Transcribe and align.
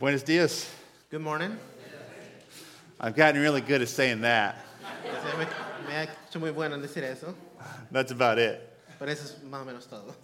Buenos 0.00 0.22
dias. 0.22 0.66
Good 1.10 1.20
morning. 1.20 1.58
I've 2.98 3.14
gotten 3.14 3.38
really 3.40 3.60
good 3.60 3.82
at 3.82 3.88
saying 3.88 4.22
that. 4.22 4.56
Entonces, 5.04 5.38
Me, 5.38 5.44
me 5.88 5.94
ha 5.94 6.02
hecho 6.28 6.40
muy 6.40 6.50
bueno 6.52 6.74
en 6.74 6.80
decir 6.82 7.02
eso, 7.02 7.34
That's 7.90 8.10
about 8.10 8.38
it. 8.38 8.60
pero 8.98 9.10
eso 9.10 9.24
es 9.24 9.36
más 9.50 9.60
o 9.60 9.64
menos 9.66 9.86
todo. 9.86 10.14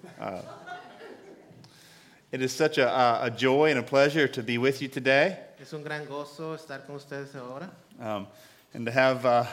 It 2.33 2.41
is 2.43 2.53
such 2.53 2.79
a, 2.79 2.89
uh, 2.89 3.27
a 3.27 3.31
joy 3.31 3.71
and 3.71 3.79
a 3.79 3.83
pleasure 3.83 4.27
to 4.29 4.43
be 4.43 4.57
with 4.59 4.81
you 4.83 4.89
today 4.89 5.39
Es 5.61 5.73
un 5.75 5.83
gran 5.83 6.07
gozo 6.07 6.55
estar 6.57 6.87
con 6.87 6.97
ustedes 6.97 7.35
ahora 7.37 7.71
um, 8.01 8.27
and 8.75 8.85
to 8.87 8.91
have, 8.93 9.25
uh, 9.27 9.45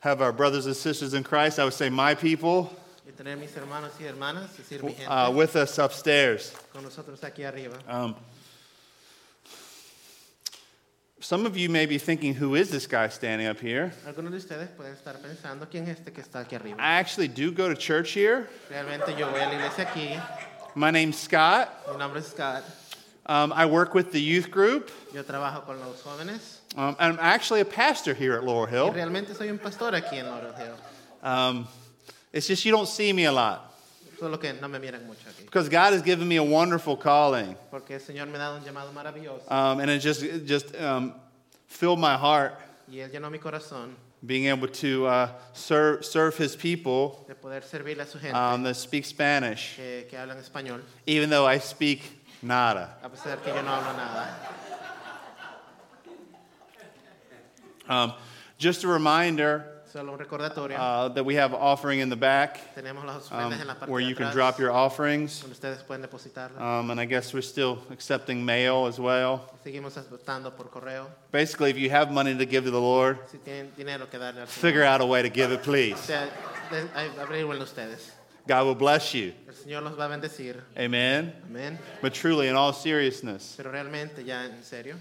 have 0.00 0.20
our 0.22 0.32
brothers 0.32 0.66
and 0.66 0.76
sisters 0.76 1.12
in 1.14 1.22
Christ, 1.24 1.58
I 1.58 1.64
would 1.64 1.72
say 1.74 1.88
my 1.90 2.14
people, 2.14 2.70
y 3.06 3.12
tener 3.16 3.36
mis 3.36 3.54
hermanos 3.54 3.92
y 3.98 4.04
hermanas, 4.06 4.50
es 4.58 4.68
decir, 4.68 4.82
mi 4.82 4.92
gente, 4.92 5.10
uh, 5.10 5.30
with 5.30 5.56
us 5.56 5.78
upstairs. 5.78 6.52
con 6.72 6.82
nosotros 6.84 7.18
aquí 7.20 7.44
arriba. 7.46 7.78
Um, 7.88 8.14
some 11.22 11.46
of 11.46 11.56
you 11.56 11.68
may 11.68 11.86
be 11.86 11.98
thinking, 11.98 12.34
who 12.34 12.56
is 12.56 12.68
this 12.68 12.86
guy 12.86 13.08
standing 13.08 13.46
up 13.46 13.60
here? 13.60 13.92
Algunos 14.06 14.32
de 14.32 14.38
ustedes 14.38 14.68
pueden 14.76 14.94
estar 14.94 15.16
pensando 15.22 15.68
quién 15.70 15.88
es 15.88 15.98
este 16.00 16.12
que 16.12 16.22
está 16.22 16.44
aquí 16.44 16.56
arriba. 16.58 16.76
I 16.78 16.98
actually 16.98 17.28
do 17.28 17.52
go 17.52 17.68
to 17.68 17.76
church 17.76 18.10
here. 18.10 18.48
Realmente 18.68 19.16
yo 19.16 19.30
voy 19.30 19.40
a 19.40 19.46
la 19.46 19.54
iglesia 19.54 19.86
aquí. 19.86 20.20
My 20.74 20.90
name's 20.90 21.18
Scott. 21.18 21.68
Mi 21.90 21.96
nombre 21.96 22.20
es 22.20 22.28
Scott. 22.28 22.64
Um, 23.24 23.52
I 23.52 23.66
work 23.66 23.94
with 23.94 24.10
the 24.10 24.20
youth 24.20 24.50
group. 24.50 24.90
Yo 25.14 25.22
trabajo 25.22 25.64
con 25.64 25.78
los 25.78 26.02
jóvenes 26.02 26.58
Um, 26.74 26.96
I'm 26.98 27.18
actually 27.20 27.60
a 27.60 27.66
pastor 27.66 28.14
here 28.14 28.34
at 28.34 28.44
Laurel 28.44 28.66
y 28.66 28.70
Hill. 28.70 28.92
realmente 28.92 29.34
soy 29.34 29.50
un 29.50 29.58
pastor 29.58 29.92
aquí 29.92 30.14
en 30.14 30.26
Laurel 30.26 30.54
Hill. 30.54 30.74
Um, 31.22 31.68
it's 32.32 32.48
just 32.48 32.64
you 32.64 32.72
don't 32.72 32.88
see 32.88 33.12
me 33.12 33.26
a 33.26 33.32
lot 33.32 33.71
Solo 34.22 34.38
que 34.38 34.52
no 34.52 34.68
me 34.68 34.78
miran 34.78 35.04
mucho 35.04 35.28
aquí. 35.28 35.44
because 35.44 35.68
God 35.68 35.92
has 35.94 36.02
given 36.02 36.28
me 36.28 36.36
a 36.36 36.42
wonderful 36.44 36.96
calling, 36.96 37.56
Porque 37.72 37.90
el 37.90 37.98
Señor 37.98 38.28
me 38.28 38.38
ha 38.38 38.38
dado 38.38 38.56
un 38.56 38.62
llamado 38.64 38.92
maravilloso 38.92 39.50
um, 39.50 39.80
and 39.80 39.90
it 39.90 39.98
just 39.98 40.22
it 40.22 40.46
just 40.46 40.76
um, 40.76 41.14
filled 41.66 41.98
my 41.98 42.16
heart 42.16 42.54
y 42.88 42.98
Él 42.98 43.10
llenó 43.10 43.32
mi 43.32 43.38
corazón 43.38 43.94
being 44.24 44.46
able 44.46 44.68
to 44.68 45.04
uh, 45.06 45.28
serve 45.52 46.04
serve 46.04 46.36
His 46.36 46.54
people 46.54 47.24
de 47.26 47.34
poder 47.34 47.62
servirle 47.62 48.02
a 48.02 48.06
su 48.06 48.18
gente 48.20 48.36
um, 48.36 48.62
that 48.62 48.76
speak 48.76 49.04
Spanish, 49.04 49.74
que, 49.74 50.06
que 50.08 50.16
hablan 50.16 50.38
español, 50.38 50.80
even 51.06 51.28
though 51.28 51.44
I 51.44 51.58
speak 51.58 52.02
nada. 52.42 52.90
a 53.02 53.08
pesar 53.08 53.42
que 53.42 53.52
yo 53.52 53.60
no 53.62 53.70
hablo 53.72 53.96
nada. 53.96 54.28
Um, 57.88 58.12
just 58.58 58.84
a 58.84 58.88
reminder 58.88 59.66
Solo 59.92 60.12
un 60.12 60.18
recordatorio. 60.18 60.76
uh, 60.78 61.08
that 61.10 61.22
we 61.24 61.34
have 61.34 61.52
offering 61.52 62.00
in 62.00 62.08
the 62.08 62.16
back 62.16 62.58
Tenemos 62.74 63.04
las 63.04 63.30
um, 63.30 63.52
en 63.52 63.66
la 63.66 63.74
parte 63.74 63.90
where 63.90 64.02
de 64.02 64.08
you 64.08 64.14
can 64.16 64.26
atrás, 64.28 64.32
drop 64.32 64.58
your 64.58 64.70
offerings, 64.72 65.40
donde 65.42 65.52
ustedes 65.54 65.82
pueden 65.86 66.00
depositarlas. 66.02 66.58
um, 66.60 66.90
and 66.90 66.98
I 66.98 67.04
guess 67.04 67.34
we're 67.34 67.42
still 67.42 67.78
accepting 67.90 68.42
mail 68.44 68.86
as 68.86 68.98
well. 68.98 69.50
Seguimos 69.64 69.96
aceptando 69.98 70.56
por 70.56 70.70
correo. 70.70 71.08
Basically, 71.30 71.68
if 71.70 71.76
you 71.76 71.90
have 71.90 72.10
money 72.10 72.34
to 72.36 72.46
give 72.46 72.64
to 72.64 72.70
the 72.70 72.80
Lord, 72.80 73.18
Si 73.30 73.36
tienen 73.38 73.70
dinero 73.76 74.06
que 74.10 74.18
darle 74.18 74.40
al 74.40 74.46
Señor, 74.46 74.60
figure 74.62 74.82
out 74.84 75.00
a 75.02 75.06
way 75.06 75.20
to 75.22 75.28
give 75.28 75.52
it, 75.52 75.60
o 75.60 75.62
please. 75.62 75.98
sea, 76.00 76.26
de- 76.70 76.88
ay, 76.94 77.10
abríguenlo 77.20 77.62
ustedes. 77.62 78.12
God 78.48 78.64
will 78.66 78.74
bless 78.74 79.12
you. 79.14 79.34
El 79.46 79.54
Señor 79.54 79.82
los 79.82 79.92
va 79.96 80.06
a 80.06 80.08
bendecir. 80.08 80.56
Amen. 80.76 81.32
Amén. 81.50 81.78
But 82.00 82.14
truly, 82.14 82.48
in 82.48 82.56
all 82.56 82.72
seriousness, 82.72 83.54
Pero 83.58 83.70
realmente, 83.70 84.24
ya 84.24 84.44
en 84.46 84.64
serio, 84.64 84.96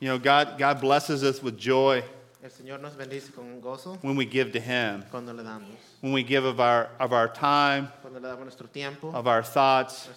you 0.00 0.08
know, 0.08 0.18
God, 0.18 0.58
God 0.58 0.80
blesses 0.80 1.22
us 1.22 1.40
with 1.42 1.56
joy 1.56 2.02
el 2.42 2.50
Señor 2.50 2.80
nos 2.80 2.96
bendice 2.96 3.30
con 3.32 3.60
gozo 3.60 3.98
when 4.02 4.16
we 4.16 4.26
give 4.26 4.50
to 4.50 4.58
Him, 4.58 5.04
cuando 5.10 5.32
le 5.32 5.44
damos. 5.44 5.91
When 6.02 6.12
we 6.12 6.24
give 6.24 6.44
of 6.44 6.58
our, 6.58 6.88
of 6.98 7.12
our 7.12 7.28
time, 7.28 7.88
Cuando 8.02 8.18
le 8.18 8.26
damos 8.28 8.42
nuestro 8.42 8.66
tiempo, 8.66 9.12
of 9.12 9.28
our 9.28 9.40
thoughts, 9.40 10.08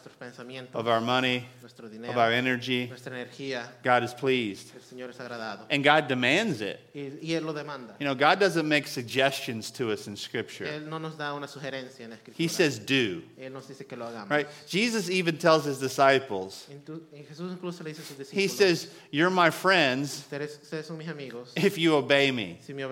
of 0.74 0.88
our 0.88 1.00
money, 1.00 1.46
nuestro 1.62 1.86
of 1.86 2.18
our 2.18 2.32
energy. 2.32 2.92
energía. 3.06 3.68
God 3.84 4.04
is 4.04 4.12
pleased. 4.12 4.72
El 4.76 4.82
Señor 4.82 5.10
es. 5.10 5.60
And 5.70 5.84
God 5.84 6.08
demands 6.08 6.62
it. 6.62 6.80
Y, 6.96 7.12
y 7.22 7.34
Él 7.36 7.44
lo. 7.44 7.54
You 8.00 8.06
know, 8.06 8.16
God 8.16 8.40
doesn't 8.40 8.68
make 8.68 8.88
suggestions 8.88 9.70
to 9.72 9.92
us 9.92 10.08
in 10.08 10.16
Scripture, 10.16 10.66
no 10.90 10.98
nos 10.98 11.14
da 11.14 11.36
una 11.36 11.48
en 11.64 12.18
He 12.34 12.48
says, 12.48 12.80
do. 12.80 13.22
Él 13.40 13.52
nos 13.52 13.68
dice 13.68 13.88
que 13.88 13.96
lo. 13.96 14.10
Right? 14.28 14.48
Jesus 14.66 15.12
even 15.12 15.38
tells 15.38 15.66
His 15.66 15.78
disciples, 15.78 16.66
Entu- 16.72 17.02
Jesús 17.30 17.62
le 17.62 17.86
dice 17.86 18.00
a 18.00 18.24
sus 18.24 18.32
He 18.32 18.48
says, 18.48 18.90
You're 19.12 19.30
my 19.30 19.52
friends 19.52 20.26
ustedes, 20.28 20.58
ustedes 20.64 20.86
son 20.86 20.98
mis 20.98 21.54
if 21.56 21.78
you 21.78 21.94
obey 21.96 22.32
me. 22.32 22.58
si 22.62 22.74
me. 22.74 22.86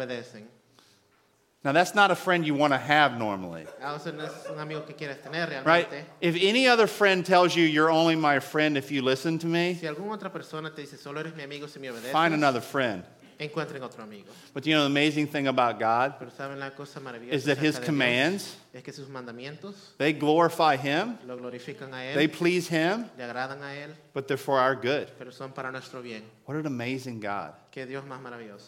Now, 1.64 1.72
that's 1.72 1.96
not 1.96 2.12
a 2.12 2.16
friend 2.16 2.46
you 2.46 2.56
want 2.56 2.74
to 2.74 2.78
have 2.78 3.18
normally. 3.18 3.66
Ah, 3.82 3.96
o 3.96 3.98
sea, 3.98 4.12
no 4.12 4.26
es 4.26 4.32
un 4.52 4.60
amigo 4.60 4.86
que 4.86 4.96
quieres 4.96 5.22
tener 5.22 5.64
Right? 5.66 5.88
If 6.20 6.36
any 6.42 6.68
other 6.68 6.88
friend 6.88 7.26
tells 7.26 7.56
you 7.56 7.64
you're 7.64 7.90
only 7.90 8.18
my 8.18 8.40
friend 8.40 8.78
if 8.78 8.92
you 8.92 9.02
listen 9.02 9.40
to 9.40 9.48
me, 9.48 9.76
Si 9.80 9.88
alguna 9.88 10.18
otra 10.18 10.30
persona 10.32 10.72
dice, 10.72 10.98
solo 11.00 11.22
eres 11.22 11.34
mi 11.36 11.44
amigo 11.44 11.68
si 11.68 11.80
me 11.80 11.88
obedeces, 11.88 12.12
find 12.12 12.34
another 12.34 12.60
friend. 12.60 13.04
encuentren 13.40 13.82
otro 13.82 14.04
amigo. 14.04 14.30
But 14.54 14.66
you 14.66 14.76
know, 14.76 14.82
the 14.82 14.88
amazing 14.88 15.28
thing 15.28 15.48
about 15.48 15.80
God 15.80 16.16
Pero 16.20 16.32
saben 16.32 16.60
la 16.60 16.72
cosa 16.72 17.00
maravillosa 17.00 17.34
is 17.34 17.46
that 17.46 17.58
His 17.58 17.76
acerca 17.76 17.80
de 17.80 17.80
Dios? 17.80 17.86
commands, 17.86 18.58
es 18.74 18.84
que 18.84 18.94
sus 18.94 19.08
mandamientos 19.08 19.96
they 19.98 20.14
glorify 20.14 20.76
Him, 20.76 21.18
lo 21.26 21.38
glorifican 21.38 21.94
a 21.94 22.04
Él, 22.04 22.16
they 22.16 22.28
please 22.28 22.68
Him, 22.68 23.10
le 23.18 23.24
agradan 23.24 23.62
a 23.62 23.74
Él, 23.74 23.92
but 24.14 24.28
they're 24.28 24.38
for 24.38 24.60
our 24.60 24.76
good. 24.76 25.10
pero 25.18 25.32
son 25.32 25.52
para. 25.52 25.72
What 25.72 26.58
an 26.58 26.66
amazing 26.66 27.20
God. 27.20 27.54
Que 27.72 27.86
Dios 27.86 28.04
más 28.04 28.20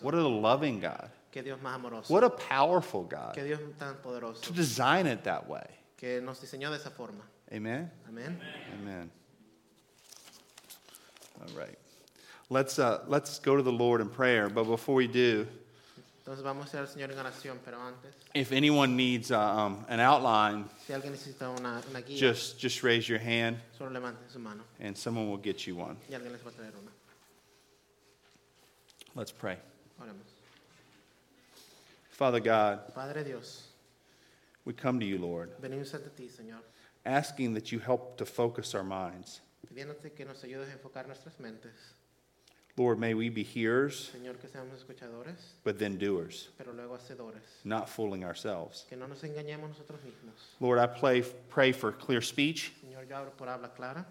What 0.01 0.13
a 0.13 0.27
loving 0.27 0.79
God. 0.79 1.09
Que 1.35 1.43
Dios 1.43 1.59
más 1.61 1.75
amoroso, 1.75 2.09
What 2.09 2.23
a 2.23 2.29
powerful 2.29 3.03
God 3.03 3.33
que 3.33 3.43
Dios 3.43 3.59
tan 3.77 3.95
poderoso, 3.95 4.39
to 4.41 4.53
design 4.53 5.05
it 5.05 5.25
that 5.25 5.45
way. 5.49 5.65
que 5.97 6.21
nos 6.21 6.39
diseñó 6.39 6.69
de 6.69 6.77
esa 6.77 6.89
forma. 6.89 7.23
Amen? 7.51 7.91
Amén. 8.07 8.39
Amen. 8.73 9.11
All 11.41 11.59
right. 11.59 11.77
Let's, 12.49 12.79
uh, 12.79 13.03
let's 13.07 13.39
go 13.39 13.57
to 13.57 13.61
the 13.61 13.71
Lord 13.71 13.99
in 13.99 14.07
prayer. 14.09 14.47
But 14.49 14.63
before 14.63 14.95
we 14.95 15.07
do, 15.07 15.45
Entonces 16.25 16.41
vamos 16.41 16.73
a 16.73 16.79
al 16.79 16.87
Señor 16.87 17.11
en 17.11 17.17
oración, 17.19 17.57
pero 17.65 17.79
antes, 17.81 18.15
if 18.33 18.53
anyone 18.53 18.95
needs 18.95 19.29
uh, 19.29 19.37
um, 19.37 19.85
an 19.89 19.99
outline, 19.99 20.65
si 20.87 20.93
alguien 20.93 21.11
necesita 21.11 21.49
una, 21.49 21.81
una 21.89 22.01
guía, 22.01 22.17
just, 22.17 22.57
just 22.57 22.81
raise 22.81 23.09
your 23.09 23.19
hand 23.19 23.57
solo 23.77 23.91
levanten 23.91 24.27
su 24.31 24.39
mano 24.39 24.63
and 24.79 24.97
someone 24.97 25.29
will 25.29 25.37
get 25.37 25.67
you 25.67 25.75
one. 25.75 25.97
y 26.09 26.15
alguien 26.15 26.31
les 26.31 26.41
va 26.41 26.49
a 26.49 26.53
traer 26.53 26.71
una. 26.81 26.91
Let's 29.15 29.31
pray. 29.31 29.57
Oremos. 30.01 30.34
Father 32.15 32.39
God, 32.39 32.93
Padre 32.95 33.25
Dios, 33.25 33.67
we 34.63 34.71
come 34.71 35.01
to 35.01 35.05
you, 35.05 35.17
Lord, 35.17 35.51
venimos 35.61 35.93
ante 35.93 36.09
ti, 36.15 36.29
Señor, 36.29 36.59
asking 37.05 37.53
that 37.55 37.73
you 37.73 37.79
help 37.79 38.17
to 38.17 38.25
focus 38.25 38.73
our 38.73 38.85
minds. 38.85 39.41
pidiéndote 39.67 40.13
que 40.15 40.23
nos 40.23 40.41
ayudes 40.43 40.69
a 40.69 40.77
enfocar 40.77 41.07
nuestras 41.07 41.37
mentes. 41.41 41.93
Lord, 42.77 42.99
may 42.99 43.13
we 43.13 43.27
be 43.27 43.43
hearers, 43.43 44.11
Señor, 44.15 44.39
que 44.39 44.47
seamos 44.47 44.77
escuchadores, 44.81 45.55
but 45.65 45.77
then 45.77 45.97
doers, 45.97 46.47
pero 46.57 46.71
luego 46.71 46.95
hacedores. 46.97 47.41
not 47.65 47.89
fooling 47.89 48.23
ourselves. 48.23 48.85
Que 48.89 48.95
no 48.95 49.07
nos 49.07 49.21
engañemos 49.23 49.69
nosotros 49.69 49.99
mismos. 50.05 50.39
Lord, 50.61 50.79
I 50.79 50.87
play, 50.87 51.21
pray 51.49 51.73
for 51.73 51.91
clear 51.91 52.21
speech. 52.21 52.71
Señor, 52.81 53.09
yo 53.09 53.15
hablo 53.17 53.31
por 53.35 53.49
habla 53.49 53.69
clara, 53.75 54.05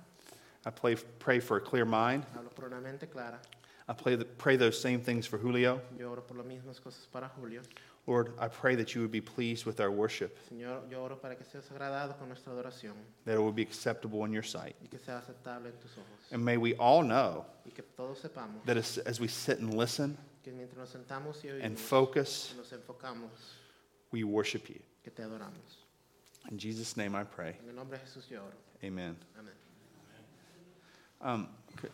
I 0.67 0.71
play, 0.71 0.97
pray 1.19 1.41
for 1.41 1.57
a 1.57 1.61
clear 1.63 1.87
mind. 1.87 2.27
hablo 2.37 2.51
por 2.55 2.67
una 2.67 2.81
mente 2.83 3.07
clara. 3.07 3.39
I 3.87 3.93
play, 3.95 4.17
pray 4.17 4.57
those 4.57 4.79
same 4.81 5.01
things 5.01 5.27
for 5.27 5.39
Julio. 5.39 5.81
Yo 5.99 6.11
oro 6.11 6.23
por 6.23 6.37
las 6.39 6.47
mismas 6.47 6.81
cosas 6.81 7.07
para 7.11 7.29
Julio. 7.39 7.61
Lord, 8.07 8.35
I 8.39 8.49
pray 8.49 8.75
that 8.75 8.95
you 8.95 9.01
would 9.01 9.11
be 9.11 9.23
pleased 9.23 9.65
with 9.65 9.81
our 9.81 9.91
worship, 9.91 10.37
Señor, 10.53 10.91
yo 10.91 11.03
oro 11.05 11.17
para 11.17 11.35
que 11.37 11.45
seas 11.45 11.65
agradado 11.71 12.19
con 12.19 12.29
nuestra 12.29 12.53
adoración 12.53 12.93
that 13.25 13.35
it 13.35 13.41
would 13.43 13.57
be 13.57 13.63
acceptable 13.63 14.25
in 14.27 14.33
your 14.33 14.43
sight. 14.43 14.77
y 14.83 14.89
que 14.91 14.99
sea 14.99 15.23
aceptable 15.23 15.67
en 15.67 15.73
tus 15.81 15.93
ojos. 15.93 16.31
And 16.33 16.45
may 16.45 16.59
we 16.59 16.75
all 16.75 17.03
know 17.03 17.47
Y 17.67 17.71
que 17.75 17.83
todos 17.97 18.21
sepamos 18.21 18.63
that 18.67 18.77
as, 18.77 18.99
as 18.99 19.21
we 19.21 19.29
sit 19.29 19.59
and 19.61 19.73
listen 19.73 20.19
que 20.43 20.53
mientras 20.53 20.77
nos 20.77 20.93
sentamos 20.93 21.43
y 21.45 21.49
and 21.65 21.79
focus, 21.79 22.53
nos 22.59 22.71
enfocamos, 22.79 23.31
we 24.13 24.23
worship 24.23 24.69
you. 24.69 24.79
que 25.03 25.11
te 25.11 25.23
adoramos. 25.23 25.81
In 26.51 26.59
Jesus' 26.59 26.99
name 26.99 27.15
I 27.15 27.25
pray. 27.25 27.57
En 27.63 27.71
el 27.71 27.75
nombre 27.75 27.97
de 27.97 28.05
Jesús 28.05 28.29
yo 28.29 28.41
oro. 28.41 28.53
Amen. 28.85 29.17
Amén. 29.39 29.53
Um, 31.23 31.49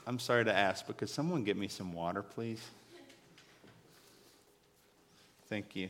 I'm 0.08 0.19
sorry 0.19 0.44
to 0.44 0.52
ask, 0.52 0.85
but 0.88 0.96
could 0.96 1.08
someone 1.08 1.44
get 1.44 1.56
me 1.56 1.69
some 1.69 1.93
water, 1.93 2.20
please? 2.25 2.61
Thank 5.49 5.76
you. 5.76 5.88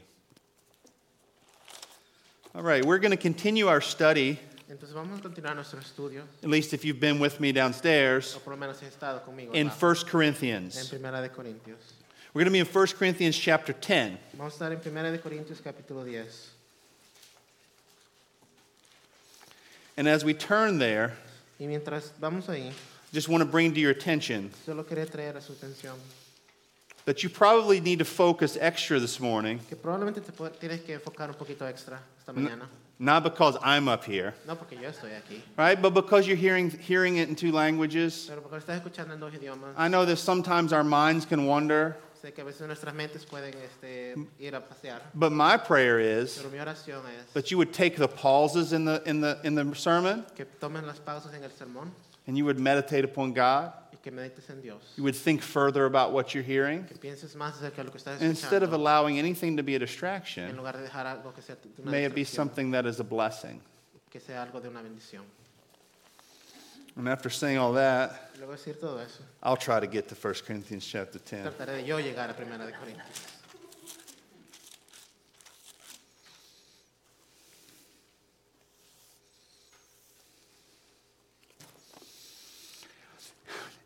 All 2.55 2.63
right, 2.63 2.85
we're 2.85 2.99
going 2.99 3.13
to 3.13 3.17
continue 3.17 3.69
our 3.69 3.81
study, 3.81 4.39
Entonces 4.69 4.93
vamos 4.93 5.19
a 5.19 5.23
continuar 5.23 5.55
nuestro 5.55 5.79
estudio, 5.81 6.23
at 6.43 6.49
least 6.49 6.73
if 6.75 6.85
you've 6.85 7.01
been 7.01 7.19
with 7.21 7.41
me 7.41 7.53
downstairs, 7.53 8.35
o 8.37 8.41
por 8.41 8.55
lo 8.55 8.57
menos 8.57 8.81
has 8.81 8.93
estado 8.95 9.21
conmigo 9.25 9.53
in 9.55 9.69
abajo, 9.69 9.81
1 9.89 9.97
en 10.05 10.11
Corinthians. 10.11 10.89
Primera 10.89 11.21
de 11.21 11.29
Corintios. 11.29 11.95
We're 12.33 12.45
going 12.45 12.47
to 12.47 12.51
be 12.53 12.59
in 12.61 12.67
1 12.67 12.87
Corinthians 12.99 13.37
chapter 13.37 13.73
10. 13.73 14.19
Vamos 14.37 14.55
a 14.61 14.65
estar 14.65 14.73
en 14.73 14.79
Primera 14.81 15.11
de 15.11 15.19
Corintios 15.19 15.61
capítulo 15.61 16.05
10. 16.05 16.51
And 19.97 20.09
as 20.09 20.25
we 20.25 20.35
turn 20.35 20.79
there, 20.79 21.13
Y 21.61 21.67
mientras 21.67 22.11
vamos 22.21 22.47
ahí, 22.47 22.73
just 23.13 23.29
want 23.29 23.43
to 23.43 23.45
bring 23.45 23.75
to 23.75 23.81
your 23.81 23.91
attention 23.91 24.51
solo 24.65 24.83
quería 24.85 25.07
traer 25.07 25.37
a 25.37 25.41
su 25.41 25.53
atención 25.53 25.95
that 27.07 27.23
you 27.25 27.29
probably 27.29 27.81
need 27.81 27.99
to 27.99 28.05
focus 28.05 28.57
extra 28.61 28.99
this 29.01 29.19
morning, 29.21 29.59
que 29.69 29.77
probablemente 29.77 30.25
te 30.25 30.33
pu- 30.33 30.51
tienes 30.59 30.81
que 30.85 30.95
enfocar 30.99 31.29
un 31.29 31.35
poquito 31.35 31.63
extra 31.69 31.99
esta 32.31 32.41
mañana. 32.41 32.67
not 32.99 33.23
because 33.25 33.57
I'm 33.63 33.89
up 33.89 34.05
here, 34.05 34.35
No 34.47 34.55
porque 34.57 34.73
yo 34.81 34.89
estoy 34.91 35.11
aquí, 35.11 35.41
right? 35.57 35.81
But 35.81 35.95
because 35.95 36.27
you're 36.27 36.37
hearing, 36.37 36.71
hearing 36.71 37.17
it 37.17 37.29
in 37.29 37.35
two 37.37 37.53
languages. 37.53 38.27
pero 38.29 38.43
porque 38.43 38.59
estás 38.63 38.81
escuchando 38.81 39.13
en 39.13 39.21
dos 39.21 39.33
idiomas. 39.33 39.75
I 39.77 39.89
know 39.89 40.05
that 40.05 40.17
sometimes 40.17 40.73
our 40.73 40.85
minds 40.85 41.25
can 41.27 41.47
wander, 41.47 41.97
Sé 42.23 42.35
que 42.35 42.43
a 42.43 42.45
veces 42.45 42.67
nuestras 42.67 42.95
mentes 42.95 43.25
pueden 43.25 43.55
este, 43.65 44.15
ir 44.39 44.55
a 44.55 44.61
pasear, 44.61 45.01
but 45.15 45.33
my 45.33 45.57
prayer 45.57 45.99
is 45.99 46.37
pero 46.37 46.51
mi 46.51 46.59
oración 46.59 47.01
es 47.19 47.33
that 47.33 47.51
you 47.51 47.57
would 47.57 47.73
take 47.73 47.97
the 47.97 48.07
pauses 48.09 48.75
in 48.75 48.85
the, 48.85 49.03
in 49.07 49.23
the, 49.23 49.39
in 49.43 49.55
the 49.55 49.75
sermon 49.75 50.27
que 50.37 50.45
tomen 50.61 50.87
las 50.87 50.99
pausas 50.99 51.33
en 51.33 51.43
el 51.43 51.49
sermón 51.49 51.89
and 52.27 52.37
you 52.37 52.45
would 52.45 52.61
meditate 52.61 53.05
upon 53.07 53.33
God. 53.33 53.73
Que 54.03 54.11
medites 54.11 54.49
en 54.51 54.61
Dios. 54.61 54.83
You 54.97 55.05
would 55.05 55.17
think 55.17 55.43
further 55.43 55.87
about 55.87 56.13
what 56.13 56.35
you're 56.35 56.45
hearing. 56.45 56.85
Que 56.85 56.97
pienses 56.97 57.35
más 57.35 57.61
acerca 57.61 57.77
de 57.77 57.85
lo 57.85 57.91
que 57.91 57.99
estás 57.99 58.21
And 58.21 58.31
instead 58.31 58.63
of 58.63 58.73
allowing 58.73 59.19
anything 59.19 59.57
to 59.57 59.63
be 59.63 59.73
a 59.73 59.77
en 59.77 59.81
distraction, 59.81 60.57
lugar 60.57 60.77
de 60.77 60.89
dejar 60.89 61.07
algo 61.07 61.35
que 61.35 61.43
sea 61.43 61.57
una 61.79 61.91
may 61.91 62.05
it 62.05 62.15
be 62.15 62.25
something 62.25 62.71
that 62.71 62.87
is 62.87 63.01
a 63.01 63.05
blessing. 63.05 63.61
que 64.11 64.21
sea 64.21 64.43
algo 64.43 64.61
de 64.61 64.69
una 64.69 64.83
bendición. 64.83 65.25
And 66.97 67.09
after 67.09 67.31
saying 67.31 67.59
all 67.59 67.73
that, 67.75 68.31
luego 68.39 68.53
decir 68.53 68.79
todo 68.79 68.99
eso, 68.99 69.23
I'll 69.43 69.57
try 69.57 69.81
to 69.81 69.87
get 69.87 70.09
to 70.09 70.15
1 70.15 70.35
Corinthians 70.47 70.85
chapter 70.85 71.19
10. 71.19 71.45
trataré 71.45 71.77
de 71.77 71.85
yo 71.85 71.99
llegar 71.99 72.29
a 72.31 72.35
Primera 72.35 72.67
de 72.67 72.73
Corintios. 72.73 73.40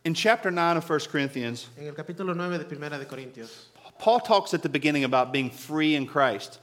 In 0.05 0.13
chapter 0.13 0.51
9 0.51 0.77
of 0.77 0.87
1 0.87 0.99
Corinthians, 1.11 1.67
En 1.79 1.87
el 1.87 1.95
capítulo 1.95 2.35
9 2.35 2.59
de 2.59 2.65
Primera 2.65 2.99
de 2.99 3.05
Corintios, 3.05 3.69
Paul 3.97 4.19
talks 4.19 4.53
at 4.53 4.61
the 4.61 4.69
beginning 4.69 5.03
about 5.03 5.33
being 5.33 5.49
free 5.49 5.95
in 5.95 6.05
Christ. 6.05 6.59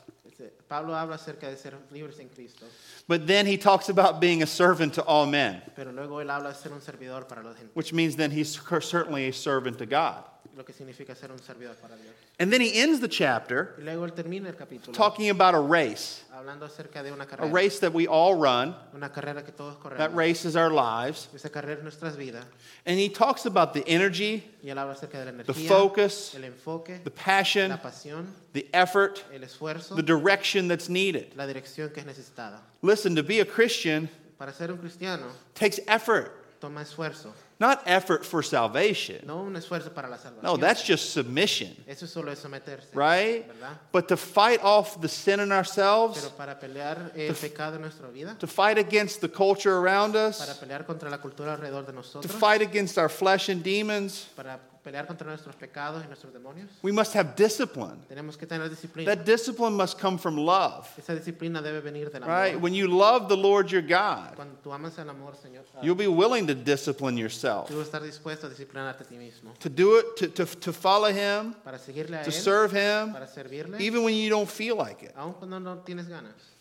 Pablo 0.69 0.94
habla 0.94 1.17
acerca 1.17 1.50
de 1.50 1.56
ser 1.56 1.73
libres 1.91 2.21
en 2.21 2.29
Cristo, 2.29 2.65
But 3.09 3.27
then 3.27 3.44
he 3.44 3.59
talks 3.59 3.89
about 3.89 4.21
being 4.21 4.44
a 4.44 4.47
servant 4.47 4.94
to 4.94 5.03
all 5.03 5.27
men, 5.27 5.61
pero 5.75 5.91
luego 5.91 6.21
él 6.21 6.31
habla 6.31 6.53
de 6.53 6.55
ser 6.55 6.71
un 6.71 6.81
servidor 6.81 7.29
para 7.29 7.43
la 7.43 7.53
gente, 7.53 7.73
which 7.75 7.93
means 7.93 8.15
then 8.15 8.31
he's 8.31 8.59
certainly 8.81 9.27
a 9.27 9.33
servant 9.33 9.77
to 9.79 9.87
God. 9.87 10.23
Lo 10.56 10.65
que 10.65 10.73
significa 10.73 11.15
ser 11.15 11.31
un 11.33 11.39
servidor 11.39 11.75
para 11.77 11.97
Dios. 11.97 12.15
And 12.39 12.53
then 12.53 12.61
he 12.61 12.81
ends 12.81 13.00
the 13.00 13.09
chapter 13.09 13.75
Y 13.79 13.83
luego 13.85 14.05
él 14.05 14.12
termina 14.12 14.49
el 14.49 14.55
capítulo 14.56 14.93
talking 14.93 15.31
about 15.31 15.55
a 15.55 15.61
race, 15.61 16.23
hablando 16.33 16.67
acerca 16.67 17.03
de 17.03 17.11
una 17.12 17.25
a 17.25 17.27
carrera, 17.27 17.50
race 17.53 17.79
that 17.81 17.93
we 17.93 18.06
all 18.06 18.35
run. 18.35 18.75
una 18.94 19.09
carrera 19.11 19.43
que 19.44 19.53
todos 19.53 19.77
That 19.83 19.83
corremos. 20.11 20.15
race 20.15 20.44
is 20.44 20.56
our 20.56 20.71
lives. 20.71 21.29
Esa 21.35 21.49
carrera 21.49 21.79
es 21.79 21.83
nuestras 21.83 22.17
vidas. 22.17 22.44
And 22.85 22.99
he 22.99 23.09
talks 23.09 23.47
about 23.47 23.73
the 23.73 23.83
energy, 23.89 24.44
Y 24.62 24.69
él 24.71 24.79
habla 24.79 24.94
acerca 24.94 25.19
de 25.19 25.25
la 25.25 25.33
the 25.33 25.53
energía, 25.53 25.69
focus, 25.69 26.35
el 26.35 26.45
enfoque, 26.45 27.00
the 27.05 27.11
passion, 27.11 27.71
la 27.71 27.79
pasión, 27.81 28.27
the 28.53 28.67
effort, 28.75 29.23
el 29.33 29.43
esfuerzo, 29.43 29.95
the 29.97 30.03
direction 30.03 30.69
that's 30.69 30.88
needed. 30.88 31.35
la 31.37 31.47
dirección 31.47 31.93
que 31.93 32.00
es 32.00 32.06
necesitada. 32.06 32.59
Listen, 32.83 33.15
to 33.15 33.23
be 33.23 33.41
a 33.41 33.45
Christian 33.47 34.09
Para 34.38 34.53
ser 34.53 34.71
un 34.73 34.79
cristiano 34.79 35.27
takes 35.55 35.79
effort, 35.87 36.33
toma 36.61 36.81
esfuerzo, 36.83 37.33
not 37.62 37.82
effort 37.87 38.26
for 38.26 38.43
salvation. 38.43 39.20
no 39.25 39.43
un 39.43 39.55
esfuerzo 39.55 39.94
para 39.94 40.09
la 40.09 40.17
salvación. 40.17 40.43
No, 40.43 40.56
that's 40.56 40.82
just 40.82 41.12
submission, 41.12 41.70
Eso 41.87 42.06
solo 42.06 42.32
es 42.32 42.41
someterse, 42.41 42.93
right? 42.93 43.47
¿verdad? 43.47 43.79
But 43.93 44.09
to 44.09 44.17
fight 44.17 44.61
off 44.62 45.00
the 45.00 45.09
sin 45.09 45.38
in 45.38 45.49
Pero 45.49 45.59
ourselves, 45.59 46.29
para 46.37 46.59
pelear 46.59 47.12
el 47.14 47.35
pecado 47.35 47.76
en 47.76 47.82
nuestra 47.82 48.09
vida, 48.09 48.37
to 48.41 48.49
fight 48.49 48.79
against 48.79 49.20
the 49.20 49.29
culture 49.29 49.76
around 49.76 50.14
para 50.14 50.29
us, 50.29 50.59
pelear 50.59 50.85
contra 50.85 51.09
la 51.09 51.19
cultura 51.19 51.56
alrededor 51.56 51.87
de 51.87 51.93
to 52.23 52.29
fight 52.29 52.62
against 52.62 52.99
our 52.99 53.09
flesh 53.09 53.49
and 53.49 53.62
demons, 53.62 54.26
para 54.35 54.59
pelear 54.82 55.06
contra 55.06 55.26
nuestros 55.26 55.55
pecados 55.55 56.02
y 56.05 56.06
nuestros 56.06 56.32
demonios, 56.32 56.69
we 56.82 56.93
must 56.93 57.14
have 57.14 57.34
discipline. 57.37 58.02
tenemos 58.08 58.37
que 58.37 58.46
tener 58.46 58.69
disciplina. 58.69 59.14
That 59.14 59.25
discipline 59.25 59.75
must 59.75 59.99
come 59.99 60.19
from 60.19 60.37
love, 60.37 60.88
Esa 60.99 61.14
disciplina 61.14 61.62
debe 61.62 61.81
venir 61.81 62.11
del 62.11 62.23
right? 62.23 62.61
When 62.61 62.75
you 62.75 62.88
love 62.88 63.29
the 63.29 63.37
Lord 63.37 63.70
your 63.70 63.82
God, 63.82 64.34
Cuando 64.34 64.56
tú 64.62 64.73
amas 64.73 64.99
el 64.99 65.08
amor, 65.08 65.34
Señor, 65.37 65.64
you'll 65.82 65.94
be 65.94 66.08
willing 66.08 66.46
to 66.46 66.55
discipline 66.55 67.17
yourself, 67.17 67.69
tú 67.69 67.76
vas 67.79 67.87
a 67.87 67.99
estar 67.99 68.02
dispuesto 68.02 68.46
a 68.46 68.50
disciplinarte 68.50 69.02
a 69.02 69.06
ti 69.06 69.17
mismo 69.17 69.52
to 69.61 69.69
do 69.69 69.99
it, 69.99 70.17
to, 70.17 70.29
to, 70.29 70.44
to 70.61 70.73
follow 70.73 71.08
Him, 71.08 71.55
para 71.64 71.78
seguirle 71.78 72.20
a 72.20 72.25
to 72.25 72.31
Él, 72.31 72.32
serve 72.32 72.73
Him, 72.73 73.12
para 73.12 73.26
servirle, 73.26 73.81
even 73.81 74.02
when 74.02 74.14
you 74.14 74.28
don't 74.28 74.50
feel 74.50 74.76
like 74.76 75.02
it. 75.05 75.12
aun 75.17 75.32
cuando 75.35 75.58
no 75.58 75.76
tienes 75.78 76.08
ganas. 76.08 76.51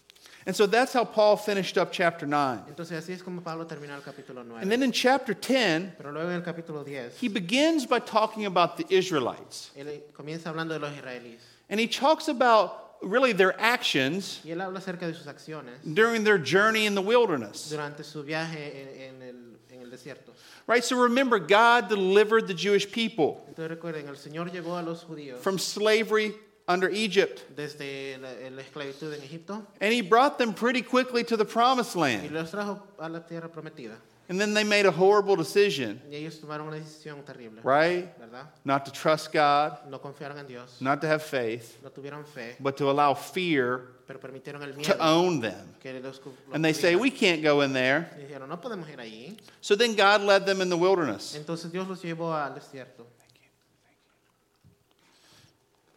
And 0.45 0.55
so 0.55 0.65
that's 0.65 0.91
how 0.93 1.05
Paul 1.05 1.37
finished 1.37 1.77
up 1.77 1.91
chapter 1.91 2.25
9. 2.25 2.63
Entonces 2.67 2.97
así 2.97 3.13
es 3.13 3.21
como 3.21 3.41
Pablo 3.41 3.65
terminó 3.65 3.95
el 3.95 4.01
capítulo 4.01 4.43
9. 4.43 4.61
And 4.61 4.71
then 4.71 4.81
in 4.81 4.91
chapter 4.91 5.33
10, 5.35 5.93
Pero 5.97 6.11
luego 6.11 6.29
en 6.29 6.35
el 6.35 6.41
capítulo 6.41 6.83
10, 6.83 7.17
he 7.19 7.27
begins 7.27 7.85
by 7.85 7.99
talking 7.99 8.45
about 8.45 8.77
the 8.77 8.85
Israelites. 8.89 9.71
él 9.77 10.01
comienza 10.13 10.45
hablando 10.51 10.69
de 10.69 10.79
los 10.79 10.91
israelíes. 10.93 11.39
And 11.69 11.79
he 11.79 11.87
talks 11.87 12.27
about 12.27 12.95
really 13.03 13.33
their 13.33 13.59
actions 13.59 14.41
Y 14.43 14.49
él 14.51 14.61
habla 14.61 14.79
acerca 14.79 15.07
de 15.07 15.13
sus 15.13 15.27
acciones 15.27 15.73
during 15.83 16.23
their 16.23 16.37
journey 16.37 16.85
in 16.85 16.95
the 16.95 17.01
wilderness. 17.01 17.69
durante 17.69 18.03
su 18.03 18.23
viaje 18.23 18.81
en, 18.81 19.15
en 19.15 19.21
el, 19.21 19.57
en 19.75 19.81
el 19.83 19.89
desierto. 19.91 20.33
Right? 20.67 20.83
So 20.83 20.95
remember, 21.01 21.39
God 21.39 21.87
delivered 21.89 22.47
the 22.47 22.53
Jewish 22.55 22.91
people 22.91 23.43
Entonces 23.49 23.69
recuerden, 23.69 24.07
el 24.07 24.17
Señor 24.17 24.51
llevó 24.51 24.77
a 24.77 24.83
los 24.83 25.03
judíos 25.03 25.39
from 25.39 25.57
slavery 25.59 26.33
under 26.71 26.89
Egypt, 26.89 27.43
desde 27.55 28.17
la, 28.19 28.29
la 28.49 28.61
esclavitud 28.61 29.13
en 29.13 29.21
Egipto 29.23 29.65
and 29.79 29.93
he 29.93 30.01
brought 30.01 30.37
them 30.37 30.53
pretty 30.53 30.81
quickly 30.81 31.23
to 31.23 31.35
the 31.37 31.45
promised 31.45 31.95
y 31.95 31.99
land. 32.01 32.31
los 32.31 32.51
trajo 32.51 32.81
a 32.99 33.09
la 33.09 33.19
tierra 33.19 33.49
prometida. 33.49 33.95
And 34.29 34.39
then 34.39 34.53
they 34.53 34.63
made 34.63 34.85
a 34.85 34.91
horrible 34.91 35.35
decision, 35.35 36.01
Y 36.09 36.15
ellos 36.15 36.39
tomaron 36.39 36.67
una 36.67 36.77
decisión 36.77 37.25
terrible, 37.25 37.61
right? 37.63 38.17
¿verdad? 38.17 38.45
Not 38.63 38.85
to 38.85 38.91
trust 38.91 39.33
God, 39.33 39.79
No 39.89 39.99
confiaron 39.99 40.37
en 40.39 40.47
Dios, 40.47 40.77
not 40.79 41.01
to 41.01 41.07
have 41.07 41.21
faith, 41.21 41.77
no 41.83 41.89
tuvieron 41.89 42.25
fe, 42.25 42.55
but 42.59 42.77
to 42.77 42.89
allow 42.89 43.13
fear 43.13 43.81
pero 44.07 44.19
permitieron 44.19 44.61
el 44.63 44.73
to 44.83 44.97
own 44.99 45.39
them. 45.39 45.75
que 45.79 45.93
los, 45.99 46.19
los 46.25 46.35
And 46.53 46.63
they 46.63 46.73
say. 46.73 46.95
We 46.95 47.11
can't 47.11 47.41
go 47.41 47.61
in 47.61 47.73
there. 47.73 48.09
Dijeron, 48.17 48.49
no 48.49 48.57
podemos 48.57 48.89
ir 48.89 48.99
allí. 48.99 49.37
So 49.61 49.75
then 49.75 49.95
God 49.95 50.21
led 50.21 50.45
them 50.45 50.61
in 50.61 50.69
the 50.69 50.77
wilderness. 50.77 51.35
Entonces 51.35 51.71
Dios 51.71 51.87
los 51.87 52.01
llevó 52.01 52.33
al 52.33 52.53
desierto. 52.53 53.05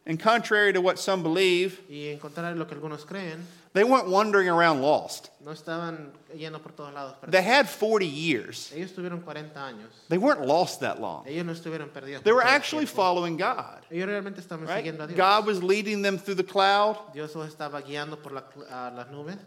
And 0.07 0.21
contrary 0.21 0.73
to 0.75 0.81
what 0.83 0.99
some 0.99 1.23
believe, 1.23 1.81
Y 1.89 2.09
en 2.13 2.19
contrario 2.19 2.53
a 2.53 2.59
lo 2.59 2.67
que 2.67 2.77
algunos 2.77 3.07
creen, 3.07 3.47
they 3.73 3.85
weren't 3.85 4.07
wandering 4.09 4.49
around 4.51 4.83
lost. 4.83 5.31
no 5.45 5.51
estaban 5.53 6.11
yendo 6.37 6.63
por 6.63 6.73
todos 6.73 6.93
lados. 6.93 7.15
They 7.27 7.41
had 7.41 7.69
40 7.69 8.07
years. 8.07 8.71
Ellos 8.77 8.93
tuvieron 8.93 9.25
40 9.25 9.59
años. 9.59 9.89
They 10.11 10.19
weren't 10.19 10.47
lost 10.47 10.81
that 10.81 11.01
long. 11.01 11.25
Ellos 11.27 11.47
no 11.47 11.53
estuvieron 11.55 11.89
perdidos. 11.89 12.23
They 12.23 12.33
were 12.33 12.43
actually 12.45 12.85
tiempo. 12.85 12.97
following 12.97 13.37
God. 13.39 13.81
Ellos 13.91 14.07
realmente 14.07 14.41
estaban 14.43 14.67
siguiendo 14.67 15.05
a 15.05 15.07
Dios. 15.07 15.17
God 15.17 15.47
was 15.47 15.63
leading 15.63 16.03
them 16.03 16.19
through 16.19 16.35
the 16.37 16.45
cloud. 16.45 16.99
Dios 17.15 17.35
los 17.35 17.55
estaba 17.55 17.83
guiando 17.83 18.23
por 18.23 18.33
la 18.33 18.43
a 18.71 18.93
las 18.95 19.07
nubes. 19.11 19.39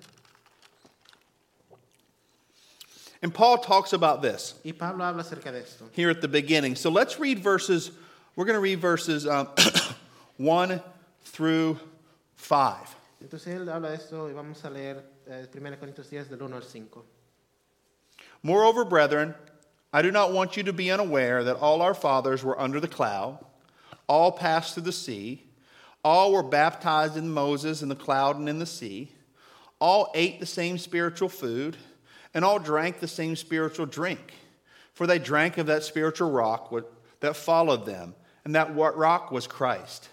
And 3.22 3.34
Paul 3.34 3.58
talks 3.60 3.94
about 3.94 4.22
this 4.22 4.54
Y 4.64 4.72
Pablo 4.74 5.04
habla 5.04 5.24
acerca 5.24 5.52
de 5.52 5.60
esto. 5.62 5.86
here 5.92 6.10
at 6.10 6.22
the 6.22 6.28
beginning. 6.28 6.76
So 6.76 6.90
let's 6.90 7.20
read 7.20 7.40
verses, 7.40 7.92
we're 8.36 8.46
going 8.46 8.56
to 8.56 8.60
read 8.60 8.80
verses 8.80 9.26
um, 9.28 9.48
1 10.38 10.82
through 11.24 11.79
5. 12.36 12.96
Entonces 13.22 13.48
él 13.48 13.70
habla 13.70 13.89
de 13.89 13.96
esto 13.96 14.27
y 14.27 14.34
vamos 14.34 14.63
a 14.63 14.70
leer 14.70 15.03
eh, 15.27 15.48
1 15.53 15.77
Corintios 15.77 16.10
10 16.10 16.29
del 16.29 16.41
1 16.41 16.56
al 16.56 16.62
5. 16.62 17.03
Moreover, 18.44 18.86
brethren, 18.86 19.34
I 19.91 20.01
do 20.01 20.12
not 20.12 20.32
want 20.32 20.58
you 20.58 20.63
to 20.63 20.74
be 20.74 20.91
unaware 20.91 21.44
that 21.44 21.58
all 21.58 21.82
our 21.82 21.94
fathers 21.94 22.44
were 22.44 22.60
under 22.60 22.79
the 22.79 22.88
cloud, 22.88 23.39
all 24.08 24.32
passed 24.32 24.74
through 24.74 24.84
the 24.84 24.91
sea, 24.91 25.44
all 26.03 26.32
were 26.32 26.44
baptized 26.44 27.17
in 27.17 27.32
Moses 27.32 27.82
in 27.82 27.89
the 27.89 27.96
cloud 27.96 28.38
and 28.38 28.48
in 28.48 28.60
the 28.60 28.65
sea, 28.65 29.12
all 29.79 30.12
ate 30.13 30.39
the 30.39 30.46
same 30.46 30.77
spiritual 30.77 31.29
food, 31.29 31.77
and 32.34 32.46
all 32.46 32.60
drank 32.60 33.00
the 33.00 33.08
same 33.08 33.36
spiritual 33.36 33.86
drink. 33.86 34.34
For 34.94 35.08
they 35.08 35.20
drank 35.20 35.58
of 35.58 35.67
that 35.67 35.84
spiritual 35.84 36.32
rock 36.32 36.74
that 37.20 37.36
followed 37.36 37.86
them, 37.86 38.15
and 38.46 38.56
that 38.56 38.75
rock 38.75 39.32
was 39.32 39.48
Christ. 39.48 40.10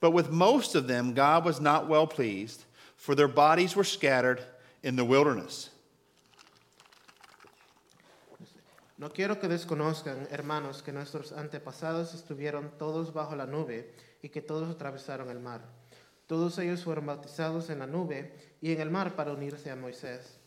But 0.00 0.12
with 0.12 0.30
most 0.30 0.74
of 0.74 0.86
them, 0.86 1.12
God 1.12 1.44
was 1.44 1.60
not 1.60 1.88
well 1.88 2.06
pleased, 2.06 2.64
for 2.96 3.14
their 3.14 3.28
bodies 3.28 3.76
were 3.76 3.84
scattered 3.84 4.42
in 4.82 4.96
the 4.96 5.04
wilderness. 5.04 5.70
No 8.96 9.08
quiero 9.08 9.38
que 9.40 9.48
desconozcan, 9.48 10.28
hermanos, 10.30 10.82
que 10.82 10.92
nuestros 10.92 11.32
antepasados 11.32 12.12
estuvieron 12.14 12.70
todos 12.78 13.14
bajo 13.14 13.34
la 13.34 13.46
nube 13.46 13.94
y 14.22 14.28
que 14.28 14.42
todos 14.42 14.68
atravesaron 14.68 15.30
el 15.30 15.40
mar. 15.40 15.62
Todos 16.26 16.58
ellos 16.58 16.84
fueron 16.84 17.06
bautizados 17.06 17.70
en 17.70 17.78
la 17.78 17.86
nube 17.86 18.32
y 18.60 18.72
en 18.72 18.80
el 18.80 18.90
mar 18.90 19.16
para 19.16 19.32
unirse 19.32 19.70
a 19.70 19.76
Moisés. 19.76 20.38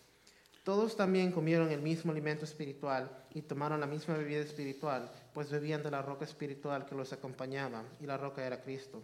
Todos 0.64 0.96
también 0.96 1.32
comieron 1.32 1.72
el 1.72 1.82
mismo 1.82 2.12
alimento 2.12 2.46
espiritual 2.46 3.10
y 3.34 3.42
tomaron 3.42 3.82
la 3.82 3.88
misma 3.88 4.16
bebida 4.16 4.42
espiritual, 4.42 5.12
pues 5.34 5.50
bebían 5.50 5.84
de 5.84 5.92
la 5.92 6.02
roca 6.02 6.24
espiritual 6.24 6.86
que 6.86 6.96
los 6.96 7.12
acompañaba, 7.12 7.84
y 8.00 8.06
la 8.06 8.18
roca 8.18 8.46
era 8.46 8.62
Cristo. 8.62 9.02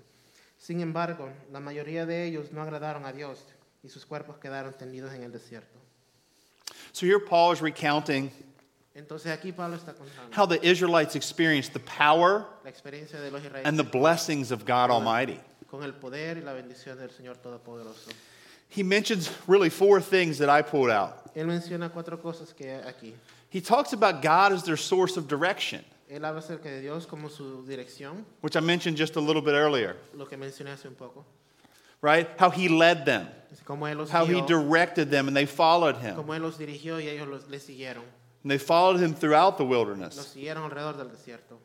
Sin 0.60 0.82
embargo, 0.82 1.30
la 1.52 1.60
mayoría 1.60 2.06
de 2.06 2.26
ellos 2.26 2.52
no 2.52 2.62
agradaron 2.62 3.06
a 3.06 3.14
Dios 3.14 3.46
y 3.82 3.90
sus 3.90 4.06
cuerpos 4.06 4.38
quedaron 4.38 4.74
tendidos 4.74 5.14
en 5.14 5.24
el 5.24 5.32
desierto. 5.32 5.80
So 6.92 7.06
here 7.06 7.20
Paul 7.20 7.54
is 7.54 7.62
recounting 7.62 8.32
Entonces 8.94 9.32
aquí 9.32 9.54
Pablo 9.56 9.78
está 9.78 9.94
contando 9.94 10.36
how 10.36 10.46
the 10.46 10.60
Israelites 10.62 11.16
experienced 11.16 11.72
the 11.72 11.80
power 11.80 12.46
la 12.64 12.70
experiencia 12.70 13.20
de 13.22 13.32
los 13.32 13.42
and 13.64 13.78
the 13.78 13.84
blessings 13.84 14.52
of 14.52 14.66
God 14.66 14.92
Almighty. 14.92 15.40
con 15.70 15.84
el 15.84 15.94
poder 15.94 16.38
y 16.38 16.42
la 16.42 16.54
bendición 16.54 16.98
del 16.98 17.10
Señor 17.10 17.38
Todopoderoso. 17.38 18.12
he 18.68 18.84
mentions 18.84 19.32
really 19.48 19.70
four 19.70 20.02
things 20.02 20.40
that 20.40 20.50
I 20.50 20.62
pulled 20.62 20.90
out. 20.90 21.34
Él 21.36 21.46
menciona 21.46 21.90
cuatro 21.90 22.18
cosas 22.18 22.54
que 22.54 22.66
hay 22.66 22.82
aquí. 22.82 23.14
He 23.50 23.62
talks 23.62 23.94
about 23.94 24.22
God 24.22 24.52
as 24.52 24.64
their 24.64 24.78
source 24.78 25.16
of 25.16 25.28
direction, 25.28 25.86
Él 26.10 26.26
habla 26.26 26.40
acerca 26.40 26.70
de 26.70 26.82
Dios 26.82 27.06
como 27.06 27.30
su 27.30 27.64
dirección, 27.66 28.26
which 28.42 28.56
I 28.56 28.62
mentioned 28.62 28.98
just 28.98 29.16
a 29.16 29.20
little 29.22 29.42
bit 29.42 29.54
earlier, 29.54 29.96
lo 30.16 30.26
que 30.28 30.38
mencioné 30.38 30.72
hace 30.72 30.88
un 30.88 30.96
poco. 30.96 31.24
right? 32.02 32.28
How 32.40 32.50
he 32.50 32.68
led 32.68 33.06
them, 33.06 33.28
Como 33.66 33.86
Él 33.88 33.98
los 33.98 34.10
how 34.12 34.26
he 34.26 34.42
directed 34.42 35.10
them, 35.12 35.28
and 35.28 35.36
they 35.38 35.46
followed 35.46 35.98
him. 35.98 36.16
como 36.16 36.34
Él 36.34 36.42
los 36.42 36.58
dirigió 36.58 37.00
y 37.00 37.08
ellos 37.08 37.28
los, 37.28 37.48
le 37.48 37.60
siguieron. 37.60 38.04
And 38.44 38.50
they 38.52 38.58
followed 38.58 39.00
him 39.02 39.14
throughout 39.14 39.58
the 39.58 39.64
Los 39.64 39.70
wilderness. 39.72 40.16
siguieron 40.34 40.64
alrededor 40.64 40.98
del 40.98 41.10
desierto. 41.12 41.60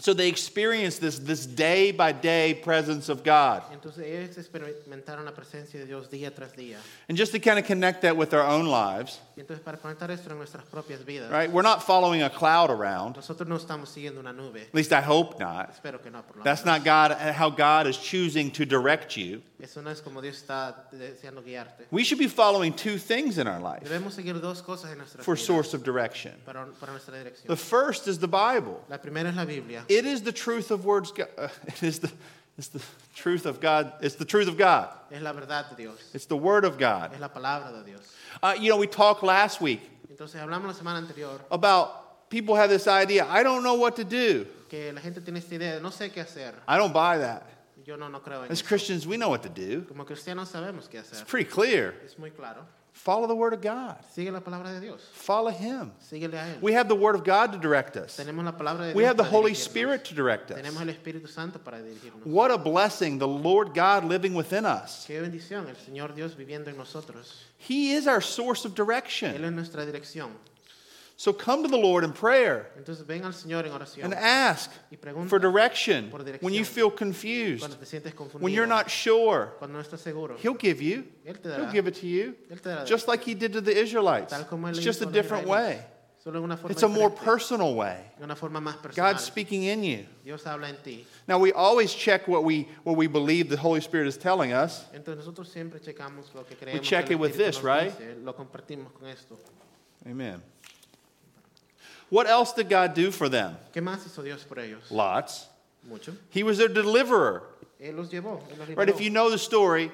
So 0.00 0.12
they 0.12 0.28
experienced 0.28 1.00
this, 1.00 1.18
this 1.18 1.46
day 1.46 1.90
by 1.90 2.12
day 2.12 2.54
presence 2.54 3.08
of 3.08 3.22
God. 3.22 3.62
Entonces 3.72 4.04
ellos 4.04 4.36
experimentaron 4.36 5.24
la 5.24 5.32
presencia 5.32 5.80
de 5.80 5.86
Dios 5.86 6.08
día. 6.10 6.76
And 7.08 7.16
just 7.16 7.32
to 7.32 7.38
kind 7.38 7.58
of 7.58 7.64
connect 7.64 8.02
that 8.02 8.16
with 8.16 8.34
our 8.34 8.42
own 8.42 8.66
lives, 8.66 9.20
Y 9.36 9.40
entonces 9.40 9.62
para 9.62 9.78
conectar 9.78 10.10
esto 10.10 10.30
en 10.30 10.38
nuestras 10.38 10.64
propias 10.64 11.04
vidas, 11.04 11.30
right? 11.30 11.50
We're 11.50 11.62
not 11.62 11.82
following 11.82 12.22
a 12.22 12.30
cloud 12.30 12.70
around. 12.70 13.16
no 13.46 13.56
estamos 13.56 13.88
siguiendo 13.88 14.20
una 14.20 14.32
nube. 14.32 14.62
At 14.62 14.74
least 14.74 14.92
I 14.92 15.00
hope 15.00 15.38
not. 15.38 15.74
No, 15.84 16.42
That's 16.42 16.64
not 16.64 16.84
God 16.84 17.12
how 17.12 17.50
God 17.50 17.86
is 17.86 17.96
choosing 17.96 18.50
to 18.52 18.64
direct 18.64 19.16
you. 19.16 19.42
Eso 19.58 19.80
no 19.80 19.90
es 19.90 20.02
como 20.02 20.20
Dios 20.20 20.36
está 20.36 20.74
deseando 20.92 21.42
guiarte. 21.42 21.86
We 21.90 22.04
should 22.04 22.18
be 22.18 22.28
following 22.28 22.72
two 22.74 22.98
things 22.98 23.38
in 23.38 23.46
our 23.46 23.58
life 23.60 23.82
Debemos 23.82 24.12
seguir 24.12 24.38
dos 24.40 24.60
cosas 24.62 24.92
en 24.92 24.98
nuestra 24.98 25.22
for 25.22 25.34
vida 25.34 25.44
source 25.46 25.72
of 25.74 25.82
direction. 25.82 26.32
para, 26.44 26.66
para 26.78 26.92
nuestra 26.92 27.14
dirección. 27.16 27.46
The 27.46 27.56
first 27.56 28.06
is 28.06 28.18
the 28.18 28.28
Bible. 28.28 28.84
La 28.88 28.98
primera 28.98 29.28
es 29.30 29.36
la 29.36 29.44
Biblia. 29.46 29.84
It 29.88 30.04
is 30.04 30.22
the 30.22 30.32
truth 30.32 30.70
of 30.70 30.84
words. 30.84 31.10
go- 31.12 31.26
Uh, 31.38 31.48
it 31.66 31.82
is 31.82 32.00
the 32.00 32.10
it's 32.58 32.68
the 32.68 32.80
truth 33.14 33.44
of 33.46 33.60
God. 33.60 33.92
It's 34.00 34.14
the 34.16 34.24
truth 34.24 34.48
of 34.48 34.56
God. 34.58 34.88
Es 35.10 35.20
la 35.22 35.32
verdad 35.32 35.70
de 35.70 35.76
Dios. 35.76 35.98
It's 36.12 36.26
the 36.26 36.36
word 36.36 36.64
of 36.64 36.78
God. 36.78 37.12
Es 37.14 37.20
la 37.20 37.28
palabra 37.28 37.72
de 37.72 37.82
Dios. 37.90 38.02
Uh, 38.42 38.54
you 38.58 38.68
know, 38.70 38.76
we 38.76 38.86
talked 38.86 39.22
last 39.22 39.60
week 39.60 39.80
Entonces 40.10 40.40
hablamos 40.40 40.66
la 40.66 40.72
semana 40.74 40.98
anterior 40.98 41.40
about 41.50 42.28
people 42.30 42.54
have 42.56 42.68
this 42.70 42.86
idea. 42.86 43.26
I 43.28 43.42
don't 43.42 43.62
know 43.62 43.74
what 43.74 43.96
to 43.96 44.04
do. 44.04 44.46
que 44.68 44.92
la 44.92 45.00
gente 45.00 45.20
tiene 45.20 45.38
esta 45.38 45.54
idea 45.54 45.74
de 45.76 45.80
no 45.80 45.90
sé 45.90 46.10
qué 46.12 46.20
hacer. 46.22 46.52
I 46.68 46.76
don't 46.76 46.92
buy 46.92 47.18
that. 47.18 47.42
Yo 47.86 47.96
no, 47.96 48.08
no 48.08 48.20
creo 48.20 48.44
en 48.44 48.50
As 48.50 48.60
eso. 48.60 48.66
Christians, 48.66 49.06
we 49.06 49.16
know 49.16 49.30
what 49.30 49.42
to 49.42 49.48
do. 49.48 49.82
Como 49.82 50.04
cristianos 50.04 50.48
sabemos 50.48 50.88
qué 50.88 50.98
It's 50.98 51.22
pretty 51.22 51.48
clear. 51.48 51.94
Es 52.04 52.18
muy 52.18 52.30
claro. 52.30 52.66
Follow 52.92 53.28
the 53.28 53.34
word 53.34 53.52
of 53.52 53.60
God. 53.60 53.96
Sigue 54.12 54.32
la 54.32 54.40
palabra 54.40 54.72
de 54.72 54.80
Dios. 54.80 55.02
Follow 55.12 55.50
Him. 55.50 55.92
Síguele 56.00 56.34
a 56.34 56.54
Él. 56.54 56.62
We 56.62 56.72
have 56.72 56.88
the 56.88 56.94
word 56.94 57.14
of 57.14 57.24
God 57.24 57.52
to 57.52 57.58
direct 57.58 57.96
us. 57.96 58.16
Tenemos 58.16 58.42
la 58.42 58.52
palabra 58.52 58.88
de 58.88 58.94
We 58.94 59.04
have 59.04 59.18
the 59.18 59.22
para 59.22 59.36
Holy 59.36 59.52
dirigirnos. 59.52 59.56
Spirit 59.56 60.04
to 60.06 60.14
direct 60.14 60.50
us. 60.50 60.56
Tenemos 60.56 60.80
el 60.80 60.88
Espíritu 60.88 61.28
Santo 61.28 61.58
para 61.58 61.78
dirigirnos. 61.78 62.24
What 62.24 62.50
a 62.50 62.56
blessing, 62.58 63.18
the 63.18 63.28
Lord 63.28 63.74
God 63.74 64.04
living 64.04 64.34
within 64.34 64.64
us. 64.64 65.04
Qué 65.06 65.20
bendición 65.20 65.68
el 65.68 65.76
Señor 65.76 66.14
Dios 66.14 66.34
viviendo 66.34 66.68
en 66.68 66.76
nosotros. 66.78 67.44
He 67.58 67.92
is 67.92 68.08
our 68.08 68.22
source 68.22 68.64
of 68.64 68.72
Él 68.72 68.76
direction. 68.76 69.44
es 69.44 69.52
nuestra 69.52 69.84
dirección. 69.84 70.30
So 71.18 71.32
come 71.32 71.62
to 71.62 71.68
the 71.68 71.78
Lord 71.78 72.04
in 72.04 72.12
prayer 72.12 72.70
Entonces 72.76 73.06
ven 73.06 73.24
al 73.24 73.32
Señor 73.32 73.64
en 73.64 73.72
oración 73.72 74.04
and 74.04 74.12
ask 74.14 74.70
y 74.92 74.96
pregunta 74.98 75.30
for 75.30 75.38
direction 75.38 76.10
por 76.10 76.20
dirección. 76.22 76.42
when 76.42 76.52
you 76.52 76.62
feel 76.64 76.90
confused, 76.90 77.60
cuando 77.60 77.78
te 77.78 77.86
sientes 77.86 78.12
confundido, 78.14 78.42
when 78.42 78.52
you're 78.52 78.66
not 78.66 78.90
sure. 78.90 79.52
cuando 79.58 79.78
no 79.78 79.82
estás 79.82 80.00
seguro. 80.00 80.36
He'll 80.36 80.52
give 80.58 80.82
you. 80.82 81.04
Él 81.24 81.40
te 81.40 81.48
He'll 81.48 81.70
give 81.70 81.86
it 81.86 81.94
to 81.94 82.06
you, 82.06 82.34
Él 82.50 82.60
te 82.60 82.68
dará. 82.68 82.84
just 82.86 83.08
like 83.08 83.24
He 83.24 83.34
did 83.34 83.54
to 83.54 83.62
the 83.62 83.72
Israelites. 83.80 84.30
Tal 84.30 84.44
como 84.44 84.66
él 84.68 84.72
It's 84.76 84.80
le 84.80 84.84
just 84.84 85.00
hizo 85.00 85.04
a 85.04 85.06
los 85.06 85.14
different 85.14 85.46
israelitas. 85.46 85.76
way. 85.78 85.86
Solo 86.22 86.38
en 86.38 86.44
una 86.44 86.56
forma 86.58 86.72
It's 86.72 86.82
a 86.82 86.88
more 86.88 87.08
diferente, 87.08 87.24
personal 87.24 87.74
way. 87.74 87.96
de 88.18 88.24
una 88.24 88.34
forma 88.36 88.60
más 88.60 88.76
personal. 88.82 89.12
God's 89.12 89.24
speaking 89.24 89.62
in 89.62 89.84
you. 89.84 90.04
Dios 90.22 90.44
habla 90.44 90.68
en 90.68 90.76
ti. 90.84 91.06
Now, 91.26 91.38
we 91.38 91.52
always 91.52 91.94
check 91.94 92.28
what 92.28 92.44
we, 92.44 92.68
what 92.84 92.96
we 92.96 93.06
believe 93.06 93.48
the 93.48 93.56
Holy 93.56 93.80
Spirit 93.80 94.06
is 94.08 94.18
telling 94.18 94.52
us. 94.52 94.84
Entonces 94.92 95.16
nosotros 95.24 95.48
siempre 95.50 95.80
checamos 95.80 96.26
lo 96.34 96.42
que 96.44 96.56
creemos 96.56 96.82
check 96.82 97.06
que 97.06 97.14
el 97.14 97.18
it 97.18 97.20
with 97.22 97.30
Espíritu 97.30 97.46
this, 97.46 97.56
nos 97.56 97.64
right? 97.64 97.98
dice, 97.98 98.16
lo 98.22 98.34
compartimos 98.34 98.92
con 98.92 99.08
esto. 99.08 99.38
Amen. 100.04 100.42
What 102.08 102.28
else 102.28 102.52
did 102.52 102.68
God 102.68 102.94
do 102.94 103.10
for 103.10 103.28
them? 103.28 103.56
¿Qué 103.72 103.82
más 103.82 104.04
hizo 104.06 104.22
Dios 104.22 104.44
por 104.44 104.58
ellos? 104.58 104.90
Lots. 104.90 105.48
Mucho. 105.88 106.12
He 106.30 106.42
was 106.42 106.58
their 106.58 106.68
deliverer. 106.68 107.42
Él 107.80 107.96
los 107.96 108.08
llevó, 108.08 108.40
Él 108.50 108.58
los 108.58 108.68
Right? 108.76 108.88
If 108.88 109.00
you 109.00 109.10
know 109.10 109.30
the 109.30 109.38
story, 109.38 109.90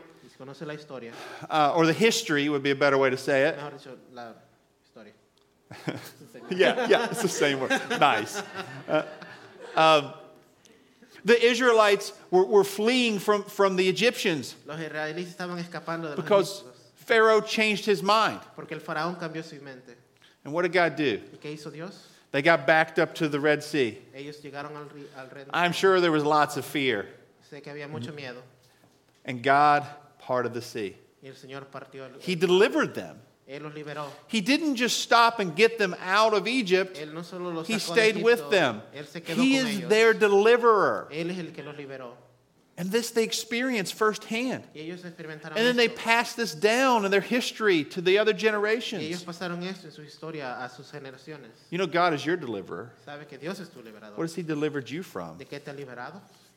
si 0.55 0.65
la 0.65 0.75
historia, 0.75 1.13
uh, 1.51 1.73
or 1.75 1.87
the 1.87 1.93
history 1.93 2.49
would 2.49 2.63
be 2.63 2.71
a 2.71 2.75
better 2.75 2.99
way 2.99 3.11
to 3.11 3.17
say 3.17 3.45
it. 3.45 3.57
mejor 3.57 3.71
dicho, 3.71 3.99
la 4.13 4.33
historia. 4.83 5.13
Yeah, 6.51 6.87
yeah, 6.89 7.07
it's 7.07 7.23
the 7.23 7.29
same 7.29 7.61
word. 7.61 7.71
Nice. 7.99 8.43
Uh, 8.87 9.05
um, 9.75 10.13
the 11.25 11.41
Israelites 11.43 12.13
were, 12.31 12.45
were 12.45 12.65
fleeing 12.65 13.19
from, 13.19 13.45
from 13.45 13.77
the 13.77 13.89
Egyptians 13.89 14.57
Los 14.67 14.81
israelitas 14.81 15.35
estaban 15.35 15.59
escapando 15.59 16.03
de 16.03 16.09
los 16.09 16.17
because 16.17 16.65
Pharaoh 16.97 17.41
changed 17.41 17.87
his 17.87 18.03
mind. 18.03 18.41
Porque 20.43 20.43
el 20.43 20.43
faraón 20.43 20.43
cambió 20.43 20.43
su 20.43 20.45
mente. 20.45 20.45
And 20.45 20.53
what 20.55 20.63
did 20.63 20.73
God 20.73 20.97
do? 20.97 21.39
Qué 21.41 21.53
hizo 21.57 21.71
Dios? 21.73 22.09
They 22.33 22.41
got 22.43 22.67
backed 22.67 22.99
up 22.99 23.15
to 23.17 23.29
the 23.29 23.39
Red 23.39 23.63
Sea. 23.63 23.99
Ellos 24.15 24.39
llegaron 24.43 24.75
al, 24.75 24.89
al 25.19 25.29
red. 25.31 25.49
I'm 25.53 25.73
sure 25.73 26.01
there 26.01 26.11
was 26.13 26.25
lots 26.25 26.57
of 26.57 26.65
fear. 26.65 27.07
Sé 27.51 27.63
que 27.63 27.71
había 27.71 27.89
mucho 27.89 28.13
miedo 28.13 28.43
And 29.25 29.43
God 29.43 29.87
parted 30.19 30.53
the 30.55 30.63
sea. 30.63 30.97
y 31.23 31.29
el 31.29 31.35
Señor 31.35 31.67
partió. 31.71 32.05
el- 32.07 32.19
He 32.21 32.35
delivered 32.35 32.95
them. 32.95 33.19
Él 33.47 33.63
los 33.63 33.75
liberó. 33.75 34.07
He 34.29 34.41
didn't 34.41 34.77
just 34.77 35.01
stop 35.01 35.39
and 35.41 35.55
get 35.55 35.77
them 35.77 35.95
out 36.01 36.33
of 36.33 36.47
Egypt, 36.49 36.97
Él 36.97 37.13
no 37.13 37.23
solo 37.23 37.51
los 37.51 37.67
He 37.69 37.79
stayed 37.79 38.17
with 38.23 38.49
them. 38.51 38.81
Él 38.95 39.05
se 39.07 39.21
quedó 39.21 39.35
He 39.43 39.59
con 39.59 39.69
is 39.69 39.77
ellos. 39.79 39.89
their 39.91 40.15
deliverer. 40.15 41.09
Él 41.11 41.31
es 41.31 41.39
el 41.39 41.53
que 41.53 41.63
los 41.63 41.77
liberó. 41.77 42.15
And 42.83 42.91
this 42.91 43.13
they 43.13 43.23
experienced 43.23 43.95
firsthand. 43.95 44.65
And 44.75 45.55
then 45.55 45.77
they 45.77 45.87
passed 45.87 46.37
this 46.37 46.53
down 46.53 47.05
in 47.05 47.13
their 47.13 47.21
history 47.21 47.85
to 47.85 48.01
the 48.01 48.19
other 48.19 48.33
generations. 48.33 49.05
esto 49.25 49.45
en 49.53 49.63
su 49.89 50.03
a 50.03 50.69
sus. 50.69 50.93
You 51.71 51.79
know, 51.79 51.87
God 51.87 52.13
is 52.13 52.27
your 52.27 52.37
deliverer. 52.37 52.91
Sabe 53.05 53.29
que 53.29 53.39
Dios 53.39 53.61
es 53.61 53.69
tu. 53.69 53.79
What 54.17 54.25
has 54.25 54.35
He 54.35 54.43
delivered 54.43 54.91
you 54.91 55.05
from? 55.05 55.39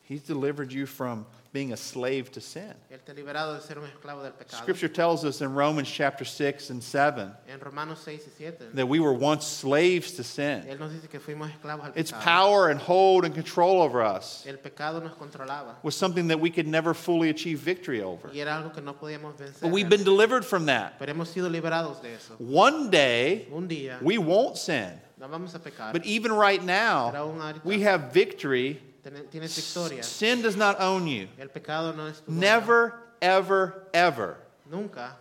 ¿De 0.07 0.15
qué 0.15 0.21
te 0.21 0.33
ha 0.33 0.35
liberado? 0.35 0.45
He's 0.45 0.61
delivered 0.61 0.71
you 0.71 0.85
from 0.85 1.25
being 1.51 1.71
a 1.71 1.77
slave 1.77 2.29
to 2.33 2.41
sin. 2.41 2.73
Él 2.91 2.99
te 3.05 3.11
ha 3.11 3.15
liberado 3.15 3.55
de 3.55 3.61
ser 3.61 3.79
un 3.79 3.85
esclavo 3.85 4.21
del 4.21 4.33
pecado. 4.33 4.61
Scripture 4.61 4.89
tells 4.89 5.23
us 5.23 5.41
in 5.41 5.53
Romans 5.53 5.89
chapter 5.89 6.25
6 6.25 6.69
and 6.69 6.83
7 6.83 7.31
En 7.47 7.59
Romanos 7.59 8.01
6 8.03 8.21
y 8.27 8.29
7, 8.37 8.71
that 8.75 8.87
we 8.87 8.99
were 8.99 9.13
once 9.13 9.45
slaves 9.47 10.11
to 10.13 10.23
sin. 10.23 10.63
Él 10.67 10.77
nos 10.79 10.91
dice 10.91 11.07
que 11.09 11.19
fuimos 11.19 11.49
esclavos 11.49 11.85
al 11.85 11.91
Its 11.95 12.11
power 12.11 12.69
and 12.69 12.79
hold 12.79 13.23
and 13.25 13.33
control 13.33 13.81
over 13.81 14.01
us 14.03 14.45
El 14.45 14.57
pecado 14.57 14.99
nos 14.99 15.13
controlaba 15.13 15.75
was 15.81 15.95
something 15.95 16.27
that 16.27 16.39
we 16.39 16.49
could 16.51 16.67
never 16.67 16.93
fully 16.93 17.29
achieve 17.29 17.59
victory 17.59 18.01
over. 18.01 18.29
y 18.33 18.39
era 18.39 18.55
algo 18.57 18.73
que 18.73 18.81
no 18.81 18.93
podíamos 18.93 19.35
vencer. 19.37 19.61
But 19.61 19.71
we've 19.71 19.89
been 19.89 20.03
delivered 20.03 20.43
from 20.45 20.65
that. 20.67 20.99
Pero 20.99 21.13
hemos 21.13 21.29
sido 21.33 21.49
liberados 21.49 22.01
de 22.01 22.13
eso. 22.13 22.35
One 22.37 22.89
day, 22.91 23.47
Un 23.51 23.67
día 23.67 23.97
we 24.01 24.17
won't 24.17 24.57
sin. 24.57 24.91
no 25.17 25.27
vamos 25.29 25.55
a 25.55 25.59
pecar. 25.59 25.93
But 25.93 26.05
even 26.05 26.33
right 26.33 26.61
now, 26.61 27.61
we 27.63 27.81
have 27.81 28.11
victory. 28.13 28.81
Ten- 29.09 29.25
tienes 29.31 29.55
victoria. 29.55 30.03
Sin 30.03 30.41
does 30.41 30.55
not 30.55 30.79
own 30.79 31.07
you. 31.07 31.27
El 31.39 31.47
pecado 31.49 31.93
no 31.93 32.07
es 32.07 32.19
tu 32.21 32.31
dueño. 32.31 32.39
Never, 32.39 32.93
ever, 33.21 33.87
ever 33.93 34.37
Nunca, 34.69 35.15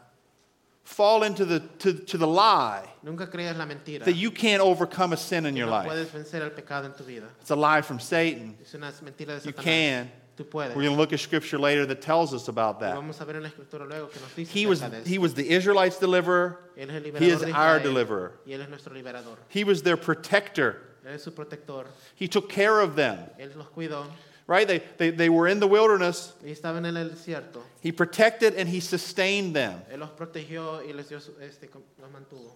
fall 0.84 1.22
into 1.22 1.44
the, 1.44 1.60
to, 1.78 1.92
to 1.94 2.18
the 2.18 2.26
lie 2.26 2.86
nunca 3.02 3.26
creas 3.26 3.56
la 3.56 3.66
mentira. 3.66 4.04
that 4.04 4.14
you 4.16 4.30
can't 4.30 4.62
overcome 4.62 5.12
a 5.12 5.16
sin 5.16 5.46
in 5.46 5.56
your 5.56 5.66
no 5.66 5.72
life. 5.72 5.88
puedes 5.88 6.06
vencer 6.08 6.42
el 6.42 6.50
pecado 6.50 6.86
en 6.86 6.92
tu 6.92 7.04
vida. 7.04 7.26
It's 7.40 7.50
a 7.50 7.56
lie 7.56 7.82
from 7.82 8.00
Satan. 8.00 8.56
Es 8.60 8.74
una 8.74 8.90
mentira 9.02 9.40
de 9.40 9.46
You 9.46 9.52
can. 9.52 10.10
Tú 10.36 10.44
puedes. 10.50 10.74
We're 10.74 10.82
going 10.82 10.94
to 10.94 11.00
look 11.00 11.12
at 11.12 11.20
scripture 11.20 11.58
later 11.58 11.86
that 11.86 12.02
tells 12.02 12.34
us 12.34 12.48
about 12.48 12.80
that. 12.80 12.96
vamos 12.96 13.20
a 13.20 13.24
ver 13.24 13.36
en 13.36 13.44
la 13.44 13.50
escritura 13.50 13.88
luego 13.88 14.08
que 14.08 14.20
nos 14.20 14.34
dice 14.34 14.50
He 14.50 14.66
was, 14.66 14.82
he 15.06 15.18
was 15.18 15.34
the 15.34 15.48
Israelites' 15.48 15.98
deliverer. 15.98 16.56
Él 16.76 16.90
es 16.90 17.04
el 17.04 17.22
He 17.22 17.28
is 17.30 17.40
de 17.40 17.52
our 17.52 17.76
Israel, 17.76 17.80
deliverer. 17.80 18.30
Y 18.44 18.52
él 18.52 18.60
es 18.62 18.68
nuestro 18.68 18.92
liberador. 18.92 19.36
He 19.48 19.62
was 19.62 19.82
their 19.82 19.96
protector. 19.96 20.78
Él 21.04 21.14
es 21.14 21.22
su 21.22 21.32
protector. 21.32 21.86
He 22.16 22.28
took 22.28 22.48
care 22.48 22.80
of 22.80 22.96
them, 22.96 23.18
Él 23.38 23.54
los 23.56 23.66
cuidó. 23.68 24.06
right? 24.46 24.66
They, 24.68 24.78
they, 24.98 25.10
they 25.10 25.28
were 25.28 25.48
in 25.48 25.60
the 25.60 25.66
wilderness. 25.66 26.34
Y 26.44 26.50
estaban 26.50 26.84
en 26.86 26.96
el 26.96 27.10
desierto. 27.10 27.62
He 27.80 27.92
protected 27.92 28.54
and 28.56 28.68
he 28.68 28.80
sustained 28.80 29.54
them. 29.54 29.82
Él 29.92 30.00
los 30.00 30.10
protegió 30.10 30.86
y 30.86 30.92
les 30.92 31.08
dio 31.08 31.18
este, 31.40 31.68
los 32.00 32.10
mantuvo. 32.10 32.52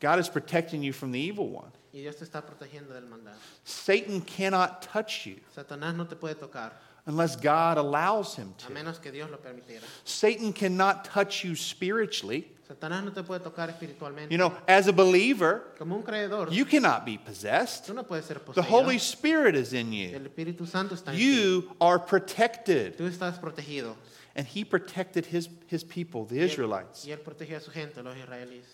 God 0.00 0.18
is 0.18 0.28
protecting 0.28 0.82
you 0.82 0.92
from 0.92 1.12
the 1.12 1.18
evil 1.20 1.48
one. 1.48 1.70
Y 1.94 2.00
Dios 2.00 2.16
te 2.16 2.24
está 2.24 2.42
protegiendo 2.42 2.92
del 2.92 3.02
maldad. 3.02 3.34
Satan 3.64 4.20
cannot 4.22 4.82
touch 4.82 5.26
you 5.26 5.36
Satanás 5.54 5.94
no 5.94 6.04
te 6.06 6.16
puede 6.16 6.34
tocar 6.34 6.72
unless 7.06 7.36
God 7.36 7.76
allows 7.78 8.34
him 8.34 8.54
a 8.58 8.62
to. 8.62 8.72
menos 8.72 9.00
que 9.00 9.12
Dios 9.12 9.30
lo 9.30 9.36
permitiera. 9.36 9.82
Satan 10.04 10.52
cannot 10.52 11.04
touch 11.04 11.44
you 11.44 11.54
spiritually. 11.54 12.50
Satanás 12.74 13.04
no 13.04 13.12
te 13.12 13.22
puede 13.22 13.40
tocar 13.40 13.68
espiritualmente. 13.70 14.30
You 14.32 14.38
know, 14.38 14.52
as 14.66 14.88
a 14.88 14.92
believer, 14.92 15.62
Como 15.78 15.96
un 15.96 16.02
creedor, 16.02 16.50
you 16.50 16.64
cannot 16.64 17.04
be 17.04 17.18
possessed. 17.18 17.86
tú 17.86 17.94
no 17.94 18.02
puedes 18.04 18.24
ser 18.24 18.38
The. 18.40 18.62
Holy 18.62 18.96
Spirit 18.98 19.54
is 19.54 19.72
in 19.72 19.92
you. 19.92 20.14
El 20.14 20.26
Espíritu 20.26 20.66
Santo 20.66 20.94
está 20.94 21.12
en 21.12 21.18
ti. 21.18 21.24
You 21.24 21.76
are 21.80 21.98
protected. 21.98 22.96
Tú 22.96 23.06
estás 23.06 23.38
protegido. 23.38 23.94
And 24.34 24.46
he 24.46 24.64
protected 24.64 25.26
his, 25.26 25.48
his 25.66 25.84
people, 25.84 26.24
the 26.24 26.36
Y 26.36 26.38
él- 26.40 26.48
Israelites. 26.50 27.04
Y 27.06 27.10
él 27.12 27.18
protegió 27.20 27.58
a 27.58 27.60
su 27.60 27.70
gente, 27.70 28.02
los 28.02 28.16
israelíes. 28.16 28.64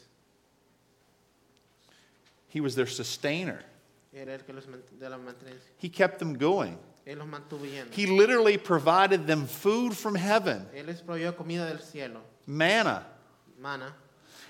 He 2.49 2.61
was 2.61 2.75
their 2.75 2.87
sustainer. 2.87 3.65
Era 4.15 4.35
el 4.35 4.41
que 4.45 4.53
los 4.55 4.65
de 4.67 5.09
la 5.11 5.19
mantenencia. 5.19 5.71
He 5.79 5.89
kept 5.91 6.19
them 6.19 6.35
going. 6.35 6.79
Él 7.05 7.19
los 7.19 7.27
mantuvo 7.27 7.65
llenos. 7.65 7.93
He 7.93 8.07
literally 8.07 8.57
provided 8.59 9.27
them 9.27 9.47
food 9.47 9.95
from 9.95 10.15
heaven, 10.15 10.67
Él 10.75 10.87
les 10.87 11.01
proveyó 11.03 11.35
comida 11.37 11.67
del 11.67 11.81
cielo, 11.81 12.21
manna, 12.47 13.07
mana, 13.61 13.93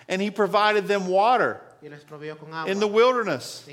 and 0.09 0.21
he 0.21 0.31
provided 0.31 0.87
them 0.87 1.07
water 1.07 1.61
y 1.83 1.89
les 1.89 2.03
con 2.05 2.53
agua 2.53 2.71
in 2.71 2.81
the 2.81 2.87
wilderness. 2.87 3.67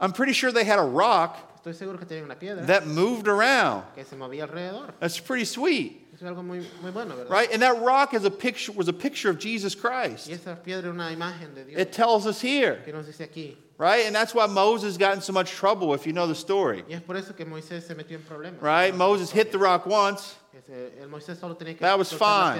I'm 0.00 0.12
pretty 0.12 0.32
sure 0.32 0.52
they 0.52 0.64
had 0.64 0.78
a 0.78 0.84
rock 0.84 1.36
Estoy 1.62 2.08
que 2.08 2.22
una 2.22 2.66
that 2.66 2.86
moved 2.86 3.28
around. 3.28 3.84
que 3.94 4.04
se 4.04 4.16
movía. 4.16 4.48
That's 4.98 5.20
pretty 5.20 5.44
sweet, 5.44 6.08
es 6.14 6.22
algo 6.22 6.42
muy, 6.42 6.66
muy 6.82 6.90
bueno, 6.90 7.14
right? 7.28 7.52
And 7.52 7.62
that 7.62 7.82
rock 7.82 8.14
is 8.14 8.24
a 8.24 8.30
picture 8.30 8.72
was 8.72 8.88
a 8.88 8.92
picture 8.92 9.28
of 9.28 9.38
Jesus 9.38 9.74
Christ. 9.74 10.28
Y 10.28 10.34
esa 10.34 10.58
una 10.86 11.10
de 11.54 11.64
Dios. 11.64 11.80
It 11.80 11.92
tells 11.92 12.26
us 12.26 12.40
here, 12.40 12.80
que 12.84 12.92
nos 12.92 13.06
dice 13.06 13.26
aquí. 13.26 13.56
right? 13.78 14.06
And 14.06 14.14
that's 14.14 14.34
why 14.34 14.46
Moses 14.46 14.96
got 14.96 15.14
in 15.14 15.20
so 15.20 15.32
much 15.32 15.50
trouble 15.50 15.94
if 15.94 16.06
you 16.06 16.12
know 16.12 16.26
the 16.26 16.34
story. 16.34 16.84
Y 16.88 16.94
es 16.94 17.02
por 17.02 17.16
eso 17.16 17.32
que 17.32 17.44
se 17.62 17.94
metió 17.94 18.18
en. 18.44 18.58
Right? 18.60 18.94
Moses 18.94 19.30
hit 19.30 19.52
the 19.52 19.58
rock 19.58 19.86
once, 19.86 20.36
El 20.54 21.08
solo 21.20 21.54
tenía 21.54 21.76
que 21.76 21.80
That 21.80 21.98
was 21.98 22.12
fine. 22.12 22.58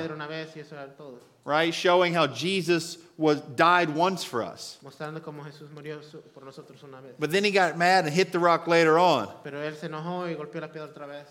Piedra 1.44 1.54
una 1.54 1.58
vez 1.58 1.66
y 1.66 1.70
eso 1.70 1.88
era 1.88 2.04
todo. 2.04 2.04
right? 2.04 2.10
Showing 2.10 2.14
how 2.14 2.26
Jesus 2.26 2.98
was 3.16 3.40
died 3.56 3.90
once 3.94 4.24
for 4.24 4.42
us. 4.42 4.78
Mostrando 4.82 5.22
cómo 5.22 5.44
Jesús 5.44 5.68
murió 5.70 6.00
por 6.32 6.44
nosotros 6.44 6.82
una 6.82 7.00
vez. 7.00 7.14
But 7.18 7.30
then 7.30 7.44
he 7.44 7.50
got 7.50 7.76
mad 7.76 8.04
and 8.04 8.12
hit 8.14 8.32
the 8.32 8.38
rock 8.38 8.66
later 8.66 8.98
on. 8.98 9.28
Pero 9.44 9.58
él 9.60 9.76
se 9.76 9.88
enojó 9.88 10.28
y 10.28 10.34
golpeó 10.34 10.60
la 10.60 10.68
piedra 10.68 10.88
otra 10.88 11.06
vez. 11.06 11.26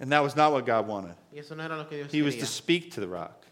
And 0.00 0.10
that 0.10 0.22
was 0.22 0.34
not 0.34 0.52
what 0.52 0.66
God 0.66 0.86
wanted. 0.86 1.14
Y 1.32 1.38
eso 1.38 1.54
no 1.54 1.62
era 1.62 1.76
lo 1.76 1.84
que 1.84 1.98
Dios 1.98 2.12
He 2.12 2.22
was 2.22 2.36
to 2.36 2.46
speak 2.46 2.92
to 2.94 3.00
the 3.00 3.06
rock. 3.08 3.44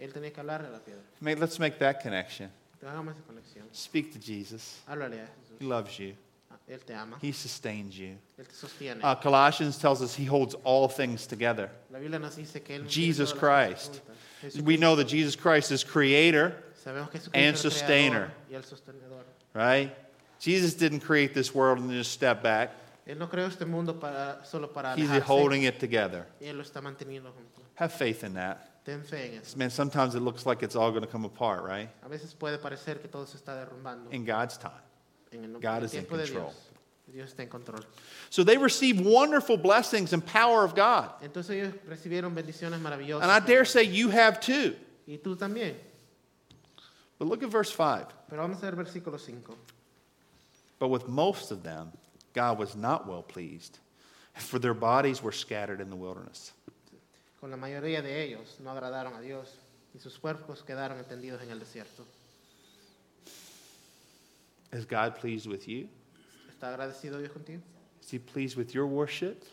Él 0.00 0.12
tenía 0.12 0.32
que 0.32 0.40
hablarle 0.40 0.68
a 0.68 0.72
la 0.72 0.78
piedra. 0.78 1.02
Make- 1.20 1.38
Let's 1.38 1.58
make 1.58 1.78
that 1.78 2.00
connection. 2.00 2.50
Hagamos 2.82 3.14
esa 3.14 3.22
conexión. 3.22 3.64
Speak 3.72 4.12
to 4.12 4.18
Jesus. 4.18 4.80
Háblale 4.88 5.20
a 5.20 5.26
Jesús. 5.26 5.60
He 5.60 5.64
loves 5.64 5.96
you. 5.98 6.14
Él 6.72 6.84
te 6.84 6.94
ama. 6.94 7.18
He 7.20 7.32
sustains 7.32 7.96
you. 7.98 8.16
Él 8.38 8.46
te 8.46 8.54
sostiene. 8.54 9.00
Uh, 9.02 9.14
Colossians 9.16 9.76
tells 9.78 10.00
us 10.00 10.14
he 10.14 10.24
holds 10.24 10.54
all 10.64 10.88
things 10.88 11.26
together. 11.26 11.70
la 11.90 11.98
Biblia 11.98 12.18
nos 12.18 12.36
dice 12.36 12.62
que 12.64 12.76
Él 12.76 12.88
Jesus 12.88 13.32
tiene 13.32 13.40
todas 13.40 13.70
las 13.70 13.88
cosas 13.88 14.00
Christ. 14.40 14.62
We 14.64 14.76
know 14.76 14.96
that 14.96 15.06
Jesus 15.06 15.36
Christ 15.36 15.70
is 15.70 15.84
creator, 15.84 16.54
Sabemos 16.84 17.10
que 17.10 17.20
Jesucristo 17.20 17.30
and 17.34 17.56
sustainer. 17.56 18.30
y 18.50 18.56
el 18.56 18.62
sostenedor. 18.62 19.24
right? 19.54 19.94
Jesus 20.40 20.74
didn't 20.74 21.00
create 21.00 21.34
this 21.34 21.54
world 21.54 21.78
and 21.78 21.88
then 21.88 21.96
just 21.98 22.10
step 22.12 22.42
back. 22.42 22.70
Él 23.06 23.18
no 23.18 23.28
creó 23.28 23.46
este 23.46 23.66
mundo 23.66 23.94
para, 23.94 24.38
solo 24.44 24.68
para 24.68 24.96
He's 24.96 25.10
holding 25.22 25.64
it 25.64 25.78
together. 25.78 26.26
y 26.40 26.46
Él 26.46 26.56
lo 26.56 26.62
está 26.62 26.80
manteniendo 26.80 27.32
junto. 27.32 27.62
Have 27.74 27.92
faith 27.92 28.24
in 28.24 28.34
that. 28.34 28.84
Ten 28.84 29.02
fe 29.02 29.28
en 29.28 29.40
eso. 29.40 29.56
Man, 29.56 29.70
sometimes 29.70 30.14
it 30.14 30.20
looks 30.20 30.44
like 30.44 30.62
it's 30.62 30.74
all 30.74 30.90
going 30.90 31.02
to 31.02 31.08
come 31.08 31.24
apart, 31.24 31.62
right? 31.62 31.88
A 32.04 32.08
veces 32.08 32.34
puede 32.34 32.58
parecer 32.58 33.00
que 33.00 33.08
todo 33.08 33.26
se 33.26 33.36
está 33.36 33.54
derrumbando 33.54 34.12
In 34.12 34.24
God's 34.24 34.56
time. 34.56 34.72
En 35.32 35.44
el, 35.44 35.60
God 35.60 35.84
is 35.84 35.94
in 35.94 36.04
tiempo 36.04 36.16
de 36.16 36.24
control. 36.24 36.44
Dios. 36.46 36.72
Dios 37.12 37.30
está 37.32 37.40
en 37.40 37.48
control. 37.48 37.80
So 38.30 38.44
they 38.44 38.56
received 38.56 39.04
wonderful 39.04 39.56
blessings 39.56 40.12
and 40.12 40.24
power 40.24 40.64
of 40.64 40.74
God. 40.74 41.10
Entonces 41.22 41.50
ellos 41.50 41.74
recibieron 41.88 42.34
bendiciones 42.34 42.80
maravillosas. 42.80 43.22
And 43.22 43.30
I 43.30 43.40
dare 43.40 43.64
say 43.64 43.82
you 43.82 44.10
have 44.10 44.40
too. 44.40 44.76
Y 45.06 45.18
tú 45.22 45.36
también. 45.36 45.74
But 47.18 47.28
look 47.28 47.42
at 47.42 47.50
verse 47.50 47.70
5. 47.70 48.06
Pero 48.28 48.42
vamos 48.42 48.62
a 48.62 48.70
ver 48.70 48.72
versículo 48.84 49.18
5. 49.18 49.56
But 50.78 50.88
with 50.88 51.06
most 51.06 51.50
of 51.50 51.62
them, 51.62 51.92
God 52.32 52.58
was 52.58 52.74
not 52.74 53.06
well 53.06 53.22
pleased, 53.22 53.78
for 54.34 54.58
their 54.58 54.74
bodies 54.74 55.22
were 55.22 55.32
scattered 55.32 55.80
in 55.80 55.90
the 55.90 55.96
wilderness. 55.96 56.52
Con 57.40 57.50
la 57.50 57.56
mayoría 57.56 58.02
de 58.02 58.22
ellos 58.22 58.56
no 58.64 58.70
agradaron 58.70 59.14
a 59.16 59.20
Dios 59.20 59.48
y 59.94 60.00
sus 60.00 60.18
cuerpos 60.18 60.64
quedaron 60.64 60.98
extendidos 60.98 61.42
en 61.42 61.50
el 61.50 61.58
desierto. 61.58 62.04
Is 64.72 64.84
God 64.86 65.16
pleased 65.16 65.46
with 65.46 65.68
you? 65.68 65.88
¿Está 66.50 66.74
agradecido 66.74 67.18
Dios 67.18 67.30
contigo? 67.32 67.60
Is 68.02 68.10
He 68.10 68.18
pleased 68.18 68.56
with 68.56 68.74
your 68.74 68.86
worship? 68.86 69.44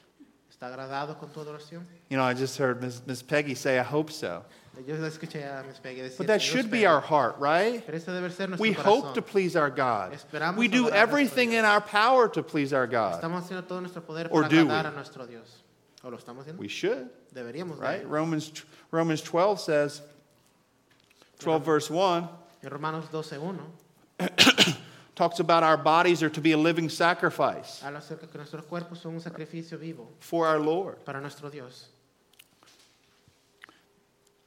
¿Está 0.52 0.74
agradado 0.74 1.18
con 1.20 1.30
tu 1.30 1.40
adoración? 1.42 1.84
You 2.10 2.18
know, 2.18 2.24
I 2.24 2.34
just 2.34 2.58
heard 2.58 2.82
Ms. 2.82 3.02
Ms. 3.06 3.22
Peggy 3.24 3.56
say, 3.56 3.80
I 3.80 3.84
hope 3.84 4.12
so. 4.12 4.44
Yo 4.88 4.96
escuché 4.96 5.44
a 5.44 5.62
Miss 5.68 5.78
Peggy 5.80 6.02
decir 6.02 6.18
But 6.20 6.28
that 6.28 6.42
should 6.42 6.72
be 6.72 6.86
our 6.86 7.02
heart, 7.02 7.36
right? 7.38 7.86
Pero 7.86 8.00
debe 8.00 8.32
ser 8.32 8.48
nuestro 8.48 8.62
We 8.62 8.74
corazón. 8.74 8.84
hope 8.86 9.14
to 9.16 9.22
please 9.22 9.58
our 9.58 9.70
God. 9.70 10.14
Esperamos 10.14 10.56
We 10.58 10.70
do 10.70 10.86
adorar 10.86 10.88
a 10.88 10.90
nuestro 10.92 11.02
everything 11.02 11.52
in 11.54 11.66
our 11.66 11.82
power 11.82 12.30
to 12.30 12.42
please 12.42 12.72
our 12.72 12.88
God. 12.88 13.22
Estamos 13.22 13.44
haciendo 13.44 13.68
todo 13.68 13.82
nuestro 13.82 14.02
poder 14.02 14.28
Or 14.32 14.44
para 14.44 14.50
do 14.50 14.62
agradar 14.66 14.86
we? 14.86 14.90
a 14.92 14.92
nuestro 14.96 15.26
Dios. 15.28 15.64
¿O 16.02 16.10
lo 16.10 16.18
estamos 16.18 16.46
haciendo? 16.46 16.60
We 16.60 16.70
should, 16.70 17.10
Deberíamos. 17.34 17.78
right? 17.78 18.06
Romans, 18.08 18.54
Romans 18.90 19.22
12 19.22 19.60
says, 19.62 20.02
12 21.40 21.66
verse 21.66 21.90
1, 21.90 22.30
En 22.64 22.70
Romanos 22.70 23.06
12.1 23.12 23.60
talks 25.20 25.42
about 25.42 25.64
our 25.64 25.76
bodies 25.76 26.24
are 26.24 26.30
to 26.30 26.40
be 26.40 26.54
a 26.54 26.58
living 26.58 26.88
sacrifice 26.88 27.82
habla 27.84 28.00
acerca 28.00 28.26
que 28.26 28.38
nuestros 28.38 28.64
cuerpos 28.66 29.00
son 29.02 29.16
un 29.16 29.20
sacrificio 29.20 29.78
vivo 29.78 30.08
for 30.20 30.48
our 30.48 30.60
Lord. 30.60 31.04
para 31.04 31.20
nuestro 31.20 31.50
Dios. 31.50 31.90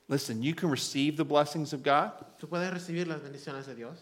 Listen, 0.09 0.43
you 0.43 0.55
can 0.55 0.71
receive 0.71 1.17
the 1.19 1.25
blessings 1.27 1.75
of 1.75 1.83
God 1.83 2.13
Tú 2.41 2.49
puedes 2.49 2.71
recibir 2.73 3.07
las 3.07 3.21
bendiciones 3.21 3.67
de 3.67 3.75
Dios 3.75 3.99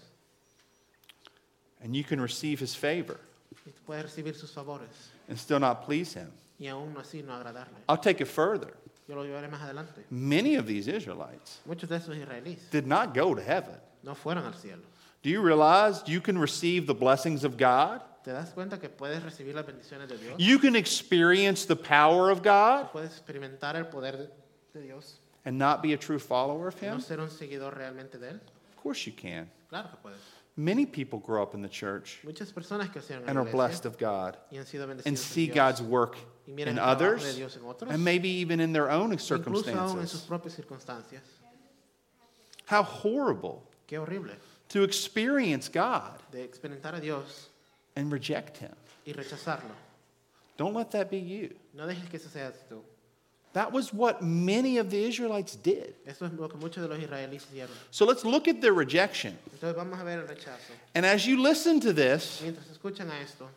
and 1.82 1.96
you 1.96 2.04
can 2.04 2.20
receive 2.20 2.60
his 2.60 2.72
favor 2.76 3.18
y 3.66 3.72
tú 3.72 3.80
puedes 3.84 4.04
recibir 4.04 4.36
sus 4.36 4.52
favores 4.52 5.10
and 5.28 5.36
still 5.36 5.58
not 5.58 5.84
please 5.84 6.14
him. 6.14 6.30
y 6.60 6.66
aún 6.66 6.94
así 6.98 7.24
no 7.24 7.32
agradarle. 7.32 7.74
I'll 7.88 7.96
take 7.98 8.20
it 8.20 8.28
further. 8.28 8.74
Yo 9.08 9.16
lo 9.16 9.24
llevaré 9.24 9.50
más 9.50 9.60
adelante. 9.62 10.04
Many 10.08 10.54
of 10.54 10.68
these 10.68 10.86
Israelites 10.86 11.58
Muchos 11.66 11.88
de 11.88 11.96
esos 11.96 12.16
israelíes 12.16 12.70
did 12.70 12.86
not 12.86 13.12
go 13.12 13.34
to 13.34 13.42
heaven. 13.42 13.74
no 14.04 14.14
fueron 14.14 14.44
al 14.44 14.54
cielo. 14.54 14.82
Do 15.22 15.28
you 15.28 15.40
realize 15.42 16.02
you 16.06 16.20
can 16.20 16.38
receive 16.38 16.86
the 16.86 16.94
blessings 16.94 17.44
of 17.44 17.56
God? 17.56 18.00
¿Te 18.24 18.32
das 18.32 18.52
cuenta 18.52 18.78
que 18.78 18.88
puedes 18.88 19.22
recibir 19.22 19.54
las 19.54 19.64
bendiciones 19.64 20.08
de 20.08 20.16
Dios? 20.16 20.34
You 20.38 20.58
can 20.58 20.76
experience 20.76 21.64
the 21.64 21.76
power 21.76 22.30
of 22.30 22.42
God 22.42 22.90
Puedes 22.92 23.18
experimentar 23.18 23.76
el 23.76 23.84
poder 23.84 24.28
de, 24.72 24.80
Dios 24.80 25.18
and 25.44 25.58
not 25.58 25.82
be 25.82 25.94
a 25.94 25.96
true 25.96 26.18
follower 26.18 26.68
of 26.68 26.82
y 26.82 26.86
no 26.86 26.94
him? 26.94 27.00
ser 27.00 27.20
un 27.20 27.28
seguidor 27.28 27.74
realmente 27.76 28.18
de 28.18 28.30
Él. 28.30 28.40
Of 28.70 28.76
course 28.82 29.06
you 29.06 29.12
can. 29.12 29.50
Claro 29.68 29.88
que 29.88 29.98
puedes. 30.02 30.18
Many 30.56 30.84
people 30.84 31.20
grow 31.20 31.42
up 31.42 31.54
in 31.54 31.62
the 31.62 31.68
church 31.68 32.20
Muchas 32.24 32.52
personas 32.52 32.92
que 32.92 33.00
and 33.26 33.38
are 33.38 33.44
blessed 33.44 33.86
of 33.86 33.96
God 33.98 34.36
y 34.52 34.58
han 34.58 34.66
sido 34.66 34.86
bendecidos 34.86 35.06
and 35.06 35.16
en 35.16 35.16
see 35.16 35.46
Dios, 35.46 35.54
God's 35.54 35.82
work 35.82 36.16
y 36.46 36.52
miran 36.52 36.72
in 36.72 36.78
el 36.78 36.84
trabajo 36.84 36.98
de 36.98 37.06
others 37.06 37.36
Dios 37.36 37.56
en 37.56 37.62
otros, 37.62 37.90
and 37.90 38.04
maybe 38.04 38.28
even 38.28 38.60
in 38.60 38.72
their 38.72 38.90
own 38.90 39.12
incluso 39.12 39.36
aún 39.38 40.00
en 40.00 40.06
sus 40.06 40.22
circumstances. 40.22 40.26
propias 40.26 40.54
circunstancias. 40.54 41.22
How 42.66 42.82
horrible 42.82 43.62
Qué 43.86 43.98
horrible 43.98 44.34
to 44.70 44.82
experience 44.82 45.68
God 45.68 46.18
de 46.32 46.46
experimentar 46.46 46.96
a 46.96 47.00
Dios 47.00 47.48
and 47.96 48.10
reject 48.10 48.58
him. 48.58 48.74
y 49.06 49.12
rechazarlo. 49.12 49.74
Don't 50.56 50.74
let 50.74 50.90
that 50.92 51.10
be 51.10 51.18
you. 51.18 51.54
No 51.74 51.86
dejes 51.86 52.08
que 52.08 52.18
eso 52.18 52.28
seas 52.28 52.54
tú. 52.70 52.80
That 53.52 53.72
was 53.72 53.92
what 53.92 54.22
many 54.22 54.78
of 54.78 54.90
the 54.90 55.04
Israelites 55.04 55.56
did. 55.56 55.94
Eso 56.06 56.26
es 56.26 56.32
lo 56.32 56.46
que 56.46 56.58
muchos 56.58 56.82
de 56.82 56.88
los 56.88 56.98
israelíes 56.98 57.46
hicieron. 57.46 57.70
So 57.90 58.04
let's 58.04 58.24
look 58.24 58.46
at 58.46 58.60
their 58.60 58.74
rejection. 58.74 59.36
Entonces 59.52 59.74
vamos 59.74 59.98
a 59.98 60.04
ver 60.04 60.20
el 60.20 60.26
rechazo. 60.26 60.70
And 60.94 61.04
as 61.04 61.26
you 61.26 61.40
listen 61.40 61.80
to 61.80 61.92
this, 61.92 62.40
Mientras 62.44 62.66
escuchan 62.66 63.10
a 63.10 63.20
esto, 63.22 63.48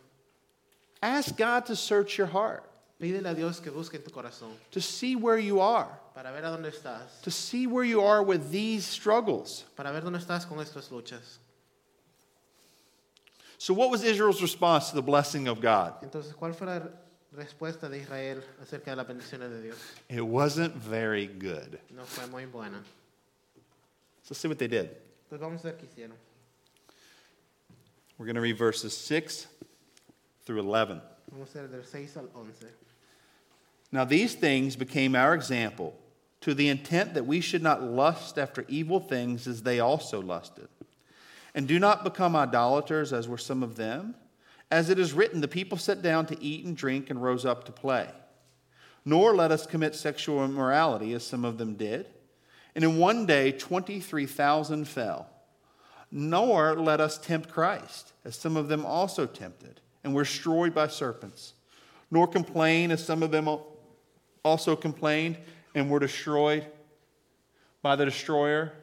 ask 1.02 1.38
God 1.38 1.68
to 1.68 1.76
search 1.76 2.18
your 2.18 2.28
heart, 2.28 2.64
pídele 3.00 3.30
a 3.30 3.36
Dios 3.36 3.60
que 3.60 3.72
busque 3.72 3.96
en 3.96 4.02
tu 4.02 4.10
corazón 4.10 4.54
to 4.72 4.82
see 4.82 5.16
where 5.16 5.38
you 5.38 5.60
are, 5.60 5.90
para 6.14 6.32
ver 6.32 6.46
a 6.46 6.50
dónde 6.50 6.72
estás, 6.72 7.22
to 7.22 7.32
see 7.32 7.68
where 7.68 7.84
you 7.84 8.02
are 8.02 8.24
with 8.24 8.52
these 8.52 8.86
struggles. 8.86 9.66
para 9.76 9.92
ver 9.92 10.02
dónde 10.02 10.20
estás 10.20 10.48
con 10.48 10.60
estas 10.60 10.90
luchas. 10.90 11.40
So, 13.58 13.74
what 13.74 13.90
was 13.90 14.04
Israel's 14.04 14.42
response 14.42 14.90
to 14.90 14.96
the 14.96 15.02
blessing 15.02 15.48
of 15.48 15.62
God? 15.62 15.96
Entonces, 16.04 16.34
¿cuál 16.34 16.54
fue 16.54 16.68
la 16.68 16.82
respuesta 17.36 17.90
de 17.90 18.00
Israel 18.00 18.44
acerca 18.62 18.88
de 18.92 18.96
las 18.98 19.08
bendiciones 19.08 19.50
de 19.50 19.62
Dios? 19.62 19.78
It 20.10 20.22
wasn't 20.22 20.76
very 20.76 21.28
good. 21.28 21.80
No 21.96 22.04
fue 22.04 22.28
muy 22.28 22.46
buena. 22.46 22.84
So, 24.24 24.30
let's 24.32 24.40
see 24.40 24.48
what 24.48 24.60
they 24.60 24.68
did. 24.68 24.90
Entonces 25.30 25.40
vamos 25.40 25.64
a 25.64 25.68
ver 25.72 25.78
qué 25.78 25.88
hicieron. 25.88 26.16
We're 28.18 28.26
going 28.26 28.36
to 28.36 28.42
read 28.42 28.58
verses 28.58 28.96
6 28.96 29.48
through 30.46 30.60
11. 30.60 31.02
Vamos 31.32 31.56
a 31.56 31.60
ver 31.60 31.68
del 31.68 31.84
6 31.84 32.18
al 32.18 32.30
11. 32.36 32.68
Now, 33.92 34.06
these 34.06 34.36
things 34.36 34.76
became 34.76 35.16
our 35.16 35.34
example, 35.34 35.94
to 36.44 36.54
the 36.54 36.68
intent 36.68 37.14
that 37.14 37.26
we 37.26 37.40
should 37.40 37.64
not 37.64 37.82
lust 37.82 38.38
after 38.38 38.66
evil 38.68 39.00
things 39.00 39.48
as 39.48 39.64
they 39.64 39.80
also 39.80 40.22
lusted. 40.22 40.68
And 41.56 41.70
do 41.70 41.80
not 41.80 42.04
become 42.04 42.36
idolaters 42.36 43.14
as 43.14 43.30
were 43.30 43.38
some 43.38 43.64
of 43.64 43.78
them. 43.78 44.16
As 44.70 44.90
it 44.90 45.00
is 45.00 45.14
written, 45.14 45.40
the 45.40 45.48
people 45.48 45.78
sat 45.78 46.02
down 46.02 46.26
to 46.26 46.44
eat 46.44 46.66
and 46.66 46.76
drink 46.76 47.10
and 47.10 47.24
rose 47.24 47.46
up 47.46 47.64
to 47.64 47.72
play. 47.72 48.10
Nor 49.06 49.34
let 49.34 49.52
us 49.52 49.66
commit 49.66 49.96
sexual 49.96 50.44
immorality 50.44 51.14
as 51.14 51.26
some 51.26 51.46
of 51.46 51.58
them 51.58 51.76
did. 51.76 52.08
And 52.76 52.84
in 52.84 52.98
one 52.98 53.26
day, 53.26 53.54
23,000 53.54 54.86
fell. 54.86 55.30
Nor 56.12 56.76
let 56.76 57.00
us 57.00 57.18
tempt 57.18 57.50
Christ, 57.50 58.12
as 58.26 58.36
some 58.36 58.58
of 58.58 58.68
them 58.68 58.86
also 58.86 59.26
tempted, 59.26 59.80
and 60.04 60.14
were 60.14 60.24
destroyed 60.24 60.76
by 60.76 60.88
serpents. 60.88 61.54
Nor 62.12 62.28
complain, 62.28 62.92
as 62.92 63.02
some 63.06 63.24
of 63.24 63.32
them 63.32 63.48
also 64.44 64.76
complained, 64.76 65.38
and 65.74 65.90
were 65.90 66.00
destroyed 66.00 66.66
by 67.82 67.96
the 67.96 68.06
destroyer. 68.06 68.74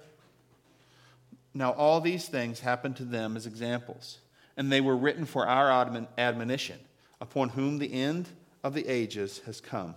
Now, 1.52 1.72
all 1.72 2.00
these 2.00 2.28
things 2.28 2.60
happened 2.60 2.96
to 2.96 3.04
them 3.04 3.36
as 3.36 3.46
examples, 3.46 4.18
and 4.56 4.70
they 4.70 4.80
were 4.80 4.96
written 4.96 5.24
for 5.24 5.46
our 5.46 5.68
admon- 5.68 6.06
admonition, 6.16 6.78
upon 7.20 7.50
whom 7.50 7.78
the 7.78 7.92
end 7.92 8.28
of 8.62 8.74
the 8.74 8.86
ages 8.86 9.40
has 9.46 9.60
come. 9.60 9.94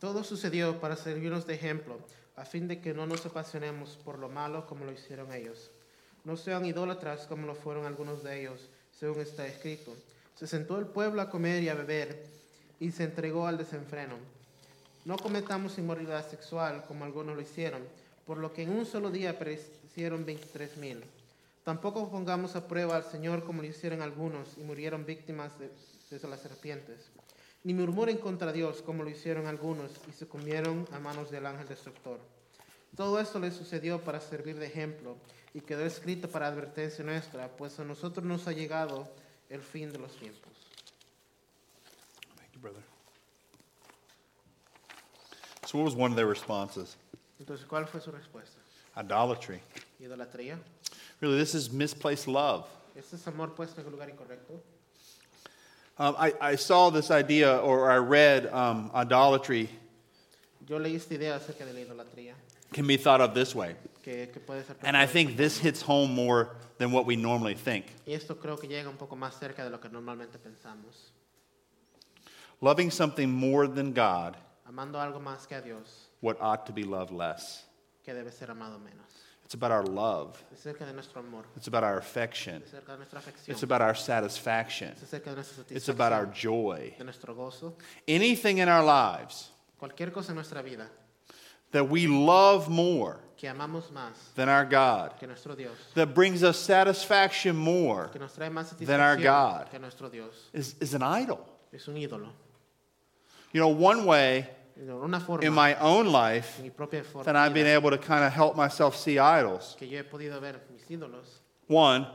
Todo 0.00 0.22
sucedió 0.22 0.80
para 0.80 0.94
servirnos 0.94 1.44
de 1.44 1.54
ejemplo, 1.54 2.00
a 2.36 2.44
fin 2.44 2.68
de 2.68 2.76
que 2.76 2.94
no 2.94 3.04
nos 3.04 3.26
apasionemos 3.26 3.96
por 4.04 4.18
lo 4.18 4.28
malo 4.28 4.64
como 4.66 4.84
lo 4.84 4.92
hicieron 4.92 5.32
ellos. 5.32 5.70
No 6.24 6.36
sean 6.36 6.64
idólatras 6.64 7.26
como 7.26 7.46
lo 7.46 7.54
fueron 7.54 7.84
algunos 7.84 8.22
de 8.22 8.40
ellos, 8.40 8.68
según 8.92 9.20
está 9.20 9.46
escrito. 9.46 9.96
Se 10.36 10.46
sentó 10.46 10.78
el 10.78 10.86
pueblo 10.86 11.20
a 11.20 11.30
comer 11.30 11.64
y 11.64 11.68
a 11.68 11.74
beber, 11.74 12.24
y 12.80 12.90
se 12.90 13.04
entregó 13.04 13.46
al 13.46 13.58
desenfreno. 13.58 14.14
No 15.04 15.16
cometamos 15.16 15.78
inmoralidad 15.78 16.28
sexual 16.28 16.84
como 16.86 17.04
algunos 17.04 17.34
lo 17.34 17.42
hicieron, 17.42 17.82
por 18.26 18.38
lo 18.38 18.52
que 18.52 18.62
en 18.62 18.70
un 18.70 18.84
solo 18.84 19.10
día 19.10 19.38
perecieron 19.38 20.24
23 20.26 20.76
mil. 20.76 21.02
Tampoco 21.64 22.10
pongamos 22.10 22.56
a 22.56 22.66
prueba 22.66 22.96
al 22.96 23.04
Señor 23.04 23.44
como 23.44 23.62
lo 23.62 23.68
hicieron 23.68 24.02
algunos 24.02 24.56
y 24.56 24.62
murieron 24.62 25.04
víctimas 25.04 25.52
de, 25.58 25.70
las 26.28 26.40
serpientes. 26.40 27.10
Ni 27.64 27.74
murmuren 27.74 28.18
contra 28.18 28.52
Dios 28.52 28.82
como 28.82 29.02
lo 29.02 29.10
hicieron 29.10 29.46
algunos 29.46 29.90
y 30.08 30.12
se 30.12 30.26
comieron 30.26 30.86
a 30.92 30.98
manos 30.98 31.30
del 31.30 31.46
ángel 31.46 31.68
destructor. 31.68 32.18
Todo 32.96 33.20
esto 33.20 33.38
les 33.38 33.54
sucedió 33.54 34.00
para 34.00 34.20
servir 34.20 34.58
de 34.58 34.66
ejemplo 34.66 35.16
y 35.54 35.60
quedó 35.60 35.84
escrito 35.84 36.28
para 36.28 36.46
advertencia 36.46 37.04
nuestra, 37.04 37.48
pues 37.48 37.78
a 37.78 37.84
nosotros 37.84 38.24
nos 38.24 38.48
ha 38.48 38.52
llegado 38.52 39.08
el 39.50 39.60
fin 39.60 39.92
de 39.92 39.98
los 39.98 40.16
tiempos. 40.16 40.57
Brother. 42.60 42.82
So, 45.66 45.78
what 45.78 45.84
was 45.84 45.94
one 45.94 46.10
of 46.10 46.16
their 46.16 46.26
responses? 46.26 46.96
Entonces, 47.40 47.66
¿cuál 47.66 47.86
fue 47.88 48.00
su 48.00 48.10
respuesta? 48.10 48.58
Idolatry. 48.96 49.60
Idolatría. 50.02 50.58
Really, 51.20 51.38
this 51.38 51.54
is 51.54 51.70
misplaced 51.70 52.26
love. 52.26 52.66
Este 52.96 53.14
es 53.14 53.26
amor 53.26 53.48
puesto 53.48 53.78
en 53.80 53.86
el 53.86 53.92
lugar 53.92 54.08
incorrecto. 54.08 54.60
Um, 55.98 56.14
I, 56.18 56.32
I 56.40 56.56
saw 56.56 56.90
this 56.90 57.10
idea, 57.10 57.58
or 57.58 57.90
I 57.90 57.96
read 57.96 58.46
um, 58.52 58.90
idolatry 58.94 59.68
Yo 60.68 60.78
leí 60.78 60.96
esta 60.96 61.14
idea 61.14 61.34
acerca 61.34 61.64
de 61.64 61.72
la 61.72 61.80
idolatría, 61.80 62.34
can 62.72 62.86
be 62.86 62.98
thought 62.98 63.22
of 63.22 63.32
this 63.32 63.54
way. 63.54 63.74
que, 64.02 64.28
que 64.30 64.38
puede 64.38 64.64
ser... 64.64 64.76
And 64.82 64.96
I 64.96 65.06
think 65.06 65.36
this 65.36 65.58
hits 65.58 65.80
home 65.80 66.14
more 66.14 66.50
than 66.76 66.92
what 66.92 67.06
we 67.06 67.16
normally 67.16 67.54
think. 67.54 67.86
Y 68.06 68.12
esto 68.12 68.36
creo 68.36 68.58
que 68.58 68.68
llega 68.68 68.88
un 68.88 68.96
poco 68.96 69.16
más 69.16 69.38
cerca 69.38 69.64
de 69.64 69.70
lo 69.70 69.80
que 69.80 69.88
normalmente 69.88 70.38
pensamos. 70.38 71.12
Loving 72.60 72.90
something 72.90 73.30
more 73.30 73.66
than 73.68 73.92
God, 73.92 74.36
Amando 74.68 74.94
algo 74.98 75.20
más 75.22 75.46
que 75.46 75.56
a 75.56 75.60
Dios, 75.60 76.08
what 76.20 76.36
ought 76.40 76.66
to 76.66 76.72
be 76.72 76.82
loved 76.84 77.12
less. 77.12 77.64
que 78.04 78.12
debe 78.12 78.32
ser 78.32 78.50
amado 78.50 78.78
menos. 78.78 79.06
It's 79.44 79.54
about 79.54 79.70
our 79.70 79.84
love, 79.84 80.42
Es 80.52 80.60
acerca 80.66 80.84
de 80.84 80.92
nuestro 80.92 81.20
amor, 81.22 81.44
it's 81.56 81.68
about 81.68 81.82
our 81.84 81.96
affection, 81.98 82.62
es 82.62 82.74
acerca 82.74 82.92
de 82.92 82.96
nuestra 82.98 83.20
afección, 83.20 83.48
it's 83.48 83.62
about 83.62 83.80
our 83.80 83.94
satisfaction, 83.94 84.92
es 84.92 85.02
acerca 85.04 85.30
de 85.30 85.36
nuestra 85.36 85.64
it's 85.70 85.88
about 85.88 86.12
our 86.12 86.26
joy. 86.26 86.94
de 86.98 87.04
nuestro 87.04 87.34
gozo. 87.34 87.74
Anything 88.06 88.58
in 88.58 88.68
our 88.68 88.84
lives 88.84 89.50
Cualquier 89.80 90.10
cosa 90.12 90.30
en 90.32 90.34
nuestra 90.34 90.62
vida 90.62 90.86
that 91.70 91.88
we 91.88 92.06
love 92.06 92.68
more 92.68 93.20
que 93.38 93.48
amamos 93.48 93.90
más 93.92 94.34
than 94.34 94.48
our 94.48 94.64
God, 94.66 95.14
que 95.18 95.26
nuestro 95.26 95.54
Dios, 95.54 95.76
that 95.94 96.12
brings 96.14 96.42
us 96.42 96.58
satisfaction 96.58 97.56
more, 97.56 98.08
que 98.12 98.18
nos 98.18 98.32
trae 98.32 98.50
más 98.50 98.76
Than 98.76 99.00
our 99.00 99.16
God. 99.16 99.68
satisfacción 99.68 99.70
que 99.70 99.78
nuestro 99.78 100.08
Dios, 100.10 100.34
is, 100.52 100.74
is 100.80 100.92
an 100.94 101.02
idol. 101.02 101.38
Es 103.52 103.60
un 103.60 103.60
ídolo. 103.60 103.60
You 103.60 103.60
know, 103.60 103.68
one 103.68 104.04
way 104.04 104.46
una 105.02 105.18
forma, 105.20 105.44
in 105.44 105.52
my 105.52 105.74
own 105.80 106.06
life 106.12 106.60
mi 106.62 106.70
propia 106.70 107.02
forma, 107.02 107.24
that 107.24 107.34
I've 107.36 107.52
been 107.54 107.66
able 107.66 107.90
to 107.90 107.98
kind 107.98 108.22
of 108.24 108.32
help 108.32 108.56
myself 108.56 108.94
see 108.96 109.18
idols. 109.18 109.74
que 109.78 109.88
yo 109.88 109.98
he 109.98 110.04
podido 110.04 110.40
ver 110.40 110.60
mis 110.70 110.84
ídolos. 110.88 111.40
One, 111.66 112.06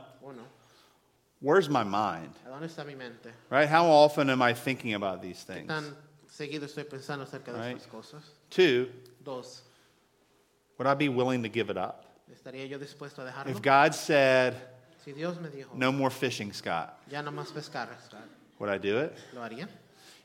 where's 1.40 1.68
my 1.68 1.84
mind? 1.84 2.32
dónde 2.48 2.66
está 2.66 2.84
mi 2.86 2.94
mente? 2.94 3.30
Right? 3.50 3.68
How 3.68 3.84
often 3.86 4.30
am 4.30 4.40
I 4.42 4.54
thinking 4.54 4.94
about 4.94 5.20
these 5.20 5.44
¿Qué 5.44 5.54
things? 5.54 5.68
tan 5.68 5.96
seguido 6.28 6.64
estoy 6.64 6.84
pensando 6.84 7.24
acerca 7.24 7.52
de 7.52 7.58
Right. 7.58 7.76
estas 7.76 7.88
cosas? 7.90 8.22
Two, 8.50 8.88
Dos, 9.22 9.62
would 10.78 10.86
I 10.86 10.94
be 10.94 11.08
willing 11.08 11.42
to 11.42 11.48
give 11.48 11.70
it 11.70 11.76
up? 11.76 12.04
¿estaría 12.32 12.66
yo 12.68 12.78
dispuesto 12.78 13.22
a 13.22 13.24
dejarlo? 13.30 13.50
If 13.50 13.60
God 13.62 13.94
said, 13.94 14.54
Si 15.04 15.12
Dios 15.12 15.38
me 15.38 15.50
dijo, 15.50 15.74
no 15.74 15.92
more 15.92 16.10
fishing, 16.10 16.52
Scott, 16.52 16.98
ya 17.10 17.20
no 17.22 17.30
más 17.30 17.52
pescar, 17.52 17.88
Scott, 18.06 18.24
would 18.58 18.70
I 18.70 18.78
do 18.78 18.98
it? 19.00 19.12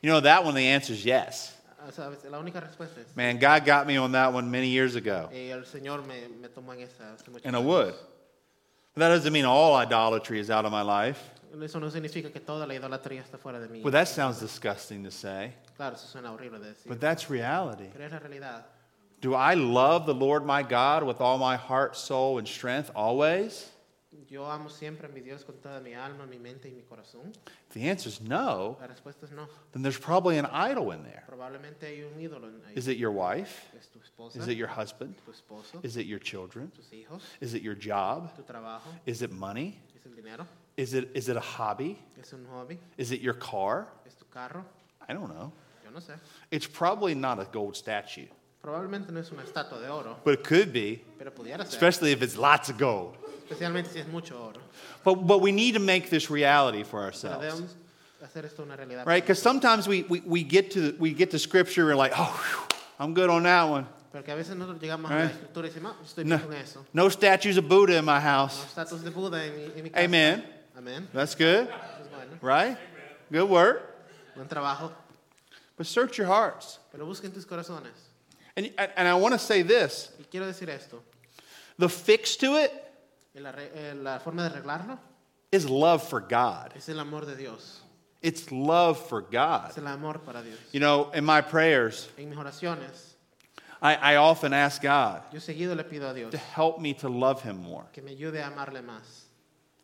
You 0.02 0.10
know, 0.10 0.20
that 0.20 0.44
one, 0.44 0.54
the 0.54 0.66
answer 0.66 0.92
is 0.92 1.04
yes. 1.04 1.54
Ah, 1.82 1.90
¿sabes? 1.90 2.24
La 2.30 2.38
única 2.38 2.60
respuesta 2.60 2.98
es, 3.00 3.14
Man, 3.16 3.38
God 3.38 3.64
got 3.64 3.86
me 3.86 3.96
on 3.96 4.12
that 4.12 4.32
one 4.32 4.50
many 4.50 4.68
years 4.68 4.96
ago, 4.96 5.28
eh, 5.32 5.50
el 5.50 5.62
Señor 5.64 6.06
me, 6.06 6.28
me 6.40 6.48
tomó 6.48 6.72
en 6.74 6.80
esa 6.82 7.14
hace 7.14 7.28
muchos 7.30 7.44
and 7.44 7.56
I 7.56 7.60
años. 7.60 7.64
would. 7.64 7.94
But 8.94 9.00
that 9.00 9.08
doesn't 9.10 9.32
mean 9.32 9.44
all 9.44 9.74
idolatry 9.76 10.40
is 10.40 10.50
out 10.50 10.64
of 10.64 10.72
my 10.72 10.82
life. 10.82 11.18
Eso 11.62 11.78
no 11.80 11.88
significa 11.88 12.30
que 12.32 12.40
toda 12.40 12.66
la 12.66 12.74
idolatría 12.74 13.22
está 13.22 13.38
fuera 13.38 13.58
de 13.60 13.68
mí. 13.68 13.82
Well, 13.82 13.92
that 13.92 14.08
sounds 14.08 14.38
disgusting 14.40 15.02
to 15.04 15.10
say, 15.10 15.52
Claro, 15.76 15.94
eso 15.94 16.06
suena 16.06 16.30
horrible 16.32 16.58
de 16.60 16.68
decir. 16.74 16.86
but 16.88 17.00
that's 17.00 17.28
reality. 17.30 17.88
Pero 17.92 18.04
es 18.04 18.12
la 18.12 18.18
realidad. 18.20 18.62
Do 19.20 19.34
I 19.34 19.54
love 19.54 20.06
the 20.06 20.14
Lord 20.14 20.46
my 20.46 20.62
God 20.62 21.02
with 21.02 21.20
all 21.20 21.38
my 21.38 21.56
heart, 21.56 21.94
soul, 21.96 22.38
and 22.38 22.46
strength 22.48 22.90
always? 22.94 23.68
Yo 24.28 24.44
amo 24.44 24.68
siempre 24.68 25.06
a 25.06 25.10
mi 25.10 25.20
Dios 25.20 25.44
con 25.44 25.56
toda 25.60 25.80
mi 25.80 25.94
alma, 25.94 26.26
mi 26.26 26.38
mente 26.38 26.68
y 26.68 26.72
mi 26.72 26.82
corazón. 26.82 27.32
If 27.68 27.74
the 27.74 27.88
answer 27.88 28.08
is 28.08 28.20
no, 28.20 28.76
La 28.80 28.88
respuesta 28.88 29.24
es 29.24 29.30
no. 29.32 29.46
then 29.72 29.82
there's 29.82 29.98
probably 29.98 30.36
an 30.38 30.46
idol 30.46 30.90
in 30.92 31.02
there. 31.04 31.22
Probablemente 31.28 31.84
hay 31.86 32.02
un 32.02 32.18
ídolo 32.20 32.48
en 32.48 32.60
ahí. 32.68 32.76
Is 32.76 32.88
it 32.88 32.96
your 32.98 33.12
wife? 33.12 33.68
Es 33.78 33.86
tu 33.88 34.00
esposa, 34.00 34.36
Is 34.40 34.48
it 34.48 34.56
your 34.56 34.66
husband? 34.68 35.14
tu 35.24 35.30
esposo, 35.30 35.78
Is 35.84 35.96
it 35.96 36.06
your 36.06 36.18
children? 36.18 36.70
tus 36.74 36.86
hijos, 36.92 37.22
Is 37.40 37.54
it 37.54 37.62
your 37.62 37.76
job? 37.76 38.34
tu 38.36 38.42
trabajo, 38.42 38.88
Is 39.06 39.22
it 39.22 39.30
money? 39.30 39.80
es 39.96 40.04
el 40.06 40.12
dinero, 40.16 40.46
Is 40.76 40.94
it, 40.94 41.08
is 41.14 41.28
it 41.28 41.36
a 41.36 41.40
hobby? 41.40 41.96
es 42.20 42.32
un 42.32 42.44
hobby, 42.52 42.78
Is 42.98 43.12
it 43.12 43.20
your 43.20 43.34
car? 43.34 43.86
es 44.06 44.14
tu 44.14 44.24
carro. 44.32 44.64
I 45.08 45.12
don't 45.12 45.28
know. 45.28 45.52
Yo 45.84 45.90
no 45.92 46.00
sé. 46.00 46.14
It's 46.50 46.66
probably 46.66 47.14
not 47.14 47.38
a 47.38 47.44
gold 47.52 47.76
statue, 47.76 48.26
Probablemente 48.62 49.10
no 49.12 49.20
es 49.20 49.30
una 49.30 49.42
estatua 49.42 49.80
de 49.80 49.88
oro, 49.88 50.18
but 50.24 50.34
it 50.40 50.44
could 50.44 50.72
be, 50.72 51.02
pero 51.18 51.30
pudiera 51.30 51.58
ser. 51.64 51.66
especially 51.68 52.10
if 52.12 52.22
it's 52.22 52.36
lots 52.36 52.68
of 52.68 52.76
gold. 52.76 53.16
Especialmente 53.50 53.90
si 53.92 53.98
es 54.00 54.06
mucho 54.06 54.36
oro. 54.36 54.60
But, 55.04 55.26
but 55.26 55.40
we 55.40 55.50
need 55.52 55.72
to 55.74 55.80
make 55.80 56.08
this 56.10 56.30
reality 56.30 56.84
for 56.84 57.00
ourselves, 57.02 57.44
debemos 57.44 57.70
hacer 58.22 58.44
esto 58.44 58.62
una 58.62 58.76
realidad. 58.76 59.06
right? 59.06 59.22
Because 59.22 59.40
sometimes 59.42 59.88
we, 59.88 60.02
we, 60.04 60.20
we, 60.20 60.42
get 60.44 60.70
to, 60.72 60.94
we 60.98 61.12
get 61.12 61.30
to 61.32 61.38
scripture 61.38 61.82
and 61.82 61.90
we're 61.90 61.96
like, 61.96 62.12
oh, 62.16 62.24
whew, 62.24 62.78
I'm 62.98 63.14
good 63.14 63.30
on 63.30 63.42
that 63.44 63.64
one. 63.64 63.86
Porque 64.12 64.28
a 64.28 64.36
veces 64.36 64.56
nosotros 64.56 64.80
llegamos 64.80 65.10
a 65.10 65.14
Right. 65.14 65.24
la 65.24 65.30
escritura 65.30 65.66
y 65.66 65.70
decimos, 65.70 65.92
"Ah, 65.94 66.04
estoy 66.04 66.24
No, 66.24 66.38
con 66.38 66.52
eso. 66.54 66.84
no 66.92 67.08
statues 67.08 67.56
of 67.58 67.68
Buddha 67.68 67.96
in 67.96 68.04
my 68.04 68.18
house. 68.20 68.64
Estatuas 68.66 69.02
de 69.04 69.10
Buda 69.10 69.44
en 69.44 69.56
mi, 69.56 69.64
en 69.76 69.84
mi 69.84 69.90
casa. 69.90 70.04
Amen. 70.04 70.44
Amén. 70.76 71.08
That's 71.12 71.34
good, 71.36 71.68
bueno. 72.10 72.38
right? 72.42 72.76
Good 73.30 73.48
work. 73.48 73.82
Buen 74.34 74.48
trabajo. 74.48 74.90
But 75.76 75.86
search 75.86 76.18
your 76.18 76.26
hearts. 76.26 76.78
Pero 76.92 77.06
busquen 77.06 77.32
tus 77.32 77.44
corazones. 77.46 77.92
And, 78.56 78.72
and 78.96 79.06
I 79.08 79.14
want 79.14 79.32
to 79.32 79.38
say 79.38 79.62
this 79.62 80.10
Y 80.18 80.24
quiero 80.30 80.46
decir 80.46 80.68
esto. 80.68 81.02
the 81.78 81.88
fix 81.88 82.36
to 82.36 82.56
it 82.56 82.72
El 83.34 83.44
arre- 83.46 83.94
La 84.02 84.18
forma 84.18 84.42
de 84.48 84.50
arreglarlo 84.60 84.98
is 85.52 85.68
love 85.68 86.02
for 86.02 86.20
God. 86.20 86.72
es 86.76 86.88
el 86.88 86.98
amor 87.00 87.26
de 87.26 87.36
Dios. 87.36 87.80
It's 88.22 88.50
love 88.52 88.98
for 89.08 89.22
God. 89.22 89.70
Es 89.70 89.78
el 89.78 89.86
amor 89.86 90.18
para 90.20 90.42
Dios. 90.42 90.58
You 90.72 90.80
know, 90.80 91.10
in 91.14 91.24
my 91.24 91.40
prayers, 91.40 92.08
En 92.18 92.28
mis 92.28 92.38
oraciones, 92.38 93.14
I, 93.82 93.94
I 93.94 94.16
often 94.16 94.52
ask 94.52 94.82
God 94.82 95.22
yo 95.32 95.40
seguido 95.40 95.74
le 95.74 95.84
pido 95.84 96.10
a 96.10 96.14
Dios 96.14 96.30
to 96.32 96.36
help 96.38 96.80
me 96.80 96.92
to 96.94 97.08
love 97.08 97.40
Him 97.42 97.62
more. 97.62 97.84
que 97.92 98.02
me 98.02 98.10
ayude 98.14 98.42
a 98.42 98.48
amarle 98.50 98.82
más. 98.82 99.24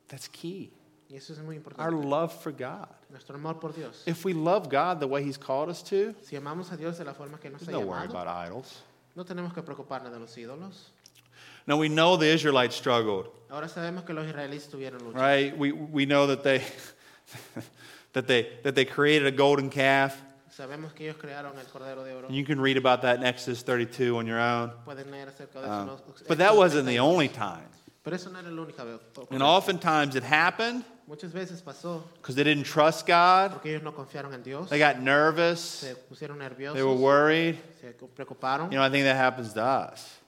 That's 0.08 0.28
key. 0.28 0.72
Y 1.08 1.14
eso 1.16 1.32
es 1.32 1.38
muy 1.38 1.60
Our 1.78 1.92
love 1.92 2.32
for 2.42 2.50
God. 2.52 2.88
Nuestro 3.10 3.36
amor 3.36 3.54
por 3.60 3.72
Dios. 3.72 4.02
If 4.06 4.24
we 4.24 4.32
love 4.34 4.68
God 4.68 4.98
the 5.00 5.06
way 5.06 5.22
He's 5.22 5.38
called 5.38 5.68
us 5.70 5.82
to, 5.84 6.14
Si 6.22 6.36
amamos 6.36 6.72
a 6.72 6.76
Dios 6.76 6.98
de 6.98 7.04
la 7.04 7.14
forma 7.14 7.38
que 7.38 7.48
nos 7.48 7.62
ha 7.66 7.70
no 7.70 7.80
worry 7.80 8.06
about 8.06 8.26
idols. 8.26 8.82
no 9.14 9.24
tenemos 9.24 9.54
que 9.54 9.62
preocuparnos 9.62 10.10
de 10.12 10.18
los 10.18 10.36
ídolos. 10.36 10.90
Now, 11.68 11.76
we 11.78 11.88
know 11.88 12.16
the 12.16 12.26
Israelites 12.32 12.76
struggled, 12.76 13.28
Ahora 13.50 13.68
sabemos 13.68 14.04
que 14.04 14.12
los 14.12 14.26
israelíes 14.26 14.68
tuvieron 14.68 15.02
lucha. 15.02 15.18
right? 15.18 15.56
We, 15.56 15.72
we 15.72 16.06
know 16.06 16.26
that 16.26 16.42
they, 16.42 16.62
that, 18.12 18.26
they, 18.26 18.48
that 18.62 18.74
they 18.74 18.84
created 18.84 19.26
a 19.26 19.30
golden 19.36 19.70
calf. 19.70 20.20
Sabemos 20.50 20.94
que 20.94 21.06
ellos 21.06 21.16
crearon 21.16 21.58
el 21.58 21.66
Cordero 21.66 22.02
de 22.04 22.14
Oro. 22.14 22.28
You 22.30 22.44
can 22.44 22.60
read 22.60 22.76
about 22.78 23.02
that 23.02 23.18
in 23.18 23.24
Exodus 23.24 23.62
32 23.62 24.16
on 24.16 24.26
your 24.26 24.40
own. 24.40 24.72
Pueden 24.86 25.10
leer 25.10 25.28
acerca 25.28 25.60
de 25.60 25.66
eso. 25.66 25.92
Um, 25.92 26.14
but 26.26 26.38
that 26.38 26.56
wasn't 26.56 26.86
the 26.86 26.98
only 26.98 27.28
time. 27.28 27.68
Pero 28.02 28.16
eso 28.16 28.30
no 28.30 28.38
era 28.38 28.50
la 28.50 28.62
única 28.62 28.84
vez. 28.84 29.00
And 29.30 29.42
oftentimes 29.42 30.14
it 30.16 30.22
happened 30.22 30.84
Muchas 31.08 31.32
veces 31.32 31.60
pasó 31.62 32.02
because 32.14 32.34
they 32.34 32.42
didn't 32.42 32.64
trust 32.64 33.06
God. 33.06 33.52
porque 33.52 33.66
ellos 33.66 33.82
no 33.82 33.92
confiaron 33.92 34.32
en 34.32 34.42
Dios. 34.42 34.68
They 34.70 34.78
got 34.78 35.00
nervous. 35.00 35.60
Se 35.60 35.94
pusieron 35.94 36.38
nerviosos. 36.38 36.74
They 36.74 36.82
were 36.82 36.94
worried. 36.94 37.58
Se 37.80 37.92
preocuparon. 37.92 38.72
You 38.72 38.78
know, 38.78 38.82
I 38.82 38.90
think 38.90 39.04
that 39.04 39.16
happens 39.16 39.52
to 39.54 39.62
us, 39.62 40.20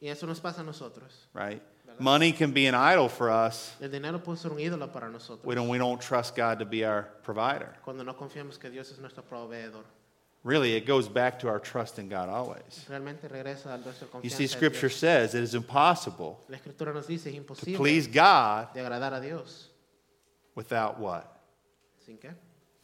Y 0.00 0.08
eso 0.08 0.26
nos 0.26 0.40
pasa 0.40 0.62
a 0.62 0.64
nosotros. 0.64 1.28
right? 1.32 1.62
Money 1.98 2.32
can 2.32 2.52
be 2.52 2.66
an 2.66 2.74
idol 2.74 3.08
for 3.08 3.30
us 3.30 3.74
El 3.80 3.88
dinero 3.88 4.18
puede 4.18 4.38
ser 4.38 4.50
un 4.50 4.58
ídolo 4.58 4.92
para 4.92 5.08
nosotros. 5.08 5.44
when 5.44 5.68
we 5.68 5.78
don't 5.78 6.00
trust 6.00 6.34
God 6.36 6.58
to 6.58 6.64
be 6.64 6.84
our 6.84 7.02
provider. 7.22 7.74
Cuando 7.84 8.02
no 8.04 8.14
confiamos 8.14 8.58
que 8.58 8.70
Dios 8.70 8.90
es 8.90 8.98
nuestro 8.98 9.22
proveedor. 9.22 9.82
Really, 10.44 10.76
it 10.76 10.86
goes 10.86 11.08
back 11.08 11.40
to 11.40 11.48
our 11.48 11.58
trust 11.58 11.98
in 11.98 12.08
God 12.08 12.28
always. 12.28 12.84
Realmente 12.88 13.28
regresa 13.28 13.74
a 13.74 13.78
nuestra 13.78 14.06
You 14.22 14.30
see, 14.30 14.46
Scripture 14.46 14.88
says 14.88 15.34
it 15.34 15.42
is 15.42 15.54
impossible 15.54 16.38
La 16.48 16.56
Escritura 16.58 16.94
nos 16.94 17.06
dice 17.06 17.26
es 17.26 17.32
to 17.32 17.38
imposible 17.38 17.76
please 17.76 18.06
God 18.06 18.72
de 18.72 18.80
agradar 18.80 19.12
a 19.14 19.20
Dios. 19.20 19.68
without 20.54 21.00
what? 21.00 21.40
¿Sin 22.04 22.16
qué? 22.18 22.30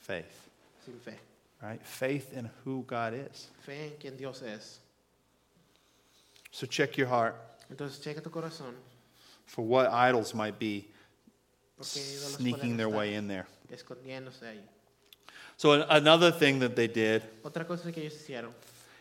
Faith, 0.00 0.48
sin 0.84 0.94
fe. 0.98 1.14
right? 1.62 1.80
Faith 1.86 2.32
in 2.36 2.50
who 2.64 2.82
God 2.86 3.14
is. 3.14 3.48
Fe 3.64 3.84
en 3.84 3.92
quien 4.00 4.16
Dios 4.16 4.42
es. 4.42 4.80
So 6.50 6.66
check 6.66 6.96
your 6.96 7.06
heart 7.06 7.36
Entonces 7.70 8.00
checa 8.00 8.20
tu 8.20 8.30
corazón 8.30 8.74
for 9.52 9.60
what 9.60 9.90
idols 9.90 10.32
might 10.34 10.58
be 10.58 10.88
sneaking 11.82 12.78
their 12.78 12.88
way 12.88 13.12
in 13.14 13.28
there. 13.28 13.46
So 15.58 15.84
another 15.90 16.30
thing 16.32 16.58
that 16.60 16.74
they 16.74 16.88
did 16.88 17.22
Otra 17.44 17.66
cosa 17.66 17.92
que 17.92 18.02
ellos 18.02 18.14
hicieron, 18.14 18.52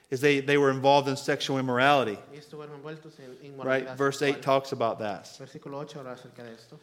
is 0.10 0.20
they, 0.20 0.42
they 0.42 0.58
were 0.58 0.70
involved 0.70 1.08
in 1.08 1.16
sexual 1.16 1.58
immorality. 1.58 2.18
ellos 2.34 2.46
estuvieron 2.46 2.82
envueltos 2.82 3.18
en 3.20 3.58
Right? 3.58 3.88
Verse 3.92 4.22
8 4.22 4.42
talks 4.42 4.74
about 4.74 5.00
that. 5.00 5.24
Versículo 5.40 5.82
8 5.82 5.94
habla 5.94 6.12
acerca 6.12 6.44
de 6.44 6.52
esto. 6.52 6.78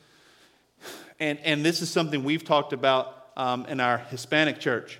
And, 1.20 1.38
and 1.44 1.62
this 1.62 1.82
is 1.82 1.90
something 1.90 2.24
we've 2.24 2.44
talked 2.44 2.72
about 2.72 3.28
um, 3.36 3.66
in 3.66 3.80
our 3.80 3.98
Hispanic 3.98 4.60
church. 4.60 4.98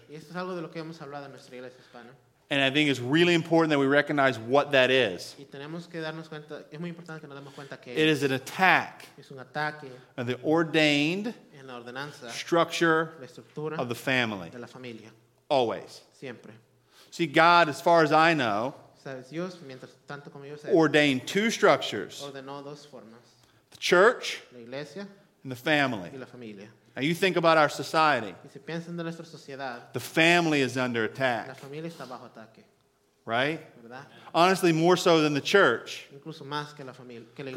Y 2.51 2.55
esto 2.55 2.57
es 2.57 2.57
algo 2.57 2.57
de 2.57 2.57
lo 2.57 2.57
que 2.57 2.57
hemos 2.57 2.57
hablado 2.57 2.57
en 2.57 2.57
nuestra 2.57 2.57
iglesia 2.57 2.57
hispana. 2.57 2.59
And 2.59 2.63
I 2.63 2.71
think 2.71 2.89
it's 2.89 3.01
really 3.01 3.35
important 3.35 3.71
that 3.71 3.79
we 3.79 3.87
recognize 3.87 4.39
what 4.39 4.73
that 4.73 4.91
is. 4.91 5.37
Y 5.39 5.45
tenemos 5.45 5.89
que 5.89 6.01
darnos 6.01 6.29
cuenta, 6.29 6.65
es 6.71 6.81
muy 6.81 6.91
importante 6.91 7.21
que 7.21 7.29
nos 7.29 7.37
demos 7.37 7.55
cuenta 7.55 7.77
que 7.81 7.93
It 7.93 8.09
is 8.09 8.23
an 8.23 8.33
attack 8.33 9.05
es 9.19 9.31
un 9.31 9.39
ataque 9.39 9.91
of 10.17 10.27
the 10.27 10.39
ordained 10.43 11.35
en 11.59 11.67
la 11.67 11.75
ordenanza, 11.75 12.31
structure 12.31 13.13
of 13.77 13.89
the 13.89 13.95
family, 13.95 14.49
de 14.51 14.59
la 14.59 14.67
familia, 14.67 15.11
always. 15.49 16.03
siempre. 16.13 16.53
See, 17.11 17.27
God, 17.27 17.69
as 17.69 17.81
far 17.81 18.03
as 18.03 18.13
I 18.13 18.35
know, 18.35 18.75
Dios, 19.31 19.59
mientras 19.67 19.91
tanto 20.07 20.31
como 20.31 20.45
yo 20.45 20.57
sé, 20.57 20.73
ordained 20.73 21.27
two 21.27 21.51
structures 21.51 22.23
ordenó 22.23 22.63
dos 22.63 22.87
formas, 22.87 23.21
the 23.71 23.79
church 23.79 24.43
la 24.53 24.61
iglesia 24.61 25.07
and 25.43 25.53
the 25.53 25.57
family. 25.57 26.11
Y 27.01 27.03
la 27.03 27.03
familia. 27.03 27.03
Now, 27.03 27.03
you 27.03 27.15
think 27.15 27.37
about 27.37 27.59
our 27.59 27.69
society, 27.69 28.35
si 28.53 28.59
piensan 28.59 28.97
de 28.97 29.03
nuestra 29.03 29.25
sociedad, 29.25 29.93
the 29.93 30.01
family 30.01 30.61
is 30.61 30.77
under 30.77 31.05
attack, 31.05 31.57
familia 31.57 31.91
está 31.91 32.07
bajo 32.07 32.27
ataque, 32.27 32.65
right? 33.25 33.61
¿verdad? 33.83 34.07
Honestly, 34.35 34.73
more 34.73 34.97
so 34.97 35.23
than 35.23 35.35
the 35.35 35.41
church. 35.41 36.07
Incluso 36.13 36.45
más 36.45 36.75
que 36.75 36.85
la 36.85 36.93
familia, 36.93 37.27
que 37.35 37.45
la 37.45 37.53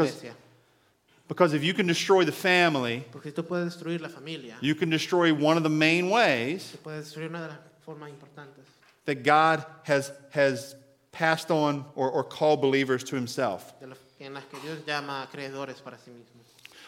Because- 1.27 1.53
if 1.53 1.63
you 1.63 1.73
can 1.73 1.87
destroy 1.87 2.25
the 2.25 2.31
family, 2.31 3.05
si 3.23 3.31
tú 3.31 3.43
puedes 3.47 3.65
destruir 3.73 4.01
la 4.01 4.09
familia, 4.09 4.57
you 4.61 4.75
can 4.75 4.89
destroy 4.89 5.33
one 5.33 5.55
of 5.55 5.63
the 5.63 5.69
main 5.69 6.09
ways 6.09 6.73
tú 6.73 6.83
puedes 6.83 7.05
destruir 7.05 7.29
una 7.29 7.41
de 7.41 7.47
las 7.47 7.57
formas 7.85 8.09
importantes 8.09 8.65
that 9.05 9.23
God 9.23 9.65
has, 9.83 10.11
has 10.31 10.75
passed 11.11 11.49
on 11.49 11.85
or, 11.95 12.11
or 12.11 12.23
called 12.25 12.61
believers 12.61 13.03
to 13.05 13.15
himself. 13.15 13.73
en 14.19 14.33
las 14.35 14.43
que 14.45 14.59
Dios 14.59 14.85
llama 14.85 15.27
creedores 15.31 15.81
para 15.81 15.97
sí 15.97 16.11
mismo. 16.11 16.40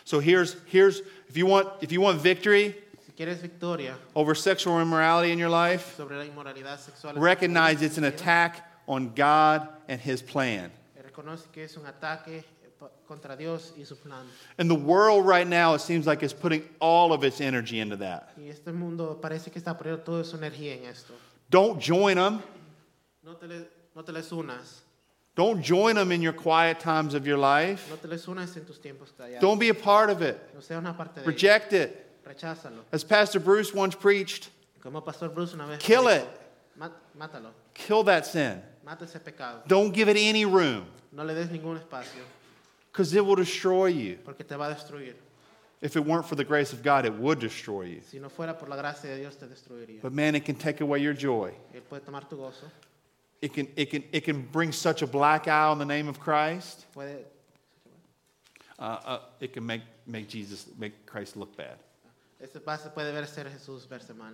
So 0.05 0.19
here's, 0.19 0.55
here's 0.65 1.01
if, 1.29 1.37
you 1.37 1.45
want, 1.45 1.69
if 1.81 1.91
you 1.91 2.01
want 2.01 2.19
victory 2.19 2.75
Si 3.05 3.11
quieres 3.13 3.41
victoria 3.41 3.95
over 4.15 4.35
sexual 4.35 4.79
immorality 4.81 5.31
in 5.31 5.39
your 5.39 5.49
life, 5.49 5.95
sobre 5.95 6.17
la 6.17 6.25
inmoralidad 6.25 6.79
sexual, 6.79 7.13
en 7.15 7.21
recognize 7.21 7.81
it's 7.81 7.97
an 7.97 8.05
attack 8.05 8.67
on 8.87 9.13
God 9.15 9.67
and 9.87 9.99
his 10.01 10.21
plan. 10.21 10.71
reconoce 11.03 11.47
que 11.51 11.63
es 11.63 11.77
un 11.77 11.85
ataque 11.85 12.43
pa- 12.79 12.89
contra 13.07 13.35
Dios 13.37 13.71
y 13.77 13.83
su 13.83 13.95
plan. 13.95 14.25
And 14.57 14.69
the 14.69 14.75
world 14.75 15.25
right 15.25 15.47
now, 15.47 15.73
it 15.75 15.79
seems 15.81 16.05
like 16.07 16.23
it's 16.23 16.33
putting 16.33 16.63
all 16.79 17.13
of 17.13 17.23
its 17.23 17.39
energy 17.39 17.79
into 17.79 17.95
that. 17.97 18.31
Y 18.37 18.49
este 18.49 18.73
mundo 18.73 19.17
parece 19.21 19.51
que 19.51 19.61
está 19.61 19.77
poniendo 19.77 20.03
toda 20.03 20.23
su 20.23 20.35
energía 20.37 20.77
en 20.77 20.85
esto. 20.85 21.13
Don't 21.49 21.79
join 21.79 22.17
them. 22.17 22.41
No 25.35 25.45
te, 25.45 25.49
le- 25.49 25.55
no 25.55 25.61
te 25.61 25.61
les 25.61 25.63
unas, 25.63 25.63
Don't 25.63 25.63
join 25.63 25.95
them 25.95 26.11
in 26.11 26.21
your 26.21 26.33
quiet 26.33 26.79
times 26.79 27.13
of 27.13 27.25
your 27.25 27.37
life. 27.37 27.89
no 27.89 27.95
te 27.97 28.07
les 28.07 28.27
unas 28.27 28.55
en 28.57 28.65
tus 28.65 28.77
tiempos. 28.79 29.09
Don't 29.39 29.59
be 29.59 29.69
a 29.69 29.73
part 29.73 30.09
of 30.09 30.21
it. 30.21 30.37
No 30.53 30.61
sea 30.61 30.77
una 30.77 30.93
parte 30.93 31.15
de 31.15 31.21
ello. 31.21 31.31
Reject 31.31 31.73
it. 31.73 32.23
Recházalo. 32.25 32.83
As 32.91 33.03
Pastor 33.03 33.39
Bruce 33.39 33.73
once 33.73 33.95
preached, 33.95 34.49
Como 34.81 35.01
Pastor 35.01 35.29
Bruce 35.29 35.53
una 35.53 35.65
vez 35.67 35.79
Kill 35.79 36.07
it. 36.07 36.25
Mátalo. 37.17 37.51
kill 37.73 38.03
that 38.03 38.25
sin. 38.25 38.61
Mata 38.85 39.05
ese 39.05 39.19
pecado. 39.19 39.61
Don't 39.67 39.93
give 39.93 40.09
it 40.09 40.17
any 40.17 40.45
room 40.45 40.85
No 41.11 41.23
le 41.23 41.33
des 41.35 41.47
ningún 41.47 41.79
espacio 41.79 42.21
because 42.91 43.13
it 43.13 43.23
will 43.25 43.35
destroy 43.35 43.87
you. 43.87 44.17
porque 44.25 44.43
te 44.47 44.55
va 44.55 44.65
a 44.69 44.73
destruir. 44.75 45.13
If 45.81 45.95
it 45.97 46.05
weren't 46.05 46.25
for 46.25 46.35
the 46.35 46.43
grace 46.45 46.71
of 46.73 46.81
God, 46.81 47.05
it 47.05 47.13
would 47.13 47.39
destroy 47.39 47.83
you. 47.83 48.01
Si 48.09 48.17
no 48.19 48.29
fuera 48.29 48.57
por 48.57 48.69
la 48.69 48.77
gracia 48.77 49.09
de 49.09 49.17
Dios 49.19 49.35
te 49.35 49.45
destruiría. 49.47 50.01
But 50.01 50.13
man, 50.13 50.33
it 50.35 50.45
can 50.45 50.55
take 50.55 50.79
away 50.81 50.99
your 51.01 51.13
joy. 51.13 51.53
It 53.43 53.53
can, 53.53 53.67
it 53.75 53.89
can, 53.89 54.05
it 54.13 54.23
can 54.23 54.41
bring 54.41 54.71
such 54.71 55.01
a 55.01 55.07
black 55.07 55.49
eye 55.49 55.65
on 55.65 55.77
the 55.77 55.83
name 55.83 56.07
of 56.07 56.17
Christ. 56.17 56.85
Uh, 56.95 57.01
uh, 58.79 59.19
it 59.41 59.51
can 59.51 59.65
make, 59.65 59.81
make 60.07 60.29
Jesus, 60.29 60.65
make 60.79 61.05
Christ 61.05 61.35
look 61.35 61.57
bad. 61.57 61.75
ese 62.39 62.61
pase 62.63 62.89
puede 62.93 63.11
ver 63.11 63.25
ser 63.25 63.43
Jesús 63.49 63.85
verse 63.85 64.13
mal. 64.17 64.31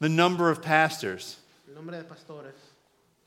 The 0.00 0.08
number 0.08 0.48
of 0.48 0.62
pastors 0.62 1.36
El 1.68 1.74
nombre 1.74 1.98
de 1.98 2.04
pastores 2.04 2.54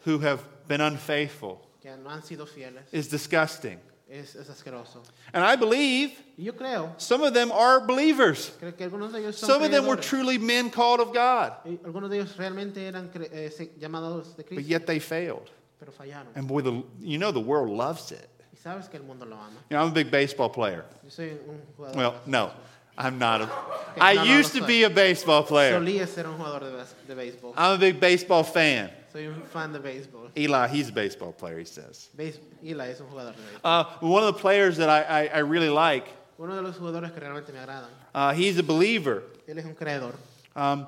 who 0.05 0.17
have 0.17 0.43
been 0.67 0.81
unfaithful 0.81 1.61
que 1.79 1.95
no 1.95 2.09
han 2.09 2.23
sido 2.23 2.47
fieles 2.47 2.91
is 2.91 3.09
disgusting. 3.09 3.79
Es, 4.09 4.35
es 4.35 4.49
asqueroso. 4.49 5.01
And 5.33 5.43
I 5.43 5.55
believe 5.55 6.11
yo 6.37 6.53
creo, 6.53 6.93
some 6.97 7.23
of 7.23 7.33
them 7.33 7.51
are 7.51 7.79
believers. 7.85 8.51
creo 8.59 8.75
que 8.75 8.85
algunos 8.85 9.11
de 9.11 9.19
ellos 9.19 9.37
son 9.37 9.49
Some 9.49 9.63
of 9.63 9.71
them 9.71 9.85
were 9.85 9.95
creedores. 9.97 10.05
truly 10.09 10.37
men 10.37 10.69
called 10.71 10.99
of 10.99 11.13
God, 11.13 11.53
Y 11.65 11.77
algunos 11.85 12.09
de 12.09 12.17
ellos 12.19 12.35
realmente 12.37 12.77
eran 12.87 13.09
cre- 13.11 13.29
eh, 13.31 13.49
se- 13.51 13.71
llamados 13.79 14.35
de 14.35 14.43
but 14.43 14.47
Cristo, 14.47 14.67
yet 14.67 14.85
they 14.87 14.99
failed. 14.99 15.49
pero 15.79 15.91
fallaron. 15.91 16.27
And 16.35 16.47
boy, 16.47 16.61
the, 16.61 16.83
you 16.99 17.17
know 17.17 17.31
the 17.31 17.39
world 17.39 17.69
loves 17.69 18.11
it. 18.11 18.27
Y 18.53 18.57
sabes 18.61 18.89
que 18.89 18.97
el 18.99 19.05
mundo 19.05 19.25
lo 19.25 19.35
ama. 19.37 19.51
You 19.69 19.77
know, 19.77 19.83
I'm 19.83 19.91
a 19.91 19.93
big 19.93 20.09
baseball 20.11 20.49
player. 20.49 20.83
Yo 21.03 21.09
soy 21.09 21.37
un 21.47 21.61
jugador 21.77 21.95
Well, 21.95 22.15
no. 22.25 22.51
I'm 22.97 23.17
not. 23.17 23.41
A, 23.41 23.43
I 23.45 23.47
Okay, 23.47 24.01
I 24.01 24.13
no, 24.15 24.23
no, 24.25 24.37
used 24.37 24.53
to 24.55 24.65
be 24.65 24.83
a 24.83 24.89
baseball 24.89 25.43
player. 25.43 25.79
Solía 25.79 26.07
ser 26.07 26.25
un 26.27 26.37
jugador 26.37 26.59
de, 26.61 26.71
bas- 26.71 26.93
de 27.07 27.15
béisbol. 27.15 27.53
I'm 27.57 27.75
a 27.75 27.77
big 27.77 27.99
baseball 27.99 28.43
fan. 28.43 28.89
Soy 29.13 29.25
un 29.27 29.41
fan 29.43 29.71
de 29.73 29.79
béisbol. 29.79 30.29
Eli, 30.35 30.67
he's 30.67 30.89
a 30.89 30.91
baseball 30.91 31.31
player, 31.31 31.57
he 31.59 31.65
says. 31.65 32.09
Béis- 32.17 32.37
Eli 32.63 32.89
es 32.89 32.99
un 32.99 33.07
jugador 33.07 33.33
de 33.33 33.41
béisbol. 33.41 33.59
Uh, 33.63 33.83
one 34.07 34.23
of 34.23 34.35
the 34.35 34.39
players 34.41 34.77
that 34.77 34.89
I, 34.89 35.01
I, 35.23 35.25
I 35.35 35.39
really 35.39 35.69
like, 35.69 36.07
Uno 36.37 36.55
de 36.55 36.61
los 36.61 36.77
jugadores 36.77 37.11
que 37.13 37.19
realmente 37.21 37.51
me 37.51 37.59
agradan. 37.59 37.89
uh, 38.13 38.33
he's 38.33 38.57
a 38.57 38.63
believer. 38.63 39.23
Él 39.47 39.57
es 39.57 39.65
un 39.65 39.75
creador. 39.75 40.13
Um, 40.55 40.85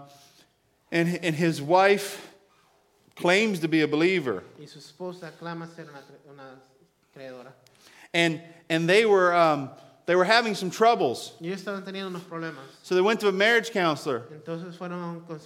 and, 0.92 1.20
and 1.24 1.36
his 1.36 1.62
wife 1.62 2.30
claims 3.16 3.60
to 3.62 3.68
be 3.68 3.82
a 3.82 3.88
believer. 3.88 4.44
Y 4.60 4.66
su 4.68 4.80
esposa 4.80 5.32
clama 5.40 5.68
ser 5.76 5.84
una, 5.90 6.00
cre- 6.00 6.32
una 6.32 6.62
creadora. 7.16 7.52
And, 8.14 8.42
and 8.70 8.88
they, 8.90 9.06
were, 9.06 9.34
um, 9.34 9.70
they 10.06 10.16
were 10.16 10.26
having 10.26 10.56
some 10.56 10.70
troubles. 10.70 11.34
Y 11.40 11.48
ellos 11.48 11.62
estaban 11.62 11.84
teniendo 11.84 12.10
unos. 12.10 12.54
So 12.84 12.96
they 12.96 13.02
went 13.02 13.20
to 13.22 13.28
a 13.28 13.32
marriage 13.32 13.72
counselor. 13.72 14.24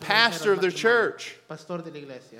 Pastor 0.01 0.53
of 0.53 0.61
their 0.61 0.71
church. 0.71 1.35
Pastor 1.47 1.79
de 1.79 1.91
la 1.91 1.97
iglesia. 1.97 2.39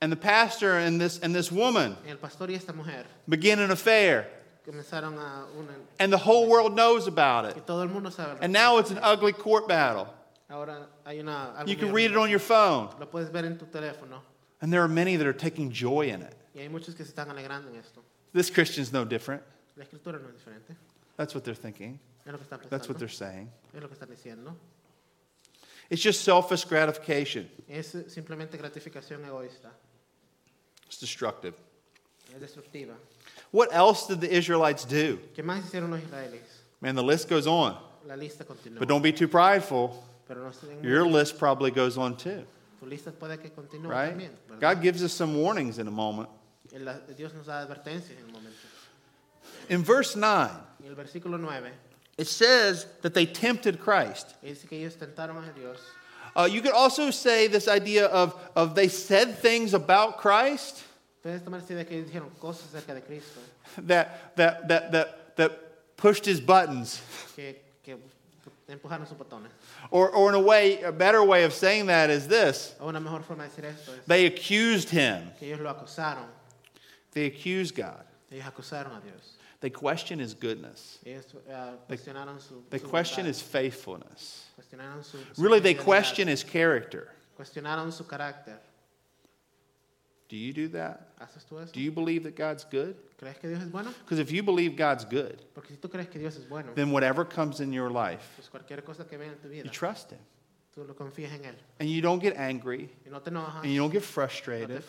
And 0.00 0.10
the 0.10 0.16
pastor 0.16 0.78
and 0.78 1.00
this, 1.00 1.20
and 1.20 1.32
this 1.32 1.52
woman 1.52 1.96
El 2.08 2.16
pastor 2.16 2.48
y 2.48 2.54
esta 2.54 2.72
mujer 2.72 3.04
begin 3.28 3.60
an 3.60 3.70
affair. 3.70 4.26
comenzaron 4.66 5.16
a 5.16 5.46
una... 5.56 5.74
And 6.00 6.12
the 6.12 6.18
whole 6.18 6.48
world 6.48 6.74
knows 6.74 7.06
about 7.06 7.44
it. 7.44 7.56
Y 7.56 7.62
todo 7.64 7.82
el 7.82 7.88
mundo 7.88 8.10
sabe. 8.10 8.38
And 8.40 8.52
now 8.52 8.78
it's 8.78 8.90
an 8.90 8.98
ugly 9.00 9.32
court 9.32 9.68
battle. 9.68 10.12
Ahora 10.50 10.88
hay 11.06 11.20
una... 11.20 11.54
algo 11.56 11.68
You 11.68 11.76
can 11.76 11.92
read 11.92 12.10
it 12.10 12.16
on 12.16 12.30
your 12.30 12.40
phone. 12.40 12.88
Lo 12.98 13.06
puedes 13.06 13.30
ver 13.30 13.44
en 13.44 13.58
tu 13.58 13.66
teléfono. 13.66 14.20
And 14.60 14.72
there 14.72 14.82
are 14.82 14.88
many 14.88 15.16
that 15.16 15.26
are 15.26 15.32
taking 15.32 15.70
joy 15.70 16.08
in 16.08 16.22
it. 16.22 16.34
Y 16.54 16.60
hay 16.60 16.68
muchos 16.68 16.94
que 16.94 17.04
se 17.04 17.12
están 17.12 17.28
alegrando 17.28 17.68
en 17.68 17.76
esto. 17.76 18.02
This 18.32 18.50
Christian's 18.50 18.92
no 18.92 19.04
different. 19.04 19.42
La 21.22 21.26
escritura 21.26 21.28
no 21.28 21.28
es 21.28 21.28
diferente. 21.28 21.28
That's 21.28 21.34
what 21.34 21.44
they're 21.44 21.54
thinking. 21.54 22.00
Es 22.24 22.32
lo 22.32 22.38
que 22.38 22.44
están 22.44 22.70
That's 22.70 22.88
what 22.88 22.98
they're 22.98 23.08
saying. 23.08 23.50
Es 23.74 23.82
lo 23.82 23.88
que 23.88 23.96
están. 23.96 24.56
It's 25.90 26.02
just 26.02 26.22
selfish 26.22 26.64
gratification. 26.64 27.48
Es 27.68 27.94
simplemente 28.08 28.56
gratificación 28.56 29.24
egoísta. 29.24 29.70
It's 30.86 30.98
destructive. 30.98 31.54
Es 32.34 32.40
destructiva. 32.40 32.94
What 33.50 33.68
else 33.72 34.06
did 34.06 34.20
the 34.20 34.34
Israelites 34.34 34.84
do? 34.84 35.18
¿Qué 35.34 35.42
más 35.42 35.64
hicieron 35.64 35.90
los 35.90 36.00
israelíes? 36.00 36.62
Man, 36.80 36.94
the 36.94 37.02
list 37.02 37.28
goes 37.28 37.46
on. 37.46 37.76
La 38.06 38.14
lista 38.14 38.44
continúa. 38.44 38.78
But 38.78 38.88
don't 38.88 39.02
be 39.02 39.12
too 39.12 39.28
prideful. 39.28 40.02
Pero 40.26 40.42
no 40.42 40.82
Your 40.82 41.06
list 41.06 41.38
probably 41.38 41.70
goes 41.70 41.98
on 41.98 42.16
too, 42.16 42.44
tu 42.80 42.86
lista 42.86 43.12
puede 43.12 43.38
que 43.40 43.50
continúe 43.50 43.90
right? 43.90 44.16
también. 44.16 44.30
God 44.60 44.80
gives 44.80 45.02
us 45.02 45.12
some 45.12 45.36
warnings 45.36 45.78
in 45.78 45.88
a 45.88 45.90
moment. 45.90 46.28
In 49.68 49.82
verse 49.82 50.16
9, 50.16 50.50
el 50.86 50.94
versículo 50.94 51.40
9, 51.40 51.70
it 52.18 52.26
says 52.26 52.86
that 53.02 53.14
they 53.14 53.26
tempted 53.26 53.80
Christ. 53.80 54.34
dice 54.42 54.64
que 54.68 54.78
ellos 54.78 54.96
tentaron 54.96 55.48
a 55.48 55.52
Dios. 55.58 55.78
Uh, 56.34 56.48
you 56.50 56.62
could 56.62 56.72
also 56.72 57.10
say 57.10 57.46
this 57.46 57.68
idea 57.68 58.06
of, 58.06 58.34
of 58.56 58.74
they 58.74 58.88
said 58.88 59.38
things 59.38 59.74
about 59.74 60.18
Christ 60.18 60.82
Puedes 61.22 61.44
tomar 61.44 61.60
esta 61.60 61.72
idea 61.74 61.84
que 61.84 61.98
ellos 61.98 62.10
dijeron 62.10 62.30
cosas 62.40 62.74
acerca 62.74 62.94
de 62.94 63.00
Cristo, 63.00 63.40
that, 63.78 64.34
that, 64.36 64.66
that, 64.66 64.90
that, 64.90 65.36
that 65.36 65.96
pushed 65.96 66.24
his 66.24 66.40
buttons. 66.40 67.00
que, 67.36 67.54
que 67.84 67.96
empujaron 68.68 69.06
sus 69.06 69.16
botones. 69.16 69.48
Or, 69.92 70.10
or 70.10 70.30
in 70.30 70.34
a 70.34 70.40
way, 70.40 70.82
a 70.82 70.90
better 70.90 71.22
way 71.22 71.44
of 71.44 71.52
saying 71.52 71.86
that 71.86 72.10
is 72.10 72.26
this 72.26 72.74
O 72.80 72.88
una 72.88 72.98
mejor 72.98 73.22
forma 73.22 73.44
de 73.44 73.50
decir 73.50 73.64
esto 73.64 73.92
es 73.92 74.04
they 74.06 74.26
accused 74.26 74.90
him. 74.90 75.30
que 75.38 75.46
ellos 75.46 75.60
lo 75.60 75.72
acusaron. 75.72 76.26
They 77.12 77.26
accused 77.26 77.76
God. 77.76 78.04
Ellos 79.62 79.62
uh, 79.62 79.62
acusaron 79.62 79.62
a 79.62 79.62
Dios. 79.62 79.62
They 79.62 79.70
question 79.70 80.18
his 80.18 80.34
goodness. 80.34 80.98
Cuestionaron 81.88 82.40
su, 82.40 82.64
They 82.70 82.78
question 82.80 83.26
his 83.26 83.40
faithfulness. 83.40 84.46
cuestionaron 84.56 85.04
su, 85.04 85.18
su 85.32 85.42
Really, 85.42 85.60
they 85.60 85.74
question 85.74 86.28
his 86.28 86.42
character. 86.42 87.08
cuestionaron 87.36 87.92
su 87.92 88.04
carácter. 88.04 88.58
Do 90.28 90.36
you 90.36 90.52
do 90.54 90.68
that? 90.68 91.14
¿Haces 91.20 91.44
tú 91.44 91.62
eso? 91.62 91.72
Do 91.72 91.80
you 91.80 91.92
believe 91.92 92.22
that 92.24 92.34
God's 92.34 92.64
good? 92.64 92.96
¿Crees 93.18 93.38
que 93.38 93.48
Dios 93.50 93.62
es 93.62 93.70
bueno? 93.70 93.92
Because 94.02 94.18
if 94.18 94.32
you 94.32 94.42
believe 94.42 94.76
God's 94.76 95.04
good, 95.04 95.36
Porque 95.54 95.68
si 95.68 95.76
tú 95.76 95.90
crees 95.90 96.08
que 96.08 96.18
Dios 96.18 96.36
es 96.36 96.48
bueno, 96.48 96.72
then 96.74 96.90
whatever 96.90 97.24
comes 97.24 97.60
in 97.60 97.70
your 97.70 97.90
life, 97.90 98.22
pues 98.36 98.48
cualquier 98.48 98.82
cosa 98.82 99.04
que 99.04 99.18
venga 99.18 99.34
en 99.34 99.38
tu 99.40 99.48
vida, 99.48 99.64
you 99.64 99.70
trust 99.70 100.10
Him. 100.10 100.18
tú 100.74 100.86
lo 100.86 100.94
confías 100.94 101.32
en 101.32 101.44
Él. 101.44 101.54
And 101.78 101.88
you 101.90 102.00
don't 102.00 102.20
get 102.20 102.34
angry 102.38 102.88
Y 103.06 103.10
no 103.10 103.20
te 103.20 103.30
enojas, 103.30 103.62
and 103.62 103.70
you 103.70 103.78
don't 103.78 103.92
get 103.92 104.02
frustrated. 104.02 104.82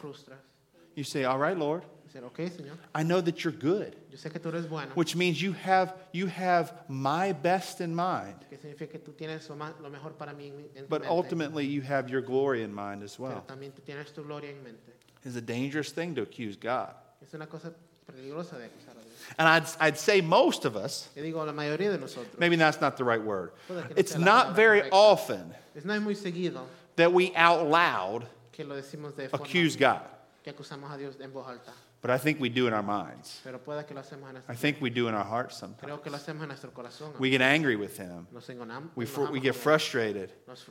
You 0.96 1.04
say, 1.04 1.26
All 1.26 1.38
right, 1.40 1.58
Lord, 1.58 1.84
Decir, 2.14 2.24
ok, 2.26 2.38
Señor, 2.52 2.78
I 2.94 3.04
know 3.04 3.22
that 3.22 3.44
you're 3.44 3.52
good, 3.52 3.96
yo 4.12 4.18
sé 4.18 4.30
que 4.32 4.40
tú 4.40 4.50
eres 4.50 4.68
bueno. 4.70 4.92
which 4.94 5.16
means 5.16 5.42
you 5.42 5.54
have, 5.54 5.94
you 6.12 6.28
have 6.28 6.72
my 6.88 7.32
best 7.34 7.82
in 7.82 7.96
mind, 7.96 8.36
Que 8.50 8.58
significa 8.58 8.92
que 8.92 9.00
tú 9.00 9.14
tienes 9.14 9.50
lo, 9.50 9.56
ma- 9.56 9.74
lo 9.82 9.90
mejor 9.90 10.12
para 10.16 10.32
mí 10.34 10.50
en, 10.50 10.70
en 10.76 10.86
but 10.88 11.02
mente. 11.02 11.08
ultimately 11.12 11.66
you 11.66 11.82
have 11.82 12.10
your 12.10 12.22
glory 12.22 12.62
in 12.62 12.72
mind 12.74 13.02
as 13.04 13.16
Pero 13.18 13.30
well. 13.30 13.44
también 13.48 13.72
tú 13.72 13.82
tienes 13.84 14.14
tu 14.14 14.24
gloria 14.24 14.52
en 14.52 14.64
mente. 14.64 14.92
It's 15.26 15.36
a 15.36 15.42
dangerous 15.42 15.92
thing 15.92 16.14
to 16.16 16.22
accuse 16.22 16.56
God. 16.56 16.94
Es 17.22 17.34
una 17.34 17.48
cosa 17.48 17.74
peligrosa 18.06 18.58
de 18.60 18.66
acusar 18.66 18.92
a 18.92 19.04
Dios. 19.04 19.18
And 19.40 19.48
I'd, 19.48 19.64
I'd 19.80 19.98
say 19.98 20.22
most 20.22 20.66
of 20.66 20.76
us, 20.76 21.10
Yo 21.16 21.24
digo, 21.24 21.44
la 21.44 21.54
mayoría 21.54 21.90
de 21.92 21.98
nosotros. 21.98 22.38
maybe 22.38 22.58
that's 22.58 22.80
not 22.80 22.96
the 22.98 23.04
right 23.04 23.24
word, 23.24 23.54
Puede 23.68 23.88
que 23.88 23.90
no 23.96 24.00
it's 24.00 24.12
sea 24.12 24.20
la 24.20 24.26
not 24.26 24.46
palabra 24.48 24.56
very 24.56 24.82
correcta. 24.82 24.94
often 24.94 25.56
Es, 25.76 25.84
no 25.86 25.94
es 25.96 26.02
muy 26.02 26.14
seguido 26.14 26.62
that 26.96 27.12
we 27.12 27.34
out 27.36 27.68
loud 27.68 28.28
que 28.52 28.64
lo 28.66 28.76
decimos 28.76 29.16
de 29.16 29.30
forma 29.30 29.46
accuse 29.48 29.76
God, 29.78 30.02
que 30.44 30.52
acusamos 30.52 30.92
a 30.92 30.98
Dios 30.98 31.16
en 31.20 31.32
voz 31.32 31.48
alta. 31.48 31.72
But 32.04 32.12
I 32.12 32.18
think 32.18 32.38
we 32.42 32.50
do 32.50 32.68
in 32.68 32.74
our 32.74 32.84
minds. 32.84 33.40
Pero 33.46 33.60
puede 33.60 33.88
que 33.88 33.96
lo 33.96 34.02
en 34.02 34.44
I 34.50 34.56
think 34.56 34.82
we 34.82 34.90
do 34.90 35.08
in 35.08 35.16
our 35.16 35.24
hearts 35.24 35.56
sometimes. 35.56 35.90
Creo 35.90 36.04
que 36.04 36.12
lo 36.12 36.20
en. 36.28 37.14
We 37.18 37.30
get 37.30 37.42
angry 37.42 37.78
with 37.78 37.98
Him. 37.98 38.28
Nos 38.34 38.50
We, 38.94 39.06
fr- 39.06 39.32
we 39.32 39.40
get 39.40 39.56
frustrated. 39.56 40.34
Nos. 40.46 40.66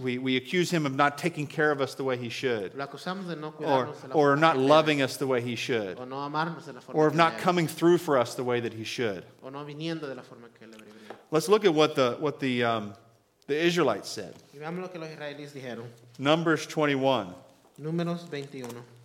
We, 0.00 0.18
we 0.18 0.36
accuse 0.36 0.70
Him 0.70 0.86
of 0.86 0.94
not 0.94 1.18
taking 1.18 1.48
care 1.48 1.72
of 1.72 1.80
us 1.80 1.96
the 1.96 2.04
way 2.04 2.16
He 2.16 2.28
should, 2.28 2.76
Lo 2.76 2.86
de 2.86 3.34
no 3.34 3.52
or, 3.58 3.92
or 4.12 4.36
not 4.36 4.56
loving 4.56 5.02
us 5.02 5.16
the 5.16 5.26
way 5.26 5.40
He 5.40 5.56
should, 5.56 5.98
o 5.98 6.04
no 6.04 6.28
de 6.28 6.72
la 6.72 6.80
forma 6.80 7.00
or 7.00 7.08
of 7.08 7.16
not 7.16 7.38
coming 7.38 7.66
through 7.66 7.98
for 7.98 8.16
us 8.16 8.36
the 8.36 8.44
way 8.44 8.60
that 8.60 8.72
He 8.72 8.84
should. 8.84 9.24
o 9.42 9.50
no 9.50 9.64
de 9.64 10.14
la 10.14 10.22
forma 10.22 10.46
que 10.56 10.64
él 10.64 10.70
debería 10.70 10.94
venir. 10.94 11.16
Let's 11.32 11.48
look 11.48 11.64
at 11.64 11.74
what 11.74 11.96
the, 11.96 12.16
what 12.20 12.38
the, 12.38 12.62
um, 12.62 12.94
the 13.48 13.56
Israelites 13.58 14.08
said. 14.08 14.32
Y 14.54 14.60
lo 14.70 14.86
que 14.86 15.00
los. 15.00 15.88
Numbers 16.20 16.66
21. 16.68 17.34
Números 17.80 18.30
21. 18.30 18.97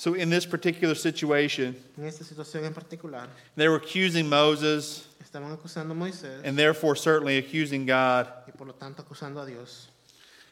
So, 0.00 0.14
in 0.14 0.30
this 0.30 0.46
particular 0.46 0.94
situation, 0.94 1.74
En 1.98 2.04
esta 2.06 2.22
situación 2.22 2.64
en 2.64 2.72
particular, 2.72 3.26
they 3.56 3.66
were 3.68 3.76
accusing 3.78 4.28
Moses 4.28 5.08
estaban 5.20 5.50
acusando 5.52 5.90
a 5.90 5.94
Moisés 5.94 6.40
and 6.44 6.56
therefore 6.56 6.94
certainly 6.94 7.36
accusing 7.36 7.84
God. 7.84 8.28
y 8.46 8.52
por 8.56 8.68
lo 8.68 8.74
tanto 8.74 9.02
acusando 9.02 9.42
a 9.42 9.46
Dios. 9.46 9.88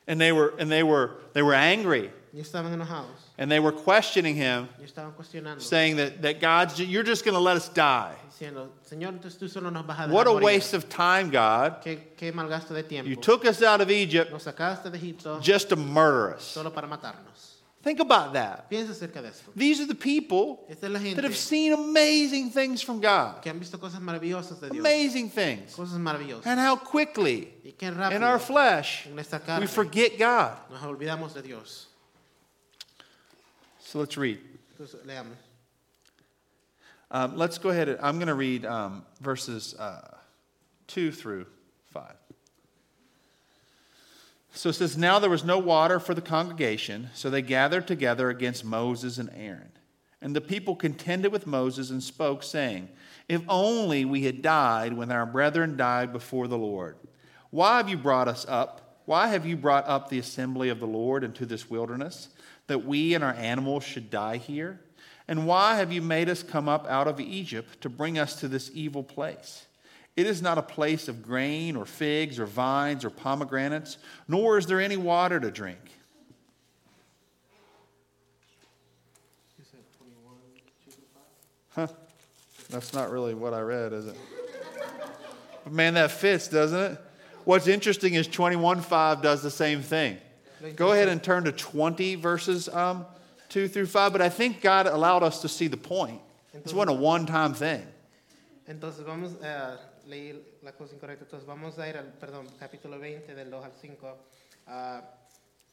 And 0.09 0.21
they 0.21 0.33
were, 0.33 0.53
and 0.59 0.69
they 0.71 0.83
were, 0.83 1.13
they 1.33 1.43
were 1.43 1.55
angry 1.55 2.11
Y 2.35 2.41
estaban 2.41 2.73
enojados. 2.75 3.07
and 3.39 3.49
they 3.49 3.61
were 3.61 3.71
questioning 3.71 4.35
him, 4.35 4.69
Y 4.81 4.85
estaban 4.85 5.13
cuestionando. 5.15 5.61
saying 5.63 5.97
that, 5.99 6.23
that 6.23 6.41
God's, 6.41 6.81
you're 6.81 7.05
just 7.05 7.25
going 7.25 7.35
to 7.35 7.41
let 7.41 7.57
us 7.57 7.69
die. 7.69 8.15
Diciendo, 8.29 8.69
Señor, 8.91 9.13
entonces 9.13 9.39
tú 9.39 9.49
solo 9.49 9.71
nos 9.71 9.87
vas 9.87 9.97
a 10.01 10.03
dejar 10.09 10.11
What 10.13 10.27
a 10.27 10.31
morir. 10.31 10.43
waste 10.45 10.75
of 10.75 10.89
time, 10.89 11.31
God. 11.31 11.83
Qué, 11.85 11.99
qué 12.17 12.33
mal 12.35 12.49
gasto 12.49 12.75
de 12.75 12.83
tiempo. 12.83 13.09
You 13.09 13.15
took 13.17 13.45
us 13.47 13.63
out 13.63 13.81
of 13.81 13.91
Egypt 13.93 14.33
Nos 14.33 14.43
sacaste 14.45 14.91
de 14.91 14.99
Egipto 14.99 15.41
just 15.41 15.69
to 15.69 15.77
murder 15.77 16.35
us. 16.35 16.43
solo 16.43 16.71
para 16.71 16.89
matarnos. 16.89 17.53
Think 17.87 18.01
about 18.01 18.33
that. 18.33 18.69
Piensa 18.69 18.91
acerca 18.91 19.23
de 19.23 19.29
esto. 19.29 19.53
These 19.55 19.81
are 19.81 19.87
the 19.87 19.95
people 19.95 20.65
Esta 20.69 20.87
es 20.87 20.93
la 20.93 20.99
that 20.99 21.23
have 21.23 21.37
seen 21.37 21.73
amazing 21.73 22.51
things 22.51 22.83
from 22.83 23.01
God. 23.01 23.41
que 23.41 23.49
han 23.49 23.61
visto 23.61 23.79
cosas 23.79 24.01
maravillosas 24.01 24.59
de 24.59 24.71
Dios. 24.71 24.81
Amazing 24.81 25.31
things. 25.31 25.73
Cosas 25.73 25.97
maravillosas. 25.97 26.47
And 26.47 26.59
how 26.59 26.75
quickly, 26.75 27.49
Y 27.65 27.75
qué 27.79 27.87
in 28.13 28.25
our 28.25 28.41
flesh, 28.41 29.07
en 29.07 29.15
nuestra 29.15 29.61
we 29.61 29.69
forget 29.69 30.19
God. 30.19 30.57
nos 30.69 30.81
olvidamos 30.83 31.33
de 31.33 31.43
Dios. 31.43 31.87
So 33.79 34.01
let's 34.01 34.17
read. 34.17 34.41
Entonces, 34.77 35.07
leamos. 35.07 35.37
Um, 37.13 37.37
let's 37.37 37.57
go 37.57 37.69
ahead. 37.69 37.89
I'm 38.03 38.17
going 38.17 38.27
to 38.27 38.35
read 38.35 38.65
um, 38.65 39.07
verses 39.21 39.77
uh, 39.79 40.17
2 40.89 41.13
through 41.13 41.47
5. 41.93 42.03
So 44.57 44.71
it 44.71 44.73
says, 44.73 44.97
Now 44.97 45.19
there 45.19 45.29
was 45.29 45.45
no 45.45 45.59
water 45.59 46.01
for 46.01 46.15
the 46.15 46.23
congregation, 46.23 47.11
so 47.13 47.29
they 47.29 47.43
gathered 47.43 47.87
together 47.87 48.31
against 48.31 48.65
Moses 48.65 49.19
and 49.19 49.31
Aaron. 49.37 49.71
And 50.23 50.35
the 50.35 50.41
people 50.41 50.75
contended 50.75 51.31
with 51.31 51.47
Moses 51.47 51.91
and 51.91 52.03
spoke, 52.03 52.43
saying, 52.43 52.89
If 53.29 53.43
only 53.49 54.07
we 54.07 54.23
had 54.23 54.41
died 54.41 54.95
when 54.95 55.13
our 55.13 55.27
brethren 55.27 55.77
died 55.77 56.11
before 56.11 56.49
the 56.49 56.57
Lord. 56.57 56.97
Why 57.51 57.77
have 57.77 57.91
you 57.91 57.99
brought 57.99 58.29
us 58.29 58.47
up? 58.49 59.03
Why 59.05 59.29
have 59.29 59.45
you 59.45 59.59
brought 59.59 59.87
up 59.87 60.09
the 60.09 60.19
assembly 60.19 60.71
of 60.71 60.81
the 60.81 60.87
Lord 60.87 61.23
into 61.23 61.45
this 61.45 61.69
wilderness, 61.69 62.31
that 62.67 62.85
we 62.85 63.15
and 63.15 63.23
our 63.23 63.35
animals 63.35 63.85
should 63.85 64.11
die 64.11 64.39
here? 64.39 64.81
And 65.29 65.47
why 65.47 65.77
have 65.77 65.93
you 65.93 66.01
made 66.01 66.31
us 66.31 66.43
come 66.43 66.67
up 66.67 66.87
out 66.89 67.07
of 67.07 67.21
Egypt 67.21 67.83
to 67.83 67.91
bring 67.91 68.19
us 68.19 68.41
to 68.41 68.49
this 68.49 68.71
evil 68.73 69.03
place? 69.03 69.66
It 70.17 70.27
is 70.27 70.41
not 70.41 70.57
a 70.57 70.63
place 70.63 71.09
of 71.09 71.23
grain 71.23 71.77
or 71.77 71.85
figs 71.85 72.39
or 72.39 72.47
vines 72.47 73.05
or 73.05 73.11
pomegranates, 73.11 73.99
nor 74.27 74.57
is 74.57 74.67
there 74.67 74.81
any 74.81 74.97
water 74.97 75.39
to 75.39 75.51
drink. 75.51 75.79
Huh. 81.75 81.89
That's 82.71 82.95
not 82.95 83.11
really 83.11 83.35
what 83.35 83.53
I 83.53 83.61
read, 83.61 83.93
is 83.93 84.07
it? 84.07 84.17
But 85.63 85.73
man, 85.75 85.93
that 85.95 86.11
fits, 86.11 86.49
doesn't 86.49 86.93
it? 86.93 86.99
What's 87.45 87.67
interesting 87.67 88.15
is 88.15 88.27
21.5 88.27 89.23
does 89.23 89.43
the 89.43 89.51
same 89.51 89.83
thing. 89.83 90.17
Go 90.75 90.93
ahead 90.93 91.09
and 91.09 91.23
turn 91.23 91.45
to 91.45 91.53
20 91.53 92.15
verses 92.15 92.69
um, 92.71 93.05
2 93.51 93.69
through 93.69 93.87
5, 93.87 94.13
but 94.13 94.23
I 94.23 94.31
think 94.31 94.63
God 94.63 94.87
allowed 94.87 95.23
us 95.23 95.43
to 95.43 95.49
see 95.49 95.69
the 95.69 95.77
point. 95.77 96.21
This 96.65 96.73
wasn't 96.73 96.99
a 96.99 97.01
one 97.01 97.27
time 97.27 97.53
thing. 97.53 97.87
Entonces 98.67 99.05
vamos 99.05 99.35
a 99.43 99.79
leer 100.07 100.59
la 100.63 100.73
cosa 100.73 100.95
incorrecta. 100.95 101.25
Entonces 101.25 101.47
vamos 101.47 101.79
a 101.79 101.89
ir 101.89 101.97
al, 101.97 102.13
perdón, 102.15 102.49
capítulo 102.59 102.99
20 102.99 103.35
del 103.35 103.51
2 103.51 103.65
al 103.65 103.73
5. 103.81 104.19
Ah, 104.67 105.03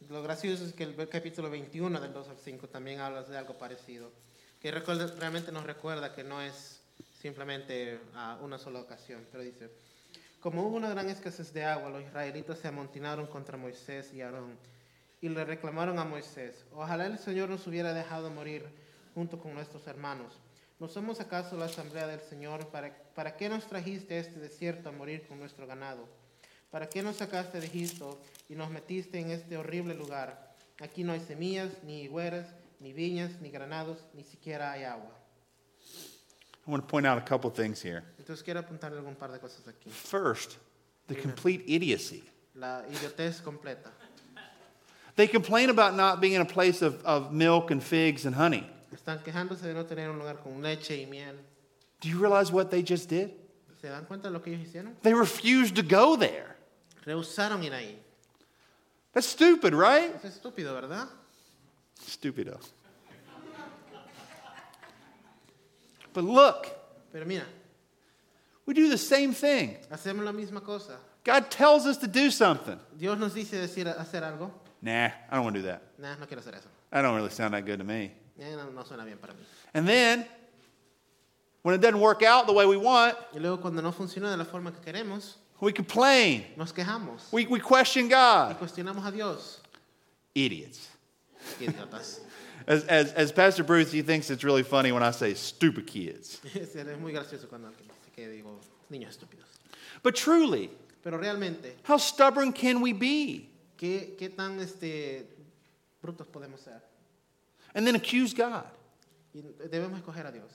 lo 0.10 0.22
gracioso 0.22 0.64
es 0.66 0.74
que 0.74 0.84
el 0.84 1.10
capítulo 1.10 1.50
21 1.50 2.00
del 2.00 2.14
2 2.14 2.30
al 2.30 2.38
5 2.38 2.68
también 2.70 3.00
habla 3.00 3.24
de 3.24 3.38
algo 3.38 3.58
parecido. 3.58 4.12
Que 4.62 4.72
recuerda- 4.72 5.08
realmente 5.20 5.52
nos 5.52 5.66
recuerda 5.66 6.14
que 6.14 6.24
no 6.24 6.42
es 6.42 6.82
simplemente 7.20 8.00
ah, 8.16 8.38
una 8.42 8.58
sola 8.60 8.80
ocasión. 8.80 9.26
Pero 9.32 9.44
dice, 9.44 9.72
como 10.40 10.64
hubo 10.64 10.78
una 10.78 10.90
gran 10.90 11.10
escasez 11.10 11.52
de 11.54 11.64
agua, 11.66 11.90
los 11.90 12.04
israelitas 12.04 12.60
se 12.60 12.68
amontinaron 12.68 13.26
contra 13.28 13.58
Moisés 13.58 14.14
y 14.14 14.22
Aarón 14.22 14.58
y 15.22 15.30
le 15.30 15.46
reclamaron 15.46 15.98
a 16.00 16.04
Moisés, 16.04 16.66
ojalá 16.74 17.06
el 17.06 17.18
Señor 17.18 17.48
nos 17.50 17.66
hubiera 17.66 17.94
dejado 17.94 18.30
morir 18.30 18.66
junto 19.16 19.40
con 19.40 19.54
nuestros 19.54 19.88
hermanos. 19.88 20.34
¿No 20.80 20.88
somos 20.88 21.20
acaso 21.20 21.56
la 21.58 21.66
asamblea 21.66 22.08
del 22.08 22.22
Señor? 22.22 22.68
¿Para, 22.68 22.94
¿Para 23.16 23.38
qué 23.38 23.48
nos 23.48 23.66
trajiste 23.66 24.16
a 24.16 24.20
este 24.20 24.40
desierto 24.40 24.90
a 24.90 24.92
morir 24.92 25.26
con 25.28 25.40
nuestro 25.40 25.66
ganado? 25.68 26.08
¿Para 26.72 26.90
qué 26.90 27.04
nos 27.04 27.18
sacaste 27.18 27.60
de 27.60 27.68
Egipto 27.68 28.20
y 28.50 28.56
nos 28.56 28.70
metiste 28.72 29.20
en 29.20 29.30
este 29.30 29.58
horrible 29.58 29.94
lugar? 29.94 30.56
Aquí 30.82 31.04
no 31.04 31.14
hay 31.14 31.20
semillas, 31.20 31.72
ni 31.84 32.02
higueras, 32.02 32.48
ni 32.80 32.94
viñas, 32.94 33.40
ni 33.42 33.50
granados, 33.50 34.00
ni 34.14 34.24
siquiera 34.24 34.72
hay 34.72 34.84
agua. 34.84 35.12
I 36.66 36.72
want 36.72 36.84
to 36.84 36.88
point 36.88 37.06
out 37.06 37.18
a 37.18 37.22
couple 37.22 37.52
things 37.52 37.82
here. 37.82 38.04
Entonces 38.18 38.44
quiero 38.44 38.60
apuntarle 38.62 38.98
algún 38.98 39.16
par 39.16 39.32
de 39.32 39.40
cosas 39.40 39.68
aquí. 39.68 39.90
First, 39.90 40.58
the 41.08 41.16
complete 41.16 41.64
idiocy. 41.68 42.24
La 42.56 42.84
idiotez 42.90 43.42
completa. 43.42 43.92
They 45.16 45.28
complain 45.28 45.70
about 45.70 45.96
not 45.96 46.22
being 46.22 46.34
in 46.34 46.42
a 46.42 46.46
place 46.46 46.82
of, 46.82 47.04
of 47.06 47.32
milk 47.32 47.70
and 47.70 47.84
figs 47.84 48.26
and 48.26 48.34
honey. 48.34 48.68
Están 48.94 49.24
quejándose 49.24 49.68
de 49.68 49.74
no 49.74 49.86
tener 49.86 50.10
un 50.10 50.20
lugar 50.20 50.40
con 50.42 50.62
leche 50.62 50.96
y 51.02 51.06
miel. 51.06 51.36
Do 52.02 52.10
you 52.10 52.20
realize 52.20 52.52
what 52.52 52.70
they 52.70 52.84
just 52.84 53.10
did? 53.10 53.32
¿Se 53.82 53.88
dan 53.90 54.06
cuenta 54.06 54.28
de 54.30 54.34
lo 54.34 54.42
que 54.42 54.54
ellos 54.54 54.68
hicieron? 54.68 54.96
They 55.02 55.14
refused 55.14 55.76
to 55.76 55.84
go 55.84 56.16
there. 56.18 56.56
Rehusaron 57.06 57.64
ir 57.64 57.74
ahí. 57.74 57.98
That's 59.14 59.28
stupid, 59.28 59.74
right? 59.74 60.14
Es 60.24 60.38
estúpido, 60.38 60.74
¿verdad? 60.74 61.08
Stupido. 62.00 62.60
But 66.14 66.24
look, 66.24 66.68
Pero 67.12 67.26
mira, 67.26 67.46
we 68.66 68.74
do 68.74 68.90
the 68.90 68.98
same 68.98 69.34
thing. 69.34 69.78
hacemos 69.92 70.24
la 70.24 70.32
misma 70.32 70.62
cosa. 70.64 70.98
God 71.24 71.50
tells 71.50 71.86
us 71.86 71.98
to 71.98 72.08
do 72.08 72.30
something. 72.32 72.80
Dios 72.98 73.18
nos 73.18 73.34
dice 73.34 73.52
decir, 73.58 73.86
hacer 73.88 74.24
algo. 74.24 74.52
Nah, 74.82 75.08
I 75.30 75.36
don't 75.36 75.44
want 75.44 75.56
to 75.56 75.62
do 75.62 75.68
that. 75.68 75.82
Nah, 75.98 76.16
no 76.20 76.26
quiero 76.26 76.42
hacer 76.42 76.56
eso. 76.56 76.68
That 76.92 77.02
don't 77.02 77.16
really 77.16 77.30
sound 77.30 77.54
that 77.54 77.66
good 77.66 77.80
to 77.80 77.84
me. 77.86 78.12
Eh, 78.40 78.56
no, 78.56 78.72
no 78.72 78.84
suena 78.84 79.06
bien 79.06 79.18
para 79.18 79.34
mí. 79.34 79.40
And 79.74 79.88
then, 79.88 80.26
when 81.62 81.76
it 81.76 81.82
doesn't 81.82 82.00
work 82.00 82.24
out 82.24 82.48
the 82.48 82.54
way 82.54 82.66
we 82.66 82.78
want, 82.78 83.16
Y 83.34 83.40
luego 83.40 83.62
cuando 83.62 83.82
no 83.82 83.92
funciona 83.92 84.30
de 84.32 84.38
la 84.38 84.46
forma 84.46 84.72
que 84.72 84.82
queremos, 84.82 85.36
we 85.60 85.72
complain. 85.72 86.46
nos 86.58 86.74
quejamos 86.74 87.32
We, 87.32 87.46
we 87.46 87.60
question 87.60 88.06
y 88.08 88.10
God. 88.10 88.58
cuestionamos 88.58 89.06
a 89.06 89.12
Dios. 89.12 89.60
Idiots. 90.36 90.90
Qué 91.60 91.68
idiotas. 91.68 92.20
As, 92.66 92.86
as, 92.86 93.12
as 93.14 93.32
Pastor 93.34 93.64
Bruce, 93.64 93.92
he 93.92 94.02
thinks 94.02 94.30
it's 94.30 94.44
really 94.46 94.64
funny 94.64 94.94
when 94.94 95.04
I 95.04 95.12
say 95.12 95.34
stupid 95.34 95.86
kids. 95.86 96.40
es 96.56 96.74
es 96.76 96.98
muy 96.98 97.12
gracioso 97.12 97.50
cuando 97.50 97.68
alguien 97.68 97.90
dice 97.90 98.12
que 98.16 98.30
digo 98.30 98.58
niños 98.90 99.18
estúpidos. 99.18 99.48
But 100.02 100.16
truly, 100.16 100.70
Pero 101.04 101.18
realmente, 101.18 101.76
how 101.84 101.98
stubborn 101.98 102.54
can 102.54 102.80
we 102.80 102.94
be? 102.94 103.50
¿qué, 103.78 104.16
qué 104.18 104.30
tan 104.30 104.60
este, 104.62 105.28
brutos 106.02 106.26
podemos 106.28 106.62
ser? 106.62 106.82
And 107.76 107.86
then 107.86 107.96
accuse 107.96 108.34
God. 108.34 108.66
Debemos 109.36 110.00
escoger 110.00 110.28
a 110.28 110.32
Dios. 110.32 110.52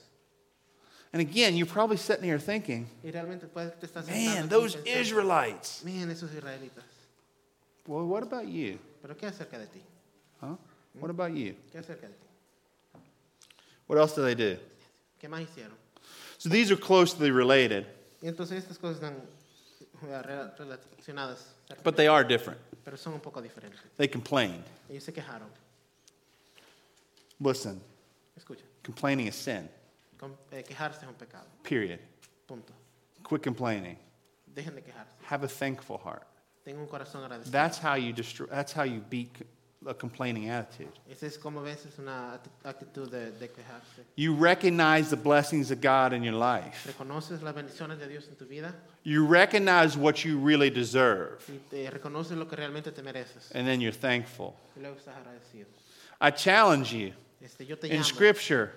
And 1.11 1.21
again, 1.21 1.57
you're 1.57 1.65
probably 1.65 1.97
sitting 1.97 2.23
here 2.23 2.39
thinking, 2.39 2.87
Y 3.03 3.11
realmente 3.11 3.47
puedes 3.47 3.73
te 3.79 4.11
man, 4.11 4.47
those 4.47 4.77
Israelites. 4.85 5.83
Man, 5.83 6.09
esos 6.09 6.29
israelitas. 6.31 6.83
Well, 7.87 8.05
what 8.05 8.21
about 8.21 8.47
you? 8.47 8.77
Pero 9.01 9.15
¿qué 9.15 9.27
acerca 9.27 9.57
de 9.57 9.65
ti? 9.65 9.81
Huh? 10.39 10.55
What 10.99 11.09
about 11.09 11.33
you? 11.33 11.55
¿Qué 11.73 11.79
acerca 11.79 12.07
de 12.07 12.13
ti? 12.13 12.99
What 13.87 13.97
else 13.97 14.13
do 14.13 14.21
they 14.21 14.35
do? 14.35 14.57
¿Qué 15.19 15.27
más 15.27 15.41
hicieron? 15.41 15.73
So 16.37 16.47
these 16.47 16.71
are 16.71 16.77
closely 16.77 17.31
related, 17.31 17.85
entonces 18.21 18.63
estas 18.63 18.77
cosas 18.77 18.97
están 18.97 19.15
eh, 20.07 20.51
relacionadas, 20.57 21.39
but 21.83 21.97
they 21.97 22.07
are 22.07 22.23
different. 22.23 22.59
pero 22.85 22.97
son 22.97 23.13
un 23.13 23.19
poco 23.19 23.41
diferentes. 23.41 23.79
They 23.97 24.07
complained. 24.07 24.63
Ellos 24.89 25.03
se 25.03 25.11
quejaron. 25.11 25.49
Listen, 27.39 27.81
Escucha, 28.37 28.63
complaining 28.83 29.27
is 29.27 29.35
sin, 29.35 29.69
con- 30.17 30.35
eh, 30.51 30.63
quejarse 30.63 31.01
es 31.03 31.07
un 31.07 31.13
pecado. 31.15 31.45
period. 31.63 31.99
Punto. 32.47 32.73
Quit 33.27 33.41
complaining. 33.43 33.97
Dejen 34.53 34.75
de 34.75 34.81
quejarse. 34.81 35.13
Have 35.23 35.43
a 35.43 35.47
thankful 35.47 35.97
heart. 35.97 36.25
Tengo 36.65 36.81
un 36.81 36.87
corazón 36.87 37.23
agradecido. 37.23 37.51
That's 37.51 37.77
how 37.77 37.95
you 37.95 38.11
destroy, 38.13 38.47
that's 38.47 38.73
how 38.73 38.83
you 38.83 38.99
beat 39.09 39.29
a 39.87 39.93
complaining 39.93 40.49
attitude. 40.49 40.91
Esa 41.09 41.27
es 41.27 41.37
como 41.37 41.61
una 41.61 42.39
actitud 42.65 43.09
de, 43.09 43.31
de 43.31 43.47
quejarse. 43.47 44.03
You 44.17 44.35
recognize 44.35 45.09
the 45.09 45.15
blessings 45.15 45.71
of 45.71 45.79
God 45.79 46.11
in 46.13 46.21
your 46.23 46.33
life. 46.35 46.85
Reconoces 46.85 47.41
las 47.41 47.53
bendiciones 47.55 47.97
de 47.99 48.07
Dios 48.09 48.27
en 48.27 48.35
tu 48.35 48.45
vida 48.45 48.73
You 49.03 49.25
recognize 49.25 49.95
what 49.97 50.25
you 50.25 50.37
really 50.39 50.69
deserve, 50.69 51.39
y 51.47 51.57
te 51.69 51.89
reconoces 51.89 52.37
lo 52.37 52.45
que 52.47 52.57
realmente 52.57 52.91
te 52.93 53.01
mereces. 53.01 53.49
and 53.55 53.65
then 53.65 53.79
you're 53.79 53.93
thankful. 53.95 54.55
Y 54.75 54.81
luego 54.81 54.97
estás 54.97 55.15
agradecido. 55.15 55.67
I 56.19 56.31
challenge 56.31 56.91
you 56.93 57.13
Este, 57.41 57.65
yo 57.65 57.75
te 57.75 57.87
in 57.87 58.03
Scripture 58.03 58.71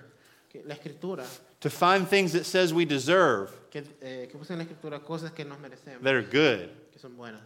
la 0.65 0.75
escritura, 0.75 1.25
to 1.59 1.69
find 1.69 2.07
things 2.07 2.31
that 2.33 2.45
says 2.45 2.73
we 2.73 2.85
deserve 2.85 3.51
que, 3.71 3.81
eh, 4.01 4.27
que 4.27 4.39
en 4.49 4.57
la 4.59 4.65
escritura 4.65 4.99
cosas 5.03 5.31
que 5.33 5.43
nos 5.43 5.57
merecemos, 5.57 6.01
that 6.01 6.13
are 6.13 6.21
good. 6.21 6.69
que 6.91 6.99
son 6.99 7.15
buenas. 7.17 7.41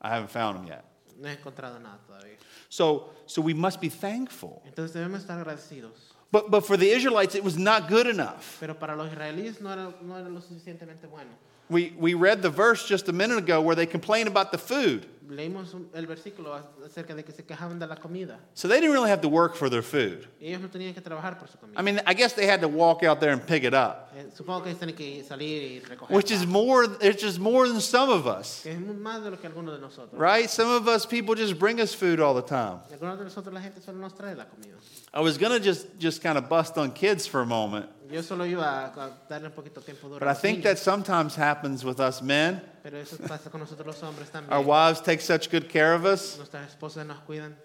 I 0.00 0.10
haven't 0.10 0.30
found 0.30 0.58
them 0.58 0.66
yet. 0.66 0.84
No 1.18 1.28
he 1.28 1.36
encontrado 1.36 1.80
nada 1.80 1.98
todavía. 2.08 2.36
So, 2.68 3.10
so 3.26 3.40
we 3.40 3.54
must 3.54 3.80
be 3.80 3.88
thankful. 3.88 4.62
Entonces 4.66 4.92
debemos 4.92 5.24
estar 5.24 5.44
agradecidos. 5.44 6.14
But, 6.30 6.50
but 6.50 6.66
for 6.66 6.76
the 6.76 6.90
Israelites, 6.90 7.34
it 7.34 7.44
was 7.44 7.56
not 7.56 7.88
good 7.88 8.06
enough. 8.06 8.56
Pero 8.60 8.74
para 8.74 8.96
los 8.96 9.12
israelíes 9.12 9.60
no 9.60 9.70
era, 9.70 9.94
no 10.02 10.16
era 10.16 10.28
lo 10.28 10.40
suficientemente 10.40 11.08
bueno. 11.08 11.30
We, 11.70 11.94
we 11.96 12.14
read 12.14 12.42
the 12.42 12.50
verse 12.50 12.86
just 12.86 13.08
a 13.08 13.12
minute 13.12 13.38
ago 13.38 13.60
where 13.60 13.76
they 13.76 13.86
complain 13.86 14.26
about 14.26 14.52
the 14.52 14.58
food. 14.58 15.06
Leímos 15.28 15.74
el 15.94 16.06
versículo 16.06 16.54
acerca 16.84 17.14
de 17.14 17.24
que 17.24 17.32
se 17.32 17.44
quejaban 17.44 17.78
de 17.78 17.86
la 17.86 17.96
comida. 17.96 18.38
So 18.52 18.68
they 18.68 18.78
didn't 18.80 18.92
really 18.92 19.08
have 19.08 19.22
to 19.22 19.28
work 19.28 19.54
for 19.56 19.70
their 19.70 19.82
food. 19.82 20.26
Ellos 20.38 20.60
no 20.60 20.68
tenían 20.68 20.92
que 20.92 21.00
trabajar 21.00 21.38
por 21.38 21.48
su 21.48 21.56
comida. 21.56 21.80
I 21.80 21.82
mean, 21.82 22.00
I 22.06 22.12
guess 22.12 22.34
they 22.34 22.46
had 22.46 22.60
to 22.60 22.68
walk 22.68 23.02
out 23.02 23.20
there 23.20 23.32
and 23.32 23.40
pick 23.46 23.64
it 23.64 23.72
up, 23.72 24.12
Eh, 24.14 24.24
supongo 24.36 24.64
que 24.64 24.74
tienen 24.74 24.94
que 24.94 25.24
salir 25.24 25.82
y 25.82 25.88
recoger. 25.88 26.14
which 26.14 26.30
is 26.30 26.46
more, 26.46 26.84
it's 27.00 27.22
just 27.22 27.38
more 27.38 27.66
than 27.66 27.80
some 27.80 28.10
of 28.10 28.26
us, 28.26 28.66
es 28.66 28.76
más 28.78 29.22
de 29.24 29.30
lo 29.30 29.38
que 29.38 29.48
algunos 29.48 29.74
de 29.74 29.80
nosotros. 29.80 30.12
right? 30.20 30.50
Some 30.50 30.68
of 30.70 30.86
us 30.88 31.06
people 31.06 31.34
just 31.34 31.58
bring 31.58 31.80
us 31.80 31.94
food 31.94 32.20
all 32.20 32.34
the 32.34 32.42
time. 32.42 32.80
Algunos 32.92 33.16
de 33.18 33.24
nosotros 33.24 33.54
la 33.54 33.60
gente 33.60 33.80
solo 33.80 33.98
nos 33.98 34.12
trae 34.12 34.36
la 34.36 34.44
comida. 34.44 34.76
I 35.14 35.20
was 35.20 35.38
going 35.38 35.52
to 35.52 35.60
just, 35.60 35.86
just 35.98 36.20
kind 36.22 36.36
of 36.36 36.48
bust 36.50 36.76
on 36.76 36.90
kids 36.92 37.26
for 37.26 37.40
a 37.40 37.46
moment, 37.46 37.88
Yo 38.10 38.20
solo 38.20 38.44
iba 38.44 38.92
a, 38.94 39.10
darle 39.30 39.46
un 39.46 39.52
poquito 39.52 39.80
de 39.80 39.86
tiempo 39.86 40.08
duro 40.08 40.18
but 40.18 40.28
I 40.28 40.34
think 40.34 40.62
that 40.64 40.78
sometimes 40.78 41.34
happens 41.34 41.82
with 41.82 41.98
us 41.98 42.20
men. 42.20 42.60
Pero 42.84 42.98
eso 42.98 43.16
pasa 43.16 43.48
con 43.50 43.60
nosotros 43.60 43.86
los 43.86 44.02
hombres 44.02 44.30
también. 44.30 44.52
Our 44.52 44.62
wives 44.62 45.00
take 45.00 45.22
such 45.22 45.50
good 45.50 45.70
care 45.70 45.94
of 45.94 46.04
us. 46.04 46.36
Nuestras 46.36 46.68
esposas 46.68 47.06
nos 47.06 47.16
cuidan. 47.26 47.56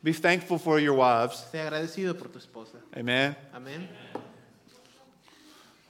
Be 0.00 0.12
thankful 0.12 0.60
for 0.60 0.78
your 0.78 0.94
wives. 0.94 1.44
Agradecido 1.52 2.16
por 2.16 2.28
tu 2.28 2.38
esposa. 2.38 2.78
Amen. 2.96 3.34
Amén. 3.52 3.88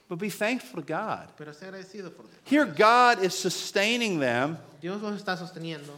But 0.09 0.17
be 0.17 0.31
thankful 0.31 0.81
to 0.81 0.85
God. 0.87 1.29
Pero 1.37 1.51
agradecido 1.51 2.11
por 2.15 2.23
Dios. 2.23 2.39
Here, 2.43 2.65
God 2.65 3.23
is 3.23 3.37
sustaining 3.37 4.19
them, 4.19 4.57
Dios 4.81 4.99
los 4.99 5.21
está 5.21 5.37
sosteniendo 5.37 5.91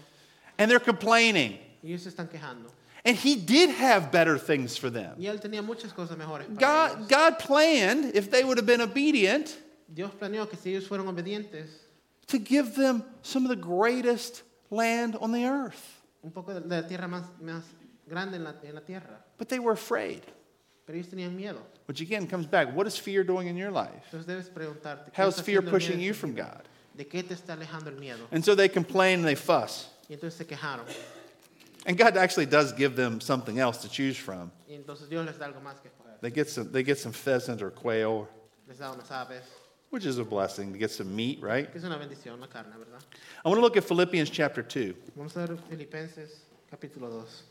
and 0.58 0.70
they're 0.70 0.82
complaining. 0.82 1.60
ellos 1.82 2.02
se 2.02 2.10
están 2.10 2.30
quejando. 2.30 2.70
And 3.06 3.16
He 3.16 3.38
did 3.38 3.70
have 3.70 4.12
better 4.12 4.38
things 4.38 4.76
for 4.76 4.90
them. 4.90 5.16
Y 5.18 5.28
él 5.28 5.40
tenía 5.40 5.62
muchas 5.62 5.94
cosas 5.94 6.18
mejores 6.18 6.48
para 6.48 6.96
God. 6.98 7.08
God 7.08 7.40
planned, 7.40 8.14
if 8.14 8.30
they 8.30 8.44
would 8.44 8.58
have 8.58 8.66
been 8.66 8.82
obedient, 8.82 9.56
Dios 9.88 10.12
planeó 10.12 10.50
que 10.50 10.58
si 10.58 10.72
ellos 10.72 10.86
fueron 10.86 11.08
obedientes, 11.08 11.87
to 12.28 12.38
give 12.38 12.76
them 12.76 13.04
some 13.22 13.44
of 13.44 13.50
the 13.50 13.56
greatest 13.56 14.44
land 14.70 15.16
on 15.16 15.32
the 15.32 15.46
earth. 15.46 16.02
un 16.24 16.32
poco 16.32 16.54
de 16.54 16.60
la 16.68 16.88
tierra 16.88 17.08
más, 17.08 17.24
más 17.42 17.64
grande 18.08 18.36
en 18.36 18.44
la, 18.44 18.54
en 18.64 18.76
la 18.76 18.82
tierra. 18.82 19.24
But 19.38 19.50
they 19.50 19.60
were 19.60 19.74
afraid. 19.74 20.22
Pero 20.86 20.98
ellos 20.98 21.08
tenían 21.08 21.36
miedo. 21.36 21.60
Which 21.86 22.02
again 22.02 22.28
comes 22.28 22.46
back 22.46 22.76
what 22.76 22.88
is 22.88 22.98
fear 22.98 23.24
doing 23.24 23.48
in 23.48 23.58
your 23.58 23.72
life? 23.72 24.04
Entonces 24.12 24.26
debes 24.26 24.50
preguntarte, 24.50 25.14
fear 25.14 25.28
haciendo 25.28 25.58
el 25.58 25.62
miedo 25.64 25.72
pushing 25.72 26.00
you 26.00 26.14
from? 26.14 26.34
God? 26.34 26.64
¿De 26.96 27.06
qué 27.06 27.24
te 27.24 27.36
está 27.36 27.54
alejando 27.54 27.88
el 27.88 28.00
miedo? 28.00 28.28
And 28.32 28.44
so 28.44 28.56
they 28.56 28.68
complain 28.68 29.20
and 29.20 29.28
they 29.28 29.36
fuss. 29.36 29.90
Y 30.10 30.16
entonces 30.16 30.34
se 30.34 30.46
quejaron. 30.46 30.86
And 31.86 31.98
God 31.98 32.18
actually 32.18 32.46
does 32.46 32.74
give 32.74 32.96
them 32.96 33.22
something 33.22 33.60
else 33.60 33.78
to 33.84 33.90
choose 33.90 34.18
from. 34.18 34.52
Y 34.68 34.76
entonces 34.76 35.08
Dios 35.10 35.26
les 35.26 35.38
da 35.38 35.46
algo 35.46 35.62
más 35.62 35.82
que 35.82 35.90
escoger. 35.90 36.20
They 36.22 36.32
get 36.32 36.50
some, 36.50 36.72
they 36.72 36.84
get 36.84 36.98
some 36.98 37.14
pheasant 37.14 37.62
or 37.62 37.70
quail, 37.70 38.28
Les 38.68 38.78
da 38.80 38.92
unas 38.92 39.10
aves, 39.12 39.44
which 39.98 40.06
is 40.06 40.20
a 40.20 40.24
blessing 40.24 40.72
to 40.72 40.78
get 40.78 40.92
some 40.92 41.16
meat, 41.16 41.42
right? 41.42 41.72
que 41.72 41.80
es 41.80 41.84
una 41.84 41.98
bendición, 41.98 42.40
la 42.40 42.46
carne, 42.46 42.72
¿verdad? 42.78 43.04
I 43.44 43.50
want 43.50 43.58
to 43.58 43.62
look 43.64 43.78
at 43.78 43.84
Philippians 43.84 44.30
chapter 44.30 44.62
2. 44.62 44.94
Vamos 45.16 45.36
a 45.36 45.48
ver 45.48 45.58
Filipenses 45.68 46.42
capítulo 46.72 47.10
2. 47.10 47.44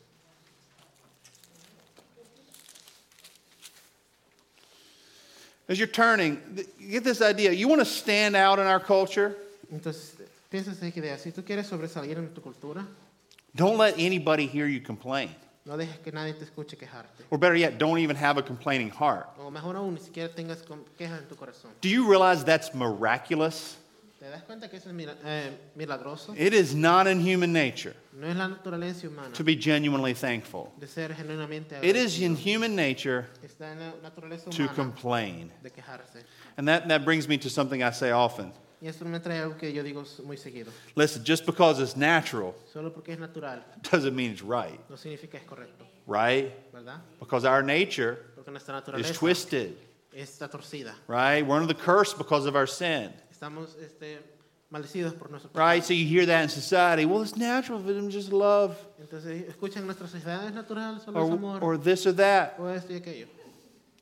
As 5.67 5.77
you're 5.77 5.89
turning, 5.89 6.41
get 6.89 7.03
this 7.03 7.21
idea. 7.21 7.51
You 7.51 7.67
want 7.67 7.81
to 7.81 7.85
stand 7.85 8.37
out 8.37 8.59
in 8.59 8.65
our 8.65 8.79
culture? 8.79 9.35
Entonces, 9.69 10.13
esta 10.49 10.85
idea. 10.85 11.17
Si 11.17 11.31
tú 11.31 11.43
quieres 11.43 11.67
sobresalir 11.67 12.17
en 12.17 12.33
tu 12.33 12.39
cultura, 12.39 12.87
Don't 13.53 13.77
let 13.77 13.95
anybody 13.97 14.47
hear 14.47 14.67
you 14.67 14.79
complain. 14.79 15.31
No 15.67 15.75
dejes 15.77 15.99
que 15.99 16.11
nadie 16.11 16.33
te 16.33 16.45
escuche 16.45 16.77
quejarte. 16.77 17.23
Or 17.29 17.37
better 17.37 17.55
yet, 17.55 17.77
don't 17.77 17.99
even 17.99 18.15
have 18.15 18.37
a 18.37 18.41
complaining 18.41 18.89
heart. 18.89 19.27
O 19.37 19.51
mejor 19.51 19.75
aún, 19.75 19.95
ni 19.95 19.99
siquiera 19.99 20.29
tengas 20.33 20.63
quejas 20.97 21.19
en 21.19 21.27
tu 21.27 21.35
corazón. 21.35 21.71
Do 21.81 21.89
you 21.89 22.09
realize 22.09 22.43
that's 22.45 22.73
miraculous? 22.73 23.75
¿Te 24.19 24.29
das 24.29 24.41
cuenta 24.43 24.67
que 24.67 24.77
eso 24.77 24.89
es 24.89 24.95
eh, 25.25 25.51
milagroso? 25.75 26.33
It 26.35 26.53
is 26.53 26.73
not 26.73 27.05
in 27.05 27.19
human 27.19 27.53
nature 27.53 27.93
No 28.13 28.27
es 28.27 28.35
la 28.35 28.47
naturaleza 28.47 29.07
humana 29.07 29.29
to 29.33 29.43
be 29.43 29.55
genuinely 29.55 30.13
thankful. 30.13 30.71
de 30.79 30.87
ser 30.87 31.09
genuinamente 31.13 31.83
It 31.83 31.95
is 31.95 32.19
in 32.19 32.35
human 32.35 32.75
nature 32.75 33.27
Está 33.45 33.73
en 33.73 33.79
la 33.79 33.91
naturaleza 34.09 34.49
to 34.49 34.67
complain. 34.69 35.51
de 35.61 35.69
quejarse. 35.69 36.23
And 36.57 36.67
that, 36.67 36.87
that 36.87 37.05
brings 37.05 37.27
me 37.27 37.37
to 37.37 37.49
something 37.49 37.83
I 37.83 37.91
say 37.91 38.09
often. 38.11 38.51
Y 38.81 38.87
esto 38.87 39.03
me 39.05 39.19
trae 39.19 39.39
algo 39.39 39.57
que 39.57 39.73
yo 39.73 39.81
digo 39.83 40.03
muy 40.23 40.37
seguido. 40.37 40.71
Listen, 40.95 41.23
just 41.23 41.45
because 41.47 41.79
it's 41.81 41.95
natural 41.97 42.53
Solo 42.71 42.91
porque 42.91 43.09
es 43.13 43.19
natural 43.19 43.63
doesn't 43.91 44.13
mean 44.15 44.31
it's 44.31 44.43
right, 44.43 44.79
no 44.89 44.95
significa 44.97 45.31
que 45.31 45.37
es 45.39 45.45
correcto, 45.45 45.85
right? 46.05 46.51
¿verdad? 46.71 47.01
Because 47.19 47.43
our 47.45 47.63
nature 47.63 48.17
Porque 48.35 48.51
nuestra 48.51 48.77
is 48.77 48.83
naturaleza 48.83 49.13
twisted, 49.17 49.73
está 50.13 50.47
torcida. 50.49 50.93
right? 51.07 51.41
We're 51.45 51.59
under 51.59 51.73
the 51.73 51.79
curse 51.81 52.13
because 52.13 52.45
of 52.45 52.55
our 52.55 52.67
sin, 52.67 53.11
Estamos 53.31 53.75
este, 53.81 54.19
maldecidos 54.71 55.13
por 55.17 55.29
nuestro 55.31 55.49
right? 55.55 55.83
So 55.83 55.93
you 55.93 56.05
hear 56.05 56.27
that 56.27 56.43
in 56.43 56.49
society. 56.49 57.05
Well, 57.05 57.23
it's 57.23 57.35
natural 57.35 57.79
for 57.81 57.91
them 57.93 58.09
just 58.11 58.31
love 58.31 58.77
Entonces, 59.01 59.47
escuchan 59.49 59.85
nuestra 59.85 60.07
sociedad 60.07 60.45
es 60.45 60.53
natural, 60.53 60.99
solo 60.99 61.19
es 61.23 61.29
or, 61.31 61.33
amor, 61.35 61.63
or 61.63 61.77
this 61.79 62.05
or 62.05 62.13
that. 62.13 62.55
o 62.59 62.67
esto 62.67 62.93
y 62.93 62.97
aquello. 62.99 63.25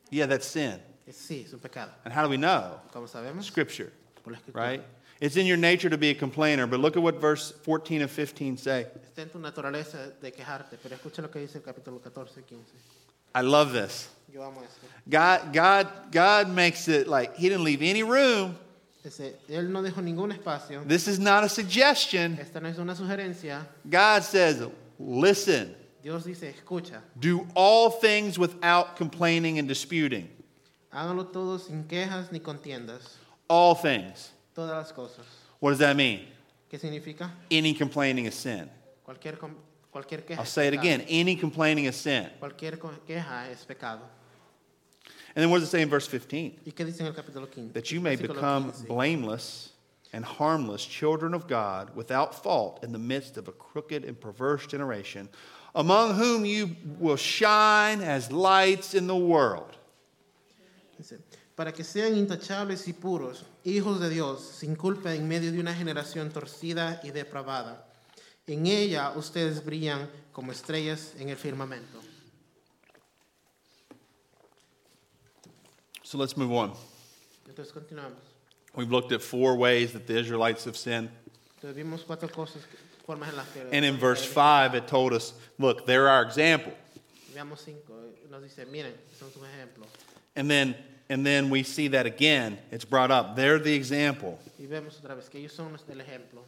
Yeah, 0.09 0.25
that's 0.25 0.45
sin. 0.45 0.81
Es- 1.07 1.15
sí, 1.17 1.43
es 1.45 1.53
un 1.53 1.59
pecado. 1.59 1.91
And 2.03 2.13
how 2.13 2.23
do 2.23 2.29
we 2.29 2.35
know? 2.37 2.81
Como 2.91 3.07
sabemos, 3.07 3.45
Scripture, 3.45 3.91
por 3.91 3.91
la 3.91 3.91
escritura. 3.91 4.04
Right? 4.53 4.81
It's 5.21 5.37
in 5.37 5.45
your 5.45 5.57
nature 5.57 5.89
to 5.89 5.97
be 5.97 6.09
a 6.09 6.15
complainer, 6.15 6.67
but 6.67 6.79
look 6.79 6.97
at 6.97 7.03
what 7.03 7.21
verse 7.21 7.51
14 7.63 8.01
and 8.01 8.11
15 8.11 8.57
say. 8.57 8.87
Está 9.09 9.21
en 9.21 9.29
tu 9.29 9.39
naturaleza 9.39 10.11
de 10.21 10.31
quejarte, 10.31 10.77
pero 10.81 10.95
escucha 10.95 11.21
lo 11.21 11.29
que 11.29 11.39
dice 11.39 11.55
el 11.55 11.61
capítulo 11.61 12.01
14 12.01 12.39
y 12.39 12.43
15. 12.43 12.73
I 13.33 13.41
love 13.41 13.71
this. 13.71 14.09
Yo 14.33 14.43
amo 14.43 14.61
esto. 14.61 14.87
God, 15.09 15.53
God, 15.53 15.87
God 16.11 16.49
makes 16.49 16.87
it 16.87 17.07
like 17.07 17.35
He 17.37 17.47
didn't 17.47 17.63
leave 17.63 17.81
any 17.81 18.03
room. 18.03 18.57
Dice, 19.03 19.35
él 19.49 19.69
no 19.69 19.81
dejó 19.83 20.01
ningún. 20.03 20.35
This 20.87 21.07
is 21.07 21.19
not 21.19 21.43
a 21.43 21.49
suggestion. 21.49 22.37
Esta 22.39 22.59
no 22.59 22.69
es 22.69 22.77
una 22.79 22.95
sugerencia. 22.95 23.65
God 23.89 24.23
says, 24.23 24.67
listen. 24.99 25.75
Dios 26.01 26.23
dice, 26.25 26.53
escucha, 26.53 27.01
Do 27.19 27.47
all 27.55 27.89
things 27.89 28.37
without 28.37 28.95
complaining 28.95 29.59
and 29.59 29.67
disputing. 29.67 30.29
háganlo 30.91 31.31
todo 31.31 31.57
sin 31.57 31.83
quejas 31.85 32.31
ni 32.31 32.39
contiendas, 32.39 33.17
All 33.47 33.75
things. 33.75 34.31
todas 34.55 34.75
las 34.75 34.91
cosas. 34.91 35.25
What 35.59 35.71
does 35.71 35.79
that 35.79 35.95
mean? 35.95 36.21
¿Qué 36.71 36.79
significa? 36.79 37.29
Any 37.51 37.73
complaining 37.73 38.25
is 38.25 38.35
sin. 38.35 38.69
Cualquier, 39.03 39.37
cualquier 39.91 40.21
queja. 40.25 40.39
I'll 40.39 40.45
say 40.45 40.67
it 40.67 40.73
again. 40.73 41.01
Any 41.07 41.35
complaining 41.35 41.85
is 41.85 41.95
sin. 41.95 42.29
Cualquier 42.39 42.77
queja 43.05 43.49
es 43.51 43.65
pecado. 43.65 44.01
And 45.35 45.43
then 45.43 45.49
what 45.49 45.59
does 45.59 45.67
it 45.67 45.71
say 45.71 45.81
in 45.81 45.89
verse 45.89 46.07
15? 46.07 46.59
¿Y 46.65 46.71
qué 46.71 46.85
dice 46.85 47.01
en 47.01 47.07
el 47.07 47.13
capítulo 47.13 47.49
15? 47.49 47.73
That 47.73 47.91
you 47.91 47.99
may 47.99 48.15
become 48.15 48.71
15. 48.71 48.87
blameless 48.87 49.71
and 50.13 50.23
harmless 50.23 50.85
children 50.85 51.33
of 51.33 51.45
God 51.45 51.93
without 51.93 52.41
fault 52.41 52.83
in 52.83 52.93
the 52.93 52.99
midst 52.99 53.35
of 53.35 53.49
a 53.49 53.51
crooked 53.51 54.05
and 54.05 54.19
perverse 54.19 54.65
generation, 54.65 55.27
among 55.75 56.15
whom 56.15 56.45
you 56.45 56.77
will 56.99 57.17
shine 57.17 58.01
as 58.01 58.31
lights 58.31 58.93
in 58.93 59.07
the 59.07 59.15
world. 59.15 59.75
Para 61.55 61.71
que 61.71 61.83
sean 61.83 62.17
intachables 62.17 62.87
y 62.87 62.93
puros, 62.93 63.45
hijos 63.63 63.99
de 63.99 64.09
Dios, 64.09 64.41
sin 64.41 64.75
culpa 64.75 65.13
en 65.13 65.27
medio 65.27 65.51
de 65.51 65.59
una 65.59 65.73
generación 65.73 66.29
torcida 66.31 66.99
y 67.03 67.11
depravada. 67.11 67.87
En 68.47 68.67
ella 68.67 69.11
ustedes 69.15 69.63
brillan 69.63 70.09
como 70.31 70.51
estrellas 70.51 71.13
en 71.17 71.29
el 71.29 71.37
firmamento. 71.37 72.01
So 76.03 76.17
let's 76.17 76.37
move 76.37 76.51
on. 76.51 76.73
Entonces 77.47 77.73
continuamos. 77.73 78.19
We've 78.75 78.91
looked 78.91 79.13
at 79.13 79.21
four 79.21 79.55
ways 79.55 79.93
that 79.93 80.05
the 80.05 80.19
Israelites 80.19 80.65
have 80.65 80.75
sinned. 80.75 81.09
Entonces 81.57 81.75
vimos 81.75 82.03
cuatro 82.05 82.29
cosas, 82.29 82.61
formas 83.05 83.29
en 83.29 83.37
las 83.37 83.47
que... 83.49 83.61
And 83.71 83.85
in 83.85 83.97
verse 83.97 84.23
5, 84.23 84.75
it 84.75 84.87
told 84.87 85.13
us 85.13 85.33
look, 85.57 85.85
they're 85.85 86.09
our 86.09 86.21
example. 86.21 86.73
Veamos 87.33 87.59
cinco. 87.59 87.93
Nos 88.29 88.43
dice, 88.43 88.65
miren, 88.65 88.93
son 89.17 89.31
sus 89.31 89.41
ejemplos. 89.43 89.87
And 90.35 90.49
then, 90.49 90.75
and 91.09 91.25
then 91.25 91.49
we 91.49 91.63
see 91.63 91.89
that 91.89 92.05
again, 92.05 92.57
it's 92.71 92.85
brought 92.85 93.11
up. 93.11 93.35
They're 93.35 93.59
the 93.59 93.73
example. 93.73 94.39
Y 94.59 94.65
vemos 94.65 94.99
otra 95.03 95.15
vez 95.15 95.29
que 95.29 95.39
ellos 95.39 95.53
son 95.53 95.77
el 95.89 95.97
ejemplo. 96.01 96.41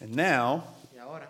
And 0.00 0.14
now, 0.14 0.62
Y 0.94 1.00
ahora, 1.00 1.26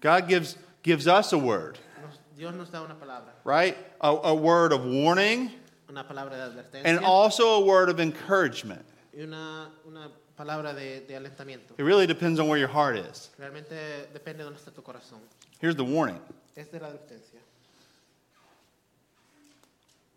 God 0.00 0.26
gives, 0.26 0.56
gives 0.82 1.06
us 1.06 1.32
a 1.32 1.38
word, 1.38 1.78
nos- 2.02 2.18
Dios 2.36 2.54
nos 2.54 2.70
da 2.70 2.82
una 2.82 2.94
palabra, 2.94 3.32
right? 3.44 3.76
A, 4.00 4.08
a 4.08 4.34
word 4.34 4.72
of 4.72 4.84
warning 4.86 5.50
una 5.88 6.04
palabra 6.04 6.30
de 6.30 6.62
advertencia 6.62 6.82
and 6.86 7.00
also 7.00 7.56
a 7.56 7.60
word 7.60 7.90
of 7.90 8.00
encouragement. 8.00 8.82
una, 9.14 9.68
una 9.86 10.08
palabra 10.38 10.74
de, 10.74 11.00
de 11.06 11.14
alentamiento. 11.14 11.72
It 11.76 11.82
really 11.82 12.06
depends 12.06 12.40
on 12.40 12.48
where 12.48 12.58
your 12.58 12.68
heart 12.68 12.96
is. 12.96 13.28
Realmente 13.38 13.76
depende 14.14 14.38
de 14.38 14.44
dónde 14.44 14.56
está 14.58 14.74
tu 14.74 14.80
corazón. 14.82 15.18
Here's 15.60 15.76
the 15.76 15.84
warning 15.84 16.20
Es 16.56 16.68
de 16.70 16.78
la 16.80 16.88
advertencia. 16.88 17.40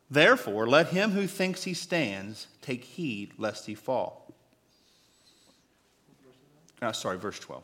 Therefore, 0.10 0.68
let 0.68 0.88
him 0.90 1.12
who 1.12 1.28
thinks 1.28 1.64
he 1.64 1.74
stands 1.74 2.48
take 2.62 2.84
heed 2.84 3.34
lest 3.38 3.66
he 3.66 3.76
fall. 3.76 4.32
Ah, 6.82 6.92
sorry, 6.92 7.18
verse 7.18 7.40
12. 7.40 7.64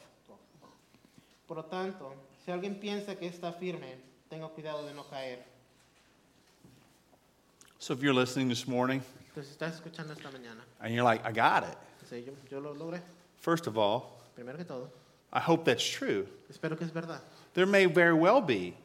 Por 1.47 1.57
lo 1.57 1.63
tanto, 1.63 2.13
si 2.45 2.51
alguien 2.51 2.79
piensa 2.79 3.17
que 3.17 3.27
está 3.29 3.51
firme, 3.53 3.95
tenga 4.29 4.47
cuidado 4.49 4.85
de 4.87 4.93
no 4.93 5.03
caer. 5.03 5.39
So 7.79 7.93
if 7.93 8.01
you're 8.01 8.13
listening 8.13 8.49
this 8.49 8.67
morning 8.67 9.01
Entonces, 9.35 9.51
estás 9.57 9.73
escuchando 9.79 10.11
esta 10.13 10.29
mañana, 10.29 10.61
and 10.81 10.93
you're 10.93 11.03
like, 11.03 11.23
I 11.25 11.31
got 11.31 11.63
it, 11.63 11.77
dice, 12.01 12.25
yo, 12.25 12.33
yo 12.49 12.59
lo 12.59 12.73
logré. 12.73 13.01
first 13.37 13.67
of 13.67 13.77
all, 13.77 14.17
Primero 14.35 14.57
que 14.57 14.65
todo, 14.65 14.89
I 15.33 15.39
hope 15.39 15.65
that's 15.65 15.87
true. 15.87 16.27
espero 16.49 16.77
que 16.77 16.85
es 16.85 16.91
verdad. 16.91 17.21
There 17.53 17.65
may 17.65 17.85
very 17.85 18.13
well 18.13 18.41
be 18.41 18.75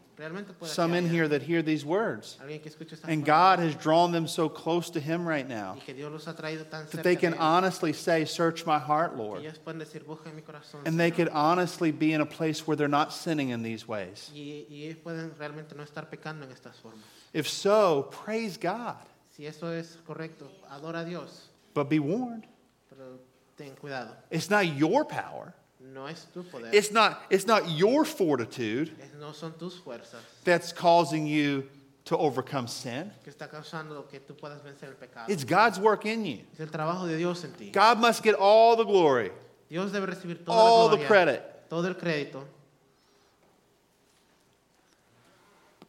some 0.62 0.94
in 0.94 1.08
here 1.08 1.26
that 1.26 1.42
hear 1.42 1.60
these 1.60 1.84
words. 1.84 2.38
alguien 2.40 2.62
que 2.62 2.70
escuche 2.70 2.92
estas 2.92 3.08
And 3.10 3.24
God 3.24 3.58
has 3.58 3.74
drawn 3.74 4.12
them 4.12 4.26
so 4.28 4.48
close 4.48 4.88
to 4.90 5.00
Him 5.00 5.26
right 5.26 5.46
now 5.46 5.74
y 5.76 5.80
que 5.84 5.92
Dios 5.94 6.10
los 6.12 6.24
ha 6.26 6.34
traído 6.34 6.68
tan 6.70 6.86
that 6.92 7.02
they 7.02 7.16
can 7.16 7.34
honestly 7.34 7.92
say, 7.92 8.24
Search 8.24 8.64
my 8.64 8.78
heart, 8.78 9.16
Lord. 9.16 9.42
ellos 9.42 9.58
pueden 9.58 9.80
decir, 9.80 10.04
busca 10.04 10.28
en 10.30 10.36
mi 10.36 10.42
corazón. 10.42 10.82
And 10.86 10.98
they 10.98 11.10
Señor". 11.10 11.16
could 11.16 11.28
honestly 11.30 11.90
be 11.90 12.12
in 12.12 12.20
a 12.20 12.26
place 12.26 12.66
where 12.66 12.76
they're 12.76 12.88
not 12.88 13.12
sinning 13.12 13.48
in 13.50 13.62
these 13.62 13.86
ways. 13.88 14.30
y, 14.32 14.66
y 14.70 14.84
ellos 14.84 14.98
pueden 15.02 15.32
realmente 15.38 15.74
no 15.76 15.82
estar 15.82 16.08
pecando 16.08 16.44
en 16.44 16.52
estas 16.52 16.76
formas. 16.80 17.02
If 17.32 17.48
so, 17.48 18.04
praise 18.10 18.56
God. 18.56 18.96
Si 19.36 19.46
eso 19.46 19.72
es 19.72 19.98
correcto, 20.06 20.46
adora 20.70 21.00
a 21.00 21.04
Dios, 21.04 21.48
But 21.74 21.88
be 21.90 21.98
warned. 21.98 22.46
pero 22.88 23.18
ten 23.58 23.74
cuidado. 23.74 24.14
It's 24.30 24.48
not 24.48 24.64
your 24.76 25.04
power. 25.04 25.52
No 25.92 26.06
es 26.06 26.26
tu 26.32 26.42
poder, 26.42 26.70
It's 26.72 26.90
not, 26.90 27.22
it's 27.30 27.46
not 27.46 27.68
your 27.70 28.04
fortitude 28.04 28.90
no 29.20 29.32
son 29.32 29.52
tus 29.58 29.78
fuerzas 29.78 30.20
that's 30.44 30.72
causing 30.72 31.26
you 31.26 31.64
to 32.04 32.16
overcome 32.18 32.66
sin. 32.66 33.10
que 33.24 33.32
está 33.32 33.48
causando 33.48 34.06
que 34.10 34.20
tú 34.20 34.34
puedas 34.36 34.62
vencer 34.62 34.88
el 34.88 34.94
pecado. 34.94 35.26
It's 35.30 35.44
God's 35.44 35.78
work 35.78 36.04
in 36.04 36.24
you. 36.24 36.38
Es 36.52 36.60
el 36.60 36.66
trabajo 36.68 37.06
de 37.06 37.16
Dios 37.16 37.42
en 37.44 37.52
ti. 37.52 37.70
God 37.70 37.98
must 37.98 38.22
get 38.22 38.34
all 38.34 38.76
the 38.76 38.84
glory, 38.84 39.30
Dios 39.70 39.90
debe 39.92 40.06
recibir 40.06 40.44
toda 40.44 40.52
all 40.58 40.86
la 40.86 40.90
the 40.90 40.96
gloria, 40.96 41.08
credit. 41.08 41.42
todo 41.70 41.88
el 41.88 41.94
crédito. 41.94 42.44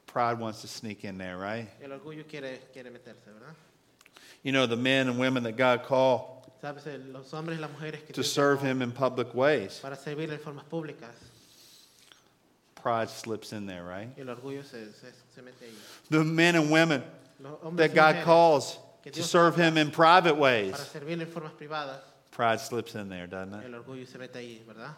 Pride 0.08 0.39
wants 0.39 0.62
to 0.62 0.68
sneak 0.68 1.04
in 1.04 1.18
there, 1.18 1.38
right? 1.38 1.68
El 1.84 1.89
orgullo 1.89 2.24
quiere, 2.26 2.60
quiere 2.72 2.89
meterse, 2.89 3.26
¿verdad? 3.28 3.54
You 4.43 4.54
know, 4.54 4.66
the 4.66 4.78
men 4.78 5.10
and 5.10 5.20
women 5.20 5.43
that 5.43 5.58
God 5.58 5.84
called 5.84 6.35
los 7.11 7.34
hombres 7.34 7.57
y 7.57 7.61
las 7.61 7.72
mujeres 7.72 8.01
que 8.05 8.13
to 8.13 8.24
serve 8.24 8.61
Him 8.61 8.82
in 8.82 8.91
public 8.91 9.34
ways, 9.34 9.80
para 9.82 9.95
servir 9.95 10.32
en 10.32 10.39
formas 10.39 10.66
públicas, 10.66 11.13
pride 12.76 13.09
slips 13.09 13.53
in 13.53 13.66
there, 13.66 13.84
right? 13.84 14.09
el 14.18 14.28
orgullo 14.28 14.63
se, 14.63 14.86
se, 14.93 15.07
se 15.34 15.41
mete 15.41 15.66
ahí. 15.66 15.74
The 16.09 16.24
men 16.24 16.55
and 16.55 16.72
women 16.72 17.03
that 17.76 17.93
God 17.93 18.24
calls 18.24 18.78
to 19.03 19.24
serve 19.24 19.55
Him 19.55 19.78
in 19.78 19.91
private 19.91 20.38
ways, 20.38 20.72
para 20.72 20.86
servir 20.86 21.22
en 21.22 21.28
formas 21.28 21.53
privadas, 21.53 21.99
pride 22.32 22.59
slips 22.59 22.95
in 22.95 23.09
there, 23.09 23.28
doesn't 23.28 23.53
it? 23.53 23.66
el 23.66 23.74
orgullo 23.80 24.07
se 24.07 24.18
mete 24.18 24.36
ahí, 24.36 24.59
¿verdad? 24.66 24.95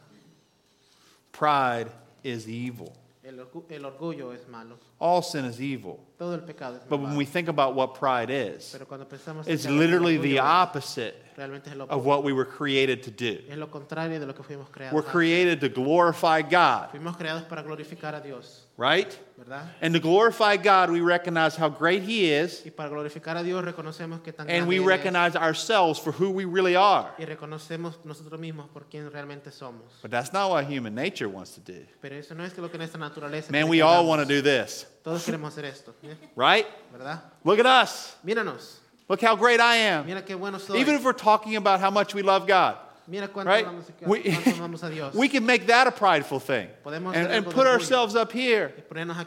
Pride 1.31 1.91
is 2.23 2.47
evil. 2.47 2.93
El 3.23 3.83
orgullo 3.83 4.33
es 4.33 4.47
malo, 4.47 4.79
All 4.99 5.21
sin 5.21 5.45
is 5.45 5.59
evil. 5.59 6.06
Todo 6.17 6.33
el 6.35 6.41
pecado 6.41 6.79
But 6.89 6.99
when 6.99 7.15
we 7.15 7.25
think 7.25 7.47
about 7.47 7.75
what 7.75 7.93
pride 7.93 8.29
is, 8.31 8.69
Pero 8.71 8.85
cuando 8.85 9.05
pensamos 9.07 9.47
it's 9.47 9.65
acerca 9.65 9.69
de 9.69 9.73
el 9.73 9.79
literally 9.79 10.17
the 10.17 10.39
opposite 10.39 11.15
realmente 11.37 11.69
es 11.69 11.75
lo, 11.75 11.85
of 11.85 12.03
what 12.03 12.23
we 12.23 12.33
were 12.33 12.45
created 12.45 13.03
to 13.03 13.11
do. 13.11 13.39
es 13.47 13.57
lo 13.57 13.67
contrario 13.67 14.19
de 14.19 14.25
lo 14.25 14.33
que 14.33 14.43
fuimos 14.43 14.69
creados. 14.71 14.93
We're 14.93 15.07
created 15.07 15.59
to 15.61 15.69
glorify 15.69 16.41
God, 16.41 16.89
Fuimos 16.91 17.15
creados 17.17 17.43
para 17.43 17.61
glorificar 17.61 18.15
a 18.15 18.21
Dios, 18.21 18.65
right? 18.77 19.15
¿verdad? 19.37 19.69
And 19.81 19.93
to 19.93 19.99
glorify 19.99 20.57
God, 20.57 20.89
we 20.89 20.99
recognize 21.01 21.55
how 21.55 21.69
great 21.69 22.01
He 22.01 22.31
is, 22.31 22.63
Y 22.65 22.71
para 22.71 22.89
glorificar 22.89 23.37
a 23.37 23.43
Dios 23.43 23.63
reconocemos 23.63 24.23
que 24.23 24.33
tan 24.33 24.49
and 24.49 24.65
grande 24.65 24.69
we 24.69 24.77
es, 24.79 24.85
recognize 24.87 25.35
ourselves 25.35 25.99
for 25.99 26.11
who 26.11 26.31
we 26.31 26.45
really 26.45 26.75
are. 26.75 27.09
y 27.19 27.25
reconocemos 27.25 28.03
nosotros 28.03 28.39
mismos 28.39 28.67
por 28.73 28.85
quien 28.89 29.07
realmente 29.11 29.51
somos. 29.51 29.83
But 30.01 30.09
that's 30.09 30.33
not 30.33 30.49
what 30.49 30.63
human 30.65 30.95
nature 30.95 31.29
wants 31.29 31.51
to 31.53 31.61
do. 31.61 31.85
Pero 32.01 32.15
eso 32.15 32.33
no 32.33 32.43
es 32.43 32.57
lo 32.57 32.67
que 32.71 32.79
nuestra 32.79 32.99
naturaleza 32.99 33.51
Man, 33.51 33.69
we 33.69 33.81
all 33.81 34.07
want 34.07 34.21
to 34.21 34.25
do 34.27 34.41
this, 34.41 34.87
Todos 35.07 35.23
queremos 35.23 35.53
hacer 35.53 35.63
esto, 35.65 35.93
¿eh? 36.03 36.15
right? 36.35 36.65
¿verdad? 36.91 37.21
Look 37.45 37.59
at 37.59 37.65
us. 37.65 38.15
Míranos, 38.25 38.79
Look 39.07 39.21
how 39.21 39.37
great 39.37 39.61
I 39.61 39.77
am. 39.77 40.05
mira 40.05 40.21
qué 40.21 40.37
bueno 40.37 40.57
soy. 40.59 40.79
Even 40.79 40.95
if 40.95 41.03
we're 41.05 41.13
talking 41.13 41.55
about 41.55 41.79
how 41.79 41.89
much 41.89 42.13
we 42.13 42.23
love 42.23 42.45
God, 42.45 42.75
mira 43.07 43.29
cuánto 43.29 43.45
right? 43.45 43.65
amamos, 43.65 43.85
We, 44.05 44.21
amamos 44.23 44.83
a 44.83 44.89
Dios. 44.93 45.13
we 45.15 45.29
can 45.29 45.45
make 45.45 45.67
that 45.67 45.87
a 45.87 45.91
prideful 45.91 46.41
thing 46.41 46.67
Podemos 46.83 47.15
and, 47.15 47.31
and 47.31 47.45
put 47.45 47.65
ourselves 47.67 48.17
up 48.17 48.33
here. 48.33 48.73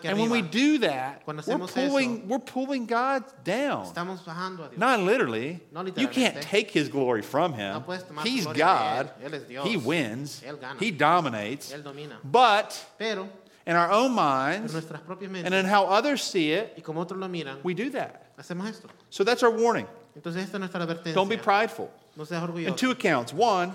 And 0.05 0.19
when 0.19 0.29
we 0.29 0.43
do 0.43 0.79
that, 0.81 1.23
we're 1.27 1.35
pulling, 1.67 2.19
eso, 2.19 2.27
we're 2.27 2.39
pulling 2.41 2.85
God 2.85 3.25
down. 3.43 3.87
Estamos 3.87 4.21
bajando 4.23 4.67
a 4.67 4.69
Dios. 4.69 4.79
Not 4.79 5.01
literally. 5.01 5.61
No 5.73 5.83
You 5.83 6.09
can't 6.09 6.43
take 6.43 6.71
his 6.71 6.91
glory 6.91 7.23
from 7.23 7.55
him. 7.55 7.73
No 7.73 7.81
puedes 7.81 8.07
tomar 8.07 8.23
su 8.23 8.29
He's 8.29 8.47
God. 8.47 9.11
él. 9.25 9.33
Él. 9.33 9.63
He 9.63 9.79
wins. 9.79 10.43
He 10.79 10.91
dominates. 10.91 11.75
But 12.23 12.87
Pero 12.99 13.31
in 13.67 13.77
our 13.77 13.91
own 13.91 14.13
minds 14.13 14.75
propias 14.75 15.45
and 15.45 15.55
in 15.55 15.65
how 15.65 15.85
others 15.87 16.23
see 16.23 16.53
it, 16.53 16.75
y 16.77 16.83
como 16.83 17.05
otros 17.05 17.19
lo 17.19 17.29
miran, 17.29 17.59
we 17.63 17.75
do 17.75 17.91
that. 17.91 18.33
esto. 18.39 18.89
So 19.11 19.25
that's 19.25 19.43
our 19.43 19.51
warning. 19.51 19.87
Entonces. 20.19 21.15
Don't 21.15 21.29
be 21.29 21.37
prideful. 21.37 21.91
No 22.17 22.25
seas 22.25 22.67
In 22.67 22.75
two 22.75 22.91
accounts. 22.91 23.33
One. 23.33 23.75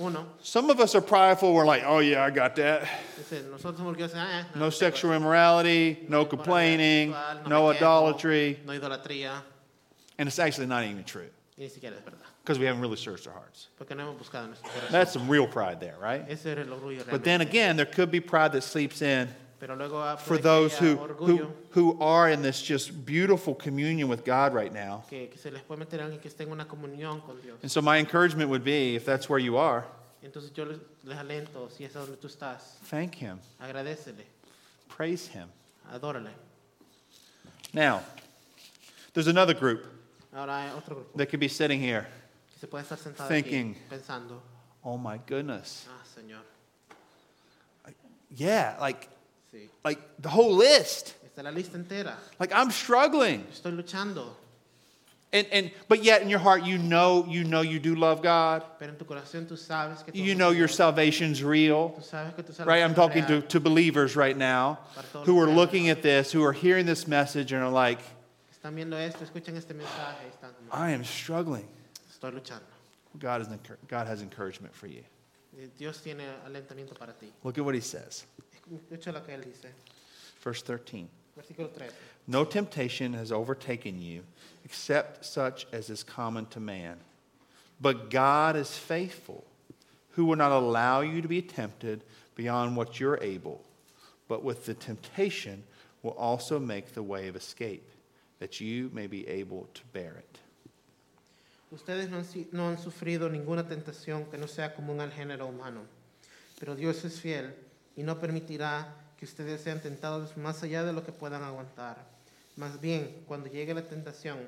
Uno, 0.00 0.24
some 0.40 0.70
of 0.70 0.78
us 0.78 0.94
are 0.94 1.00
prideful. 1.00 1.52
We're 1.52 1.66
like, 1.66 1.82
oh, 1.84 1.98
yeah, 1.98 2.24
I 2.24 2.30
got 2.30 2.54
that. 2.56 2.88
dice, 3.18 3.42
nosotros 3.50 3.80
somos 3.80 3.96
orgullosos. 3.96 4.14
Ah, 4.14 4.40
eh, 4.40 4.44
No 4.58 4.70
sexual 4.70 5.12
immorality, 5.14 5.98
no 6.08 6.24
complaining, 6.24 7.12
no 7.48 7.68
idolatry. 7.68 8.60
No 8.64 8.72
idolatría. 8.72 9.42
And 10.16 10.28
it's 10.28 10.38
actually 10.38 10.66
not 10.68 10.84
even 10.84 11.02
true 11.02 11.28
Y 12.44 12.48
ni 12.48 12.54
siquiera 12.54 12.58
es 12.58 12.58
verdad. 12.58 12.58
because 12.58 12.58
we 12.58 12.66
haven't 12.66 12.80
really 12.80 12.96
searched 12.96 13.26
our 13.26 13.32
hearts. 13.32 13.68
No 13.78 13.96
hemos 14.04 14.16
buscado 14.16 14.44
en 14.44 14.50
nuestro 14.50 14.68
corazón. 14.70 14.90
That's 14.90 15.12
some 15.12 15.28
real 15.28 15.46
pride 15.46 15.80
there, 15.80 15.96
right? 16.00 16.24
Ese 16.28 16.46
era 16.46 16.62
el 16.62 16.68
orgullo 16.68 17.08
But 17.08 17.24
then 17.24 17.40
again, 17.40 17.76
there 17.76 17.86
could 17.86 18.10
be 18.10 18.20
pride 18.20 18.52
that 18.52 18.62
sleeps 18.62 19.02
in 19.02 19.28
for 20.18 20.38
those 20.38 20.76
who, 20.76 20.96
who, 20.96 21.46
who 21.70 21.96
are 22.00 22.28
in 22.28 22.42
this 22.42 22.60
just 22.60 23.06
beautiful 23.06 23.54
communion 23.54 24.08
with 24.08 24.24
God 24.24 24.54
right 24.54 24.72
now. 24.72 25.04
que, 25.08 25.28
que 25.28 25.38
se 25.38 25.50
les 25.50 25.62
puede 25.62 25.78
meter 25.78 26.00
a 26.00 26.04
alguien 26.04 26.20
que 26.20 26.28
esté 26.28 26.40
en 26.40 26.50
una 26.50 26.64
comunión 26.64 27.24
con 27.24 27.40
Dios. 27.40 27.58
And 27.62 27.70
so, 27.70 27.80
my 27.80 27.98
encouragement 27.98 28.50
would 28.50 28.64
be 28.64 28.96
if 28.96 29.04
that's 29.04 29.28
where 29.28 29.38
you 29.38 29.56
are, 29.56 29.84
Entonces 30.24 30.52
yo 30.52 30.64
les, 30.64 30.78
les 31.04 31.16
alento, 31.16 31.70
si 31.70 31.84
es 31.84 31.92
donde 31.92 32.16
tú 32.16 32.26
estás, 32.26 32.78
thank 32.86 33.14
Him, 33.14 33.38
praise 34.88 35.28
Him. 35.28 35.48
Now, 37.72 38.02
there's 39.14 39.28
another 39.28 39.54
group 39.54 39.86
Ahora 40.34 40.62
hay 40.62 40.70
otro 40.70 40.96
grupo 40.96 41.16
that 41.18 41.26
could 41.26 41.40
be 41.40 41.48
sitting 41.48 41.78
here. 41.78 42.06
Se 42.62 42.68
puede 42.68 42.84
estar 42.84 42.96
sentado 42.96 43.28
Thinking. 43.28 43.74
aquí 43.74 43.80
pensando, 43.90 44.40
Oh 44.84 44.96
my 44.96 45.18
goodness. 45.26 45.86
ah, 45.90 46.02
Señor, 46.04 46.42
Yeah, 48.34 48.76
like, 48.80 49.08
sí. 49.52 49.68
like 49.84 49.98
the 50.20 50.28
whole 50.28 50.54
list. 50.54 51.14
Está 51.26 51.42
la 51.42 51.50
lista 51.50 51.76
entera. 51.76 52.14
Like 52.38 52.52
I'm 52.54 52.70
struggling. 52.70 53.44
Estoy 53.52 53.72
luchando, 53.76 54.28
And, 55.32 55.46
and 55.50 55.70
but 55.88 56.04
yet 56.04 56.22
in 56.22 56.28
your 56.30 56.38
heart 56.38 56.62
you 56.64 56.78
know 56.78 57.26
you 57.28 57.42
know 57.42 57.62
you 57.62 57.80
do 57.80 57.94
love 57.96 58.22
God. 58.22 58.62
pero 58.78 58.92
en 58.92 58.96
tu 58.98 59.04
corazón 59.04 59.46
tú 59.48 59.56
sabes 59.58 60.04
que 60.04 60.12
You 60.14 60.34
know 60.36 60.50
your 60.50 60.68
salvation's 60.68 61.42
real. 61.42 61.90
Tú 61.98 62.02
sabes 62.04 62.34
que 62.36 62.44
tu 62.44 62.52
Right? 62.64 62.82
I'm 62.84 62.94
talking 62.94 63.26
to, 63.26 63.40
to 63.42 63.58
believers 63.58 64.14
right 64.14 64.36
now 64.36 64.78
who 65.24 65.38
are 65.40 65.48
looking 65.50 65.88
at 65.88 66.00
this, 66.02 66.30
who 66.30 66.44
are 66.44 66.52
hearing 66.52 66.86
this 66.86 67.08
message 67.08 67.52
and 67.52 67.60
are 67.62 67.70
like, 67.70 67.98
Están 68.54 68.78
esto, 68.78 69.24
este 69.24 69.74
mensaje 69.74 70.30
están 70.30 70.52
I 70.70 70.90
am 70.92 71.02
struggling. 71.02 71.66
Estoy 72.22 72.32
luchando. 72.32 72.62
God, 73.18 73.42
is 73.42 73.48
God 73.88 74.06
has 74.06 74.22
encouragement 74.22 74.74
for 74.74 74.86
you. 74.86 75.02
Eh, 75.58 75.66
Dios 75.78 76.00
tiene 76.00 76.24
alentamiento 76.46 76.98
para 76.98 77.12
ti. 77.12 77.26
Look 77.44 77.58
at 77.58 77.64
what 77.64 77.74
he 77.74 77.80
says. 77.80 78.24
Escucha 78.72 79.12
lo 79.12 79.20
que 79.20 79.34
él 79.34 79.44
dice. 79.44 79.66
Verse 80.42 80.62
13. 80.62 81.08
Versículo 81.38 81.70
13. 81.72 81.94
No 82.26 82.44
temptation 82.44 83.12
has 83.14 83.32
overtaken 83.32 84.00
you 84.00 84.22
except 84.64 85.24
such 85.24 85.66
as 85.72 85.90
is 85.90 86.02
common 86.02 86.46
to 86.46 86.60
man. 86.60 86.96
But 87.80 88.10
God 88.10 88.54
is 88.54 88.76
faithful, 88.76 89.44
who 90.10 90.24
will 90.24 90.36
not 90.36 90.52
allow 90.52 91.00
you 91.00 91.20
to 91.20 91.28
be 91.28 91.42
tempted 91.42 92.04
beyond 92.34 92.76
what 92.76 93.00
you're 93.00 93.18
able, 93.20 93.60
but 94.28 94.44
with 94.44 94.66
the 94.66 94.74
temptation 94.74 95.64
will 96.02 96.12
also 96.12 96.58
make 96.60 96.94
the 96.94 97.02
way 97.02 97.28
of 97.28 97.34
escape, 97.34 97.90
that 98.38 98.60
you 98.60 98.90
may 98.92 99.06
be 99.06 99.26
able 99.26 99.68
to 99.74 99.82
bear 99.92 100.14
it. 100.16 100.38
Ustedes 101.72 102.10
no 102.10 102.18
han, 102.18 102.26
no 102.52 102.68
han 102.68 102.78
sufrido 102.78 103.30
ninguna 103.30 103.66
tentación 103.66 104.26
que 104.26 104.36
no 104.36 104.46
sea 104.46 104.74
común 104.74 105.00
al 105.00 105.10
género 105.10 105.46
humano, 105.46 105.80
pero 106.60 106.76
Dios 106.76 107.02
es 107.04 107.18
fiel 107.18 107.54
y 107.96 108.02
no 108.02 108.20
permitirá 108.20 108.94
que 109.18 109.24
ustedes 109.24 109.62
sean 109.62 109.80
tentados 109.80 110.36
más 110.36 110.62
allá 110.62 110.84
de 110.84 110.92
lo 110.92 111.02
que 111.02 111.12
puedan 111.12 111.42
aguantar. 111.42 111.96
Más 112.56 112.78
bien, 112.78 113.24
cuando 113.26 113.48
llegue 113.48 113.72
la 113.72 113.88
tentación, 113.88 114.38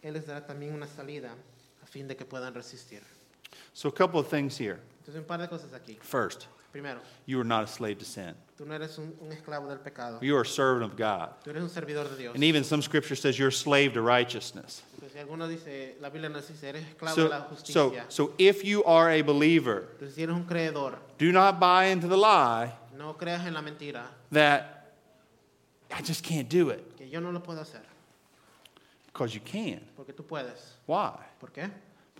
Él 0.00 0.14
les 0.14 0.26
dará 0.26 0.46
también 0.46 0.72
una 0.72 0.86
salida 0.86 1.34
a 1.82 1.86
fin 1.86 2.08
de 2.08 2.16
que 2.16 2.24
puedan 2.24 2.54
resistir. 2.54 3.02
So, 3.74 3.88
a 3.88 3.94
couple 3.94 4.20
of 4.20 4.30
things 4.30 4.58
here. 4.58 4.78
Entonces, 5.00 5.20
un 5.20 5.26
par 5.26 5.40
de 5.40 5.48
cosas 5.48 5.74
aquí. 5.74 5.98
First, 6.00 6.46
Primero, 6.72 7.00
you 7.26 7.40
are 7.40 7.44
not 7.44 7.64
a 7.64 7.66
slave 7.66 7.98
to 7.98 8.04
sin, 8.04 8.34
tú 8.56 8.64
no 8.66 8.74
eres 8.74 8.96
un, 8.98 9.12
un 9.20 9.32
esclavo 9.32 9.68
del 9.68 9.78
pecado, 9.78 10.18
you 10.22 10.36
are 10.36 10.42
a 10.42 10.46
servant 10.46 10.84
of 10.84 10.96
God. 10.96 11.30
tú 11.42 11.50
eres 11.50 11.62
un 11.62 11.68
servidor 11.68 12.08
de 12.08 12.16
Dios. 12.16 12.34
And 12.34 12.44
even 12.44 12.62
some 12.62 12.80
scripture 12.82 13.16
says 13.16 13.38
you're 13.38 13.48
a 13.48 13.52
slave 13.52 13.94
to 13.94 14.02
righteousness. 14.02 14.82
Entonces, 15.00 15.16
alguno 15.26 15.48
dice, 15.48 15.96
la 16.00 16.10
Biblia 16.10 16.28
nos 16.28 16.46
dice, 16.46 16.64
eres 16.68 16.84
esclavo 16.84 17.14
So, 17.14 17.22
de 17.24 17.28
la 17.28 17.46
so, 17.64 17.94
so 18.08 18.34
if 18.38 18.64
you 18.64 18.84
are 18.84 19.10
a 19.10 19.22
believer, 19.22 19.88
Entonces, 19.98 20.14
si 20.14 20.22
eres 20.22 20.34
un 20.36 20.44
creedor, 20.44 20.96
do 21.18 21.32
not 21.32 21.58
buy 21.58 21.86
into 21.86 22.06
the 22.06 22.16
lie 22.16 22.72
no 22.96 23.14
creas 23.14 23.46
en 23.46 23.54
la 23.54 23.62
mentira, 23.62 24.04
that 24.30 24.92
I 25.90 26.02
just 26.02 26.22
can't 26.22 26.48
do 26.48 26.70
it 26.70 26.96
que 26.96 27.08
yo 27.08 27.18
no 27.18 27.30
lo 27.30 27.40
puedo 27.40 27.60
hacer, 27.60 27.80
because 29.06 29.34
you 29.34 29.40
can. 29.40 29.80
porque 29.96 30.12
tú 30.12 30.22
puedes. 30.24 30.76
Why? 30.86 31.18
¿Por 31.40 31.50
qué? 31.50 31.68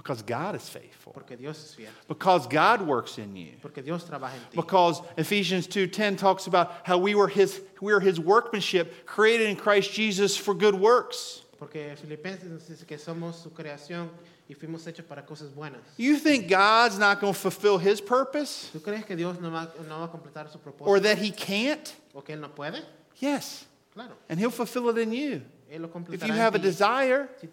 Because 0.03 0.22
God 0.22 0.55
is 0.55 0.66
faithful. 0.66 1.12
Porque 1.12 1.36
Dios 1.36 1.62
es 1.62 1.74
fiel. 1.74 1.90
Because 2.09 2.46
God 2.46 2.80
works 2.80 3.18
in 3.18 3.36
you. 3.36 3.53
Porque 3.61 3.82
Dios 3.84 4.03
trabaja 4.05 4.32
en 4.32 4.40
ti. 4.51 4.57
Because 4.57 5.03
Ephesians 5.18 5.66
2:10 5.66 6.16
talks 6.16 6.46
about 6.46 6.72
how 6.84 6.96
we 6.96 7.14
were 7.14 7.28
his 7.28 7.61
we 7.82 7.92
are 7.92 8.01
his 8.01 8.18
workmanship 8.18 9.05
created 9.05 9.51
in 9.51 9.57
Christ 9.57 9.92
Jesus 9.92 10.38
for 10.38 10.55
good 10.55 10.74
works. 10.74 11.42
Porque 11.59 11.94
Filipenses 11.96 12.66
dice 12.66 12.86
que 12.86 12.96
somos 12.96 13.42
su 13.42 13.51
creación 13.51 14.09
y 14.48 14.55
fuimos 14.55 14.86
hechos 14.86 15.05
para 15.07 15.20
cosas 15.26 15.55
buenas. 15.55 15.82
You 15.98 16.16
think 16.16 16.48
God's 16.48 16.98
not 16.98 17.20
going 17.20 17.34
to 17.34 17.38
fulfill 17.38 17.76
his 17.76 18.01
purpose 18.01 18.70
¿Tú 18.72 18.80
crees 18.82 19.05
que 19.05 19.16
Dios 19.16 19.38
no 19.38 19.51
va, 19.51 19.68
no 19.86 19.98
va 19.98 20.05
a 20.05 20.09
completar 20.09 20.51
su 20.51 20.59
or 20.80 20.98
that 21.01 21.18
he 21.18 21.30
can't? 21.30 21.94
¿O 22.14 22.22
que 22.22 22.34
Él 22.34 22.40
no 22.40 22.48
puede? 22.48 22.82
Yes. 23.16 23.66
Claro. 23.92 24.16
And 24.30 24.40
he'll 24.40 24.51
fulfill 24.51 24.88
it 24.88 24.96
in 24.96 25.12
you. 25.12 25.42
Él 25.70 25.82
lo 25.82 25.90
If 26.11 26.26
you 26.26 26.32
have 26.32 26.55
a 26.55 26.59
desire, 26.59 27.28
Si 27.38 27.46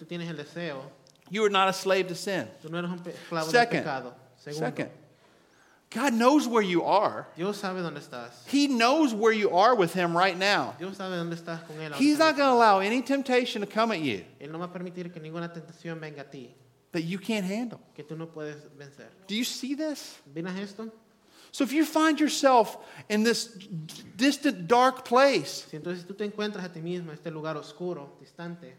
tú 1.29 1.33
tienes 1.33 1.33
el 1.33 1.33
deseo, 1.33 1.33
you 1.33 1.43
are 1.45 1.49
not 1.49 1.67
a 1.69 1.73
slave 1.73 2.07
to 2.07 2.15
sin. 2.15 2.47
tú 2.61 2.69
no 2.69 2.77
eres 2.77 2.89
un 2.89 2.99
pe- 2.99 3.11
esclavo 3.11 3.51
del 3.51 3.51
Second. 3.51 3.85
Second. 4.37 4.89
God 5.89 6.13
knows 6.13 6.47
where 6.47 6.61
you 6.61 6.83
are. 6.83 7.27
Dios 7.37 7.57
sabe 7.57 7.81
dónde 7.81 7.99
estás. 7.99 8.45
He 8.47 8.67
knows 8.67 9.13
where 9.13 9.31
you 9.31 9.51
are 9.51 9.73
with 9.73 9.93
him 9.93 10.15
right 10.15 10.37
now. 10.37 10.75
Dios 10.77 10.97
sabe 10.97 11.15
dónde 11.15 11.35
estás 11.35 11.65
con 11.65 11.77
Él. 11.77 11.93
He's 11.93 12.19
not 12.19 12.35
going 12.35 12.49
to 12.49 12.53
allow 12.53 12.79
any 12.79 13.01
temptation 13.01 13.61
to 13.61 13.67
come 13.67 13.91
at 13.93 14.01
you 14.01 14.23
Él 14.41 14.51
no 14.51 14.59
va 14.59 14.65
a 14.65 14.67
permitir 14.67 15.13
que 15.13 15.21
ninguna 15.21 15.47
tentación 15.53 15.99
venga 15.99 16.21
a 16.21 16.25
ti 16.25 16.53
that 16.91 17.03
you 17.03 17.17
can't 17.17 17.45
handle. 17.45 17.79
que 17.95 18.03
tú 18.03 18.17
no 18.17 18.27
puedes 18.27 18.57
vencer. 18.77 19.07
Do 19.27 19.35
you 19.35 19.45
see 19.45 19.75
this? 19.75 20.19
So 21.51 21.63
if 21.63 21.71
you 21.71 21.85
find 21.85 22.19
yourself 22.19 22.77
in 23.09 23.23
this 23.23 23.47
distant, 24.15 24.67
dark 24.67 25.05
place, 25.05 25.65
Si 25.69 25.77
entonces 25.77 26.05
tú 26.05 26.15
te 26.15 26.25
encuentras 26.25 26.65
a 26.65 26.69
ti 26.69 26.81
mismo 26.81 27.11
en 27.11 27.17
este 27.17 27.31
lugar 27.31 27.55
oscuro, 27.55 28.17
distante, 28.19 28.75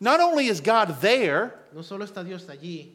not 0.00 0.20
only 0.20 0.46
is 0.46 0.60
God 0.60 1.00
there, 1.00 1.54
no 1.74 1.82
solo 1.82 2.06
está 2.06 2.24
Dios 2.24 2.44
allí, 2.44 2.92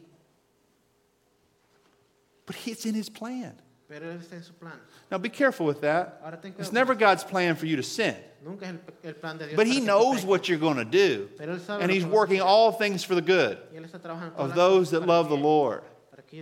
but 2.46 2.56
He's 2.56 2.84
in 2.86 2.94
His 2.94 3.08
plan. 3.08 3.54
pero 3.88 4.10
Él 4.10 4.18
está 4.18 4.36
en 4.36 4.42
su 4.42 4.52
plan. 4.54 4.78
Now 5.10 5.18
be 5.18 5.28
careful 5.28 5.66
with 5.66 5.80
that. 5.82 6.20
Ahora 6.24 6.38
It's 6.58 6.72
never 6.72 6.94
God's 6.94 7.22
plan 7.22 7.54
for 7.54 7.66
you 7.66 7.76
to 7.76 7.82
sin. 7.82 8.16
Nunca 8.42 8.66
el, 8.66 8.78
el 9.04 9.14
plan 9.14 9.38
de 9.38 9.46
Dios. 9.46 9.56
But 9.56 9.66
He 9.66 9.80
knows 9.80 10.24
what 10.24 10.48
you're 10.48 10.58
going 10.58 10.76
to 10.76 10.84
do. 10.84 11.28
Pero 11.38 11.54
Él 11.54 11.60
sabe 11.60 11.82
And 11.82 11.90
He's 11.90 12.02
que 12.02 12.10
vas 12.10 12.14
a 12.14 12.16
working 12.16 12.40
all 12.40 12.72
things 12.72 13.04
for 13.04 13.14
the 13.14 13.22
good 13.22 13.58
Y 13.72 13.78
Él 13.78 13.88
está 13.88 14.36
of 14.36 14.54
those 14.54 14.90
that 14.90 15.06
love 15.06 15.28
the 15.28 15.36
Lord 15.36 15.82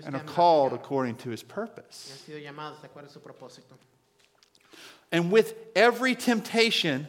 and 0.05 0.17
are 0.17 0.25
called 0.25 0.73
according 0.73 1.17
to 1.17 1.31
His 1.31 1.43
purpose. 1.43 2.11
han 2.11 2.35
sido 2.35 2.41
llamados 2.43 2.81
de 2.81 2.89
acuerdo 2.89 3.09
a 3.09 3.11
su 3.11 3.21
propósito. 3.21 3.77
And 5.11 5.31
with 5.31 5.55
every 5.77 6.15
temptation, 6.15 7.07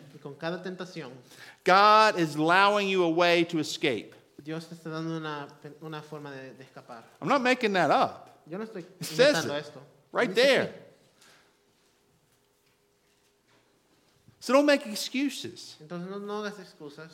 Y 1.64 1.70
con 1.70 1.76
cada 1.76 2.12
tentación, 2.14 2.16
God 2.16 2.20
is 2.20 2.36
allowing 2.36 2.90
you 2.90 3.04
a 3.04 3.10
way 3.10 3.44
to 3.46 3.60
escape. 3.60 4.14
Dios 4.44 4.66
te 4.66 4.76
está 4.76 4.90
dando 4.90 5.18
una, 5.18 5.48
una 5.82 6.02
forma 6.02 6.30
de, 6.32 6.54
de 6.54 6.64
escapar. 6.64 7.04
I'm 7.22 7.30
not 7.30 7.42
making 7.42 7.74
that 7.74 7.92
up. 7.92 8.42
Yo 8.46 8.58
no 8.58 8.66
estoy 8.66 8.84
It 9.00 9.06
says 9.06 9.46
it 9.46 9.52
esto. 9.52 9.82
right 10.12 10.34
there. 10.36 10.66
aquí. 10.66 10.74
So 14.40 14.52
don't 14.52 14.66
make 14.66 14.86
excuses. 14.86 15.78
Entonces 15.82 16.10
no, 16.10 16.20
no 16.20 16.44
hagas 16.44 16.60
excusas. 16.60 17.12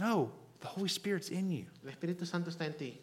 No, 0.00 0.32
the 0.60 0.66
Holy 0.66 0.88
Spirit's 0.88 1.28
in 1.28 1.50
you. 1.50 1.66
El 1.84 1.92
Espíritu 1.92 2.26
Santo 2.26 2.50
está 2.50 2.62
en 2.62 2.72
ti. 2.74 3.00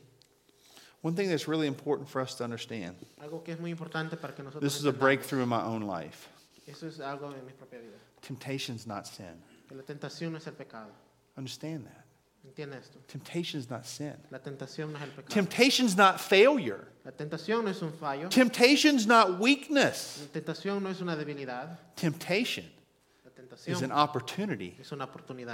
One 1.01 1.15
thing 1.15 1.29
that's 1.29 1.47
really 1.47 1.67
important 1.67 2.07
for 2.09 2.21
us 2.21 2.35
to 2.35 2.43
understand 2.43 2.95
Algo 3.21 3.43
que 3.43 3.53
es 3.53 3.59
muy 3.59 3.71
importante 3.71 4.17
para 4.19 4.33
que 4.33 4.43
nosotros 4.43 4.61
this 4.61 4.77
is 4.77 4.85
a 4.85 4.91
breakthrough 4.91 5.41
in 5.43 5.49
my 5.49 5.61
own 5.61 5.83
life. 5.83 6.27
Eso 6.67 6.87
es 6.87 6.99
algo 6.99 7.33
en 7.33 7.45
mi 7.45 7.53
propia 7.53 7.79
vida. 7.79 7.97
Temptation's 8.21 8.85
not 8.85 9.07
sin. 9.07 9.41
Que 9.73 9.77
la 9.77 9.83
tentación 9.83 10.31
no 10.31 10.37
es 10.37 10.45
el 10.45 10.53
pecado. 10.53 10.91
Understand 11.35 11.85
that. 11.85 12.05
Entiende 12.45 12.77
esto. 12.77 12.99
Temptation's 13.07 13.67
not 13.71 13.85
sin. 13.85 14.13
La 14.29 14.37
tentación 14.37 14.91
no 14.91 14.99
es 14.99 15.03
el 15.03 15.09
pecado. 15.09 15.33
Temptation's 15.33 15.97
not 15.97 16.19
failure. 16.19 16.89
La 17.03 17.11
tentación 17.11 17.63
no 17.63 17.71
es 17.71 17.81
un 17.81 17.91
fallo. 17.91 18.29
Temptation's 18.29 19.07
not 19.07 19.39
weakness. 19.39 20.19
La 20.21 20.41
tentación 20.41 20.83
no 20.83 20.89
es 20.91 21.01
una 21.01 21.15
debilidad. 21.15 21.79
Temptation 21.95 22.65
is 23.65 23.81
an 23.81 23.91
opportunity 23.91 24.75
es 24.79 24.91
una 24.91 25.07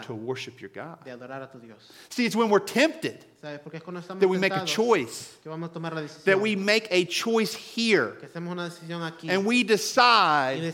to 0.04 0.14
worship 0.14 0.60
your 0.60 0.70
God. 0.70 1.04
de 1.04 1.12
a 1.12 1.48
tu 1.52 1.60
Dios. 1.60 1.92
See, 2.10 2.26
it's 2.26 2.36
when 2.36 2.50
we're 2.50 2.60
tempted 2.60 3.26
es 3.42 3.62
that 4.08 4.28
we 4.28 4.38
make 4.38 4.54
a 4.54 4.66
choice, 4.66 5.38
que 5.42 5.50
vamos 5.50 5.70
a 5.70 5.74
tomar 5.74 5.94
la 5.94 6.02
that 6.26 6.40
we 6.40 6.56
make 6.56 6.88
a 6.92 7.06
choice 7.06 7.54
here, 7.54 8.18
que 8.20 8.28
una 8.42 8.68
aquí 8.68 9.30
and 9.30 9.46
we 9.46 9.64
decide 9.64 10.74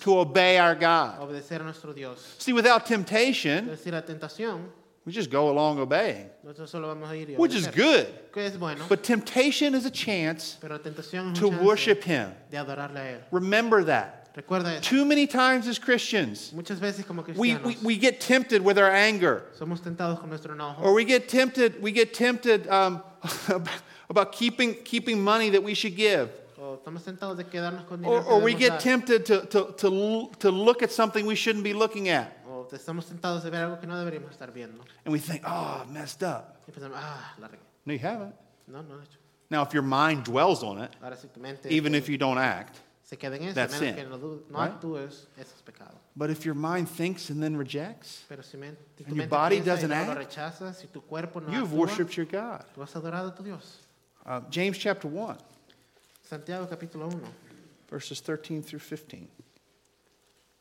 to 0.00 0.18
obey 0.18 0.58
our 0.58 0.74
God. 0.74 1.20
a 1.20 1.94
Dios. 1.94 2.36
See, 2.38 2.52
without 2.52 2.86
temptation, 2.86 3.68
decir, 3.68 3.92
la 3.92 4.02
tentación, 4.02 4.64
we 5.04 5.12
just 5.12 5.30
go 5.30 5.50
along 5.50 5.78
obeying, 5.78 6.30
solo 6.66 6.88
vamos 6.88 7.10
a 7.10 7.16
ir 7.16 7.30
y 7.30 7.34
which 7.36 7.54
is 7.54 7.66
good. 7.68 8.06
Que 8.32 8.42
es 8.42 8.56
bueno, 8.56 8.86
But 8.88 9.02
temptation 9.02 9.74
is 9.74 9.84
a 9.84 9.90
chance 9.90 10.58
pero 10.60 10.76
la 10.76 10.82
tentación 10.82 11.32
es 11.32 11.38
to 11.38 11.48
worship 11.48 12.02
Him. 12.04 12.32
de 12.50 12.58
a 12.58 12.64
Él. 12.64 13.20
Remember 13.30 13.84
that. 13.84 14.21
Recuerda. 14.34 14.80
Too 14.80 15.04
many 15.04 15.26
times 15.26 15.66
as 15.68 15.78
Christians, 15.78 16.52
Muchas 16.54 16.78
veces 16.80 17.04
como 17.06 17.22
we, 17.36 17.54
cristianos 17.54 17.64
we, 17.64 17.76
we 17.82 17.96
get 17.98 18.20
tempted 18.20 18.62
with 18.62 18.78
our 18.78 18.90
anger, 18.90 19.44
somos 19.58 19.80
tentados 19.80 20.18
con 20.18 20.30
nuestro 20.30 20.54
enojo 20.54 20.80
or 20.82 20.94
we 20.94 21.04
get 21.04 21.28
tempted, 21.28 21.80
we 21.82 21.92
get 21.92 22.14
tempted 22.14 22.66
um, 22.68 23.02
about 24.08 24.32
keeping, 24.32 24.74
keeping 24.84 25.22
money 25.22 25.50
that 25.50 25.62
we 25.62 25.74
should 25.74 25.94
give. 25.96 26.30
o 26.58 26.78
estamos 26.78 27.02
tentados 27.02 27.36
de 27.36 27.44
quedarnos 27.44 27.86
con 27.86 28.04
Or, 28.04 28.22
que 28.22 28.30
or 28.30 28.40
we 28.40 28.54
debemos 28.54 28.58
get 28.58 28.68
dar, 28.70 28.78
tempted 28.80 29.26
to, 29.26 29.40
to, 29.46 29.72
to, 29.76 29.86
l- 29.88 30.26
to 30.38 30.50
look 30.50 30.82
at 30.82 30.90
something 30.92 31.26
we 31.26 31.34
shouldn't 31.34 31.64
be 31.64 31.74
looking 31.74 32.08
at. 32.08 32.32
O 32.48 32.66
estamos 32.72 33.04
tentados 33.06 33.42
de 33.42 33.50
ver 33.50 33.64
algo 33.64 33.80
que 33.80 33.86
no 33.86 33.94
deberíamos 33.96 34.30
estar 34.30 34.50
viendo. 34.52 34.80
And 35.04 35.12
we 35.12 35.18
think, 35.18 35.42
oh, 35.44 35.84
I 35.84 35.92
messed 35.92 36.22
up. 36.22 36.56
Y 36.66 36.72
pensamos, 36.72 36.96
ah, 36.96 37.34
la 37.38 37.48
regué. 37.48 37.58
No, 37.84 37.92
you 37.92 37.98
haven't. 37.98 38.34
No, 38.68 38.80
no 38.82 38.94
lo 38.94 39.00
hecho. 39.02 39.18
Now, 39.50 39.62
if 39.62 39.74
your 39.74 39.82
mind 39.82 40.24
dwells 40.24 40.62
on 40.62 40.78
it, 40.78 40.90
Ahora 41.02 41.16
si 41.16 41.28
tu 41.28 41.38
mente 41.40 41.66
even 41.68 41.94
if 41.94 42.08
you 42.08 42.16
don't 42.16 42.38
act, 42.38 42.80
se 43.12 43.18
queda 43.18 43.36
en 43.36 43.42
eso, 43.42 43.54
that's 43.54 43.78
menos 43.78 43.94
sin, 43.94 43.94
que 43.94 44.04
no, 44.08 44.16
no 44.16 44.58
right? 44.58 44.72
actúes, 44.72 45.26
eso 45.36 45.54
es 45.54 45.62
pecado. 45.62 45.94
but 46.16 46.30
if 46.30 46.46
your 46.46 46.54
mind 46.54 46.88
thinks 46.88 47.28
and 47.28 47.42
then 47.42 47.54
rejects, 47.58 48.24
Pero 48.26 48.42
si, 48.42 48.56
men- 48.56 48.74
si 48.96 49.04
tu 49.04 49.10
And 49.10 49.16
your 49.16 49.26
mente 49.26 49.30
body 49.30 49.56
piensa 49.56 49.66
y 49.66 49.74
doesn't 49.76 49.90
luego 49.90 50.14
lo 50.14 50.20
act, 50.20 50.30
rechazas, 50.30 50.76
si 50.80 50.86
tu 50.86 51.02
cuerpo 51.02 51.40
no 51.40 51.52
you've 51.52 51.68
actúa, 51.68 51.78
worshiped 51.78 52.16
your 52.16 52.24
God. 52.26 52.64
tú 52.74 52.80
has 52.82 52.94
adorado 52.96 53.28
a 53.28 53.34
tu 53.34 53.42
Dios. 53.42 53.80
Uh, 54.24 54.40
James 54.50 54.78
chapter 54.78 55.08
1, 55.10 55.36
Santiago 56.22 56.66
capítulo 56.66 57.06
1, 57.08 57.20
verses 57.90 58.20
13 58.22 58.62
through 58.62 58.80
15. 58.80 59.28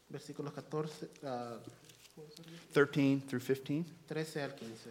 versículos 0.10 0.52
14, 0.54 1.08
ah, 1.24 1.58
13 2.74 3.22
through 3.28 3.40
15. 3.40 3.86
13 4.08 4.42
al 4.44 4.52
15. 4.56 4.90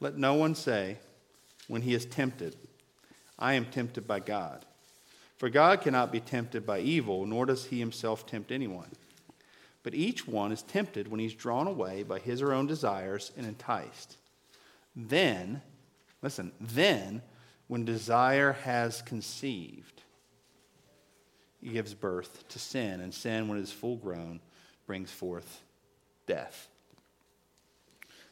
Let 0.00 0.16
no 0.16 0.34
one 0.34 0.54
say, 0.54 0.98
when 1.68 1.82
he 1.82 1.94
is 1.94 2.06
tempted, 2.06 2.56
I 3.38 3.54
am 3.54 3.66
tempted 3.66 4.06
by 4.06 4.20
God. 4.20 4.64
For 5.36 5.48
God 5.48 5.80
cannot 5.80 6.12
be 6.12 6.20
tempted 6.20 6.66
by 6.66 6.80
evil, 6.80 7.26
nor 7.26 7.46
does 7.46 7.66
he 7.66 7.78
himself 7.78 8.26
tempt 8.26 8.50
anyone. 8.50 8.90
But 9.82 9.94
each 9.94 10.26
one 10.26 10.52
is 10.52 10.62
tempted 10.62 11.08
when 11.08 11.20
he's 11.20 11.34
drawn 11.34 11.66
away 11.66 12.02
by 12.02 12.18
his 12.18 12.42
or 12.42 12.52
own 12.52 12.66
desires 12.66 13.32
and 13.36 13.46
enticed. 13.46 14.16
Then, 14.94 15.62
listen, 16.22 16.52
then, 16.60 17.22
when 17.68 17.84
desire 17.84 18.52
has 18.52 19.00
conceived, 19.00 20.02
he 21.60 21.70
gives 21.70 21.94
birth 21.94 22.48
to 22.48 22.58
sin, 22.58 23.00
and 23.00 23.14
sin, 23.14 23.48
when 23.48 23.58
it 23.58 23.62
is 23.62 23.72
full 23.72 23.96
grown, 23.96 24.40
brings 24.86 25.10
forth 25.10 25.62
death. 26.26 26.68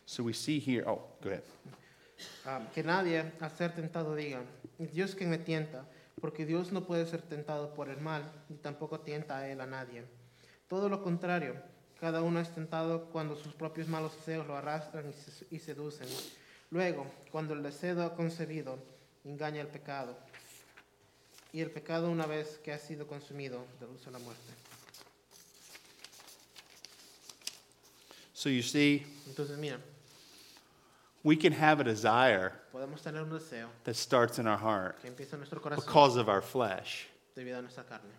So 0.08 0.22
we 0.22 0.32
see 0.32 0.58
here, 0.58 0.84
oh, 0.88 1.02
go 1.22 1.28
ahead. 1.28 1.42
Ah, 2.46 2.62
que 2.74 2.82
nadie 2.82 3.30
al 3.40 3.50
ser 3.50 3.74
tentado 3.74 4.14
diga, 4.16 4.40
Dios 4.78 5.14
quien 5.14 5.28
me 5.28 5.36
tienta, 5.36 5.84
porque 6.18 6.46
Dios 6.46 6.72
no 6.72 6.86
puede 6.86 7.04
ser 7.04 7.20
tentado 7.20 7.74
por 7.74 7.90
el 7.90 8.00
mal, 8.00 8.22
ni 8.48 8.56
tampoco 8.56 9.00
tienta 9.00 9.36
a 9.36 9.50
él 9.50 9.60
a 9.60 9.66
nadie. 9.66 10.04
Todo 10.66 10.88
lo 10.88 11.02
contrario, 11.02 11.56
cada 12.00 12.22
uno 12.22 12.40
es 12.40 12.48
tentado 12.54 13.10
cuando 13.10 13.36
sus 13.36 13.52
propios 13.52 13.86
malos 13.86 14.16
deseos 14.16 14.46
lo 14.46 14.56
arrastran 14.56 15.10
y, 15.10 15.12
se- 15.12 15.46
y 15.50 15.58
seducen. 15.58 16.08
Luego, 16.70 17.04
cuando 17.30 17.52
el 17.52 17.62
deseo 17.62 18.02
ha 18.02 18.14
concebido, 18.16 18.78
engaña 19.26 19.60
el 19.60 19.68
pecado. 19.68 20.16
Y 21.52 21.60
el 21.60 21.70
pecado, 21.70 22.10
una 22.10 22.24
vez 22.24 22.58
que 22.64 22.72
ha 22.72 22.78
sido 22.78 23.06
consumido, 23.06 23.62
deduce 23.78 24.10
la 24.10 24.18
muerte. 24.20 24.52
So 28.32 28.48
you 28.48 28.62
see, 28.62 29.04
Entonces, 29.26 29.58
mira, 29.58 29.78
we 31.28 31.36
can 31.36 31.52
have 31.52 31.78
a 31.80 31.84
desire 31.84 32.52
podemos 32.72 33.02
tener 33.02 33.20
un 33.20 33.28
deseo 33.28 33.66
that 33.84 33.94
starts 33.94 34.38
in 34.38 34.46
our 34.46 34.56
heart 34.56 34.98
que 35.02 35.10
empieza 35.10 35.34
en 35.34 35.40
nuestro 35.40 35.60
corazón 35.60 35.84
because 35.84 36.16
of 36.16 36.28
our 36.28 36.40
flesh. 36.40 37.06
debido 37.36 37.58
a 37.58 37.62
nuestra 37.62 37.84
carne. 37.84 38.10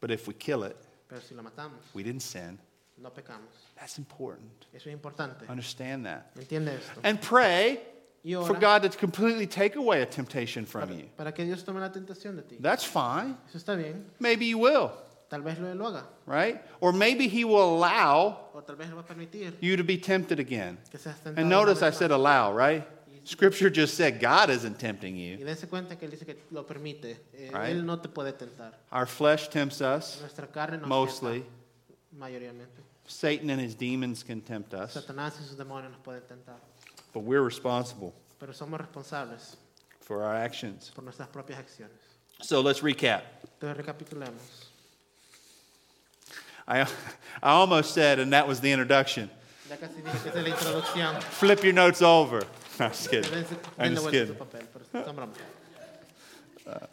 But 0.00 0.10
if 0.10 0.28
we 0.28 0.34
kill 0.34 0.64
it, 0.64 0.76
Pero 1.08 1.20
si 1.22 1.34
lo 1.34 1.42
matamos, 1.42 1.80
we 1.94 2.02
didn't 2.02 2.20
sin. 2.22 2.58
no 2.98 3.08
pecamos. 3.10 3.48
That's 3.76 3.96
important. 3.98 4.66
Eso 4.74 4.90
es 4.90 4.94
importante. 4.94 5.48
Understand 5.48 6.04
that. 6.04 6.34
¿Entiende 6.36 6.74
esto? 6.76 7.00
And 7.02 7.20
pray 7.20 7.80
Y 8.22 8.34
for 8.34 8.54
God 8.54 8.82
to 8.82 8.90
completely 8.90 9.46
take 9.46 9.76
away 9.76 10.02
a 10.02 10.06
temptation 10.06 10.66
from 10.66 10.90
you. 10.92 11.08
para 11.16 11.32
que 11.32 11.44
Dios 11.44 11.62
tome 11.62 11.80
la 11.80 11.88
tentación 11.88 12.36
de 12.36 12.42
ti. 12.42 12.56
That's 12.60 12.84
fine. 12.84 13.36
Eso 13.48 13.58
está 13.58 13.76
bien. 13.76 14.04
Maybe 14.20 14.44
you 14.46 14.58
will, 14.58 14.90
Tal 15.28 15.42
vez 15.42 15.58
lo, 15.58 15.74
lo 15.74 15.86
haga. 15.88 16.06
right? 16.26 16.60
Or 16.80 16.92
maybe 16.92 17.28
He 17.28 17.44
will 17.44 17.76
allow 17.76 18.48
O 18.54 18.62
tal 18.62 18.76
vez 18.76 18.88
lo 18.88 18.96
va 18.96 19.02
a 19.02 19.06
permitir 19.06 19.54
you 19.60 19.76
to 19.76 19.84
be 19.84 19.98
tempted 19.98 20.38
again. 20.40 20.78
que 20.90 20.98
seas 20.98 21.16
tentado. 21.22 21.38
And 21.38 21.48
notice 21.50 21.82
I 21.82 21.90
said 21.90 22.10
allow, 22.10 22.52
right? 22.52 22.86
Scripture 23.24 23.68
just 23.68 23.94
said 23.94 24.20
God 24.20 24.48
isn't 24.48 24.78
tempting 24.78 25.14
Y 25.16 25.36
you. 25.36 25.66
cuenta 25.68 25.96
que 25.98 26.06
Él 26.08 26.12
dice 26.12 26.24
que 26.24 26.36
lo 26.50 26.62
permite. 26.64 27.18
Eh, 27.34 27.50
Right. 27.52 27.70
Él 27.76 27.84
no 27.84 27.98
te 27.98 28.08
puede 28.08 28.32
tentar. 28.32 28.72
Our 28.90 29.04
flesh 29.06 29.48
tempts 29.48 29.82
us 29.82 30.18
Nuestra 30.20 30.46
carne 30.46 30.78
nos 30.78 30.88
mostly. 30.88 31.44
Satan 33.06 33.50
and 33.50 33.60
his 33.60 33.74
demons 33.74 34.22
can 34.22 34.40
tempt 34.40 34.72
us, 34.74 34.94
Satanás 34.94 35.38
y 35.40 35.44
sus 35.44 35.56
demonios 35.56 35.90
nos 35.92 36.00
pueden 36.02 36.22
tentar. 36.26 36.56
but 37.12 37.20
we're 37.22 37.42
responsible 37.42 38.14
Pero 38.38 38.52
somos 38.52 38.78
responsables 38.80 39.56
for 40.00 40.22
our 40.22 40.34
actions. 40.34 40.90
por 40.94 41.02
nuestras 41.04 41.28
propias 41.28 41.58
acciones. 41.58 41.98
So 42.40 42.60
let's 42.62 42.80
recap. 42.82 43.22
Entonces 43.60 43.76
recapitulemos. 43.76 44.67
I, 46.68 46.82
I 47.42 47.50
almost 47.52 47.94
said, 47.94 48.18
and 48.18 48.32
that 48.32 48.46
was 48.46 48.60
the 48.60 48.70
introduction. 48.70 49.30
Ya 49.68 49.76
casi 49.76 50.00
dije 50.02 50.22
que 50.22 50.30
esa 50.30 50.38
es 50.38 50.44
la 50.44 50.54
introducción. 50.54 51.22
Flip 51.22 51.64
your 51.64 51.72
notes 51.72 52.02
over. 52.02 52.44
I'm 52.80 52.90
just 52.90 53.10
kidding. 53.10 53.32
I'm 53.78 53.94
just 53.94 54.02
vuelta 54.02 54.22
a 54.22 54.26
su 54.26 54.34
kidding. 54.34 54.34
papel, 54.34 54.66
pero 54.72 55.04
son 55.04 55.16
bromas. 55.16 55.36
Uh, 56.66 56.86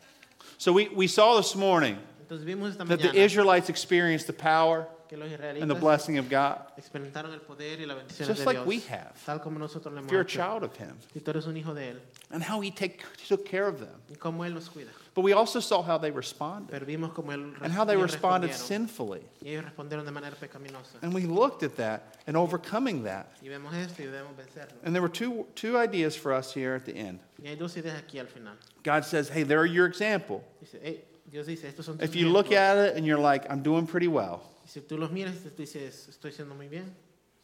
so 0.58 0.72
we, 0.72 0.88
we 0.90 1.06
saw 1.08 1.36
this 1.36 1.56
morning 1.56 1.98
Entonces 2.24 2.46
vimos 2.46 2.72
esta 2.72 2.86
that 2.86 3.02
the 3.02 3.14
Israelites 3.14 3.70
experienced 3.70 4.26
the 4.28 4.34
power 4.34 4.88
que 5.16 5.24
los 5.24 5.32
and 5.32 5.42
the 5.70 5.76
israelitas 5.76 5.80
blessing 5.80 6.18
of 6.18 6.30
God, 6.30 6.58
experimentaron 6.78 7.32
el 7.34 7.40
poder 7.40 7.80
y 7.80 7.86
la 7.86 7.96
bendición 7.96 8.28
just 8.28 8.40
de 8.42 8.46
like 8.46 8.58
Dios, 8.58 8.68
we 8.68 8.80
have. 8.82 9.14
tal 9.26 9.40
como 9.40 9.58
nosotros 9.60 9.94
lo 9.94 10.02
If 10.02 10.12
you're 10.12 10.22
a 10.22 10.24
hecho. 10.24 10.38
child 10.40 10.64
of 10.64 10.76
Him, 10.76 10.96
tú 11.24 11.30
eres 11.32 11.46
un 11.48 11.56
hijo 11.58 11.74
de 11.74 11.92
Él, 11.92 12.00
and 12.32 12.44
how 12.44 12.60
He 12.62 12.72
take, 12.72 13.04
took 13.28 13.46
care 13.46 13.68
of 13.68 13.80
them. 13.80 13.96
y 14.10 14.16
cómo 14.16 14.46
Él 14.46 14.54
los 14.54 14.70
cuida. 14.70 14.90
But 15.14 15.22
we 15.24 15.32
also 15.32 15.62
saw 15.62 15.82
how 15.82 15.98
they 15.98 16.12
responded 16.12 16.72
Pero 16.72 16.86
vimos 16.86 17.14
cómo 17.14 17.32
Él 17.32 17.54
and 17.62 17.72
how 17.72 17.86
they 17.86 17.94
ellos 17.96 18.12
responded 18.12 18.50
respondieron. 18.50 18.68
sinfully. 18.68 19.22
Y 19.42 19.50
ellos 19.52 19.64
respondieron 19.64 20.04
de 20.06 20.12
manera 20.12 20.36
pecaminosa. 20.36 20.98
And 21.02 21.14
we 21.14 21.22
looked 21.26 21.64
at 21.64 21.78
that 21.78 22.18
and 22.28 22.36
overcoming 22.36 23.04
that. 23.04 23.28
Y 23.42 23.48
vemos 23.48 23.74
esto 23.74 24.04
y 24.04 24.08
debemos 24.08 24.36
vencerlo. 24.36 24.76
And 24.84 24.94
there 24.94 25.02
were 25.02 25.08
two, 25.10 25.46
two 25.56 25.78
ideas 25.78 26.18
for 26.18 26.34
us 26.34 26.54
here 26.54 26.76
at 26.76 26.84
the 26.86 26.94
end. 26.96 27.20
Y 27.42 27.48
hay 27.48 27.56
dos 27.56 27.76
ideas 27.78 27.98
aquí 28.02 28.20
al 28.20 28.26
final. 28.28 28.54
God 28.84 29.06
says, 29.06 29.30
hey, 29.30 29.44
they're 29.44 29.66
your 29.66 29.86
example. 29.86 30.44
Dice, 30.60 30.76
"Hey", 30.84 31.04
Dios 31.32 31.46
dice, 31.48 31.64
estos 31.64 31.86
son 31.86 31.98
tus 31.98 32.10
If 32.10 32.16
you 32.16 32.30
look 32.30 32.48
ejemplos. 32.48 32.58
at 32.58 32.78
it 32.90 32.96
and 32.98 33.06
you're 33.06 33.18
like, 33.20 33.50
I'm 33.50 33.64
doing 33.64 33.88
pretty 33.88 34.08
well, 34.10 34.42
Y 34.66 34.68
si 34.68 34.82
tú 34.82 34.98
los 34.98 35.12
miras 35.12 35.36
tú 35.44 35.50
dices, 35.62 36.08
estoy 36.10 36.32
haciendo 36.32 36.56
muy 36.56 36.68
bien, 36.68 36.94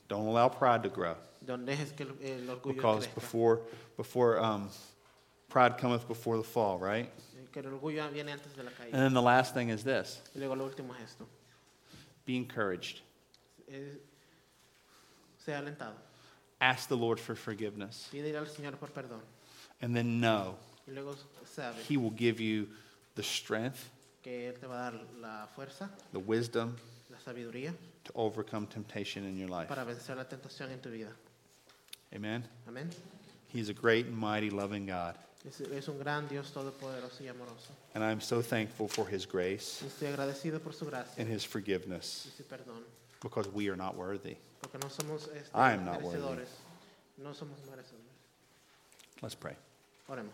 don't 0.07 0.27
allow 0.27 0.49
pride 0.49 0.81
to 0.83 0.89
grow. 0.89 1.15
no 1.45 1.57
dejes 1.57 1.93
que 1.93 2.03
el, 2.03 2.15
el 2.21 2.49
orgullo 2.49 2.75
Because 2.75 3.07
crezca. 3.07 3.15
before, 3.15 3.61
before 3.95 4.39
um, 4.39 4.69
pride 5.47 5.77
cometh 5.77 6.07
before 6.07 6.37
the 6.37 6.43
fall, 6.43 6.79
right? 6.79 7.09
Que 7.51 7.61
el 7.61 7.69
orgullo 7.69 8.09
viene 8.11 8.31
antes 8.31 8.53
de 8.55 8.63
la 8.63 8.71
caída. 8.71 8.93
And 8.93 9.03
then 9.03 9.13
the 9.13 9.21
last 9.21 9.53
thing 9.53 9.69
is 9.69 9.83
this 9.83 10.21
Y 10.35 10.39
luego 10.39 10.55
lo 10.55 10.65
último 10.67 10.93
es 10.95 11.11
esto. 11.11 11.27
be 12.25 12.35
encouraged. 12.37 13.01
Sea 15.45 15.53
alentado. 15.53 15.95
Ask 16.59 16.87
the 16.89 16.97
Lord 16.97 17.19
for 17.19 17.35
forgiveness. 17.35 18.07
Pide 18.11 18.35
al 18.35 18.45
Señor 18.45 18.77
por 18.79 18.89
perdón. 18.89 19.21
And 19.81 19.95
then 19.95 20.19
know 20.21 20.57
Y 20.87 20.93
luego 20.93 21.15
sabe 21.45 21.75
He 21.87 21.97
will 21.97 22.11
give 22.11 22.39
you 22.39 22.67
the 23.15 23.23
strength, 23.23 23.89
que 24.23 24.47
Él 24.51 24.59
te 24.59 24.67
va 24.67 24.87
a 24.87 24.91
dar 24.91 24.99
la 25.19 25.47
fuerza, 25.55 25.89
the 26.13 26.19
wisdom 26.19 26.75
sabiduría 27.23 27.73
to 28.03 28.11
overcome 28.15 28.67
temptation 28.67 29.25
in 29.25 29.37
your 29.37 29.49
life. 29.49 29.67
para 29.67 29.83
vencer 29.85 30.15
la 30.15 30.25
tentación 30.25 30.71
en 30.71 30.79
tu 30.79 30.89
vida. 30.89 31.11
Amen. 32.13 32.43
Amén. 32.67 32.89
He's 33.53 33.69
a 33.69 33.73
great 33.73 34.05
and 34.07 34.17
mighty 34.17 34.49
loving 34.49 34.85
God. 34.85 35.15
Es, 35.47 35.59
es 35.61 35.87
un 35.87 35.97
gran 35.97 36.27
Dios 36.27 36.51
todopoderoso 36.51 37.21
y 37.23 37.27
amoroso. 37.27 37.71
And 37.95 38.03
I'm 38.03 38.21
so 38.21 38.41
thankful 38.41 38.87
for 38.87 39.07
His 39.07 39.25
grace 39.25 39.81
Y 39.83 39.87
estoy 39.87 40.07
agradecido 40.07 40.59
por 40.61 40.73
su 40.73 40.85
gracia 40.85 41.21
and 41.21 41.31
His 41.31 41.43
forgiveness 41.43 42.27
y 42.27 42.31
su 42.37 42.43
perdón. 42.43 42.83
because 43.21 43.47
we 43.49 43.67
are 43.69 43.75
not 43.77 43.95
worthy. 43.95 44.37
Porque 44.61 44.77
no 44.79 44.89
somos 44.89 45.27
este, 45.35 45.49
I 45.55 45.73
am 45.73 45.83
not 45.85 46.01
worthy. 46.01 46.19
merecedores. 46.19 46.47
No 47.17 47.31
somos 47.33 47.57
merecedores. 47.69 48.11
Let's 49.21 49.35
pray. 49.35 49.55
Oremos. 50.09 50.33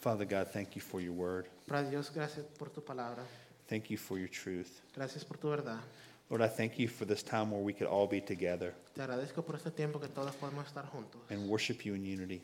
Father 0.00 0.24
God, 0.24 0.48
thank 0.52 0.76
you 0.76 0.80
for 0.82 1.00
your 1.00 1.12
word. 1.12 1.46
Padre 1.66 1.90
Dios, 1.90 2.10
gracias 2.14 2.44
por 2.58 2.68
tu 2.70 2.80
palabra. 2.80 3.24
Thank 3.68 3.90
you 3.90 3.96
for 3.96 4.18
your 4.18 4.28
truth. 4.28 4.80
Gracias 4.94 5.24
por 5.24 5.36
tu 5.38 5.48
verdad. 5.48 5.80
Lord, 6.28 6.42
I 6.42 6.48
thank 6.48 6.78
you 6.78 6.88
for 6.88 7.04
this 7.04 7.22
time 7.22 7.50
where 7.52 7.60
we 7.62 7.72
could 7.72 7.86
all 7.88 8.06
be 8.06 8.20
together 8.20 8.74
Te 8.94 9.02
agradezco 9.02 9.44
por 9.44 9.54
este 9.56 9.70
tiempo 9.70 10.00
que 10.00 10.08
todos 10.08 10.34
podemos 10.34 10.66
estar 10.66 10.84
juntos 10.86 11.20
and 11.30 11.48
worship 11.48 11.84
you 11.84 11.94
in 11.94 12.04
unity. 12.04 12.40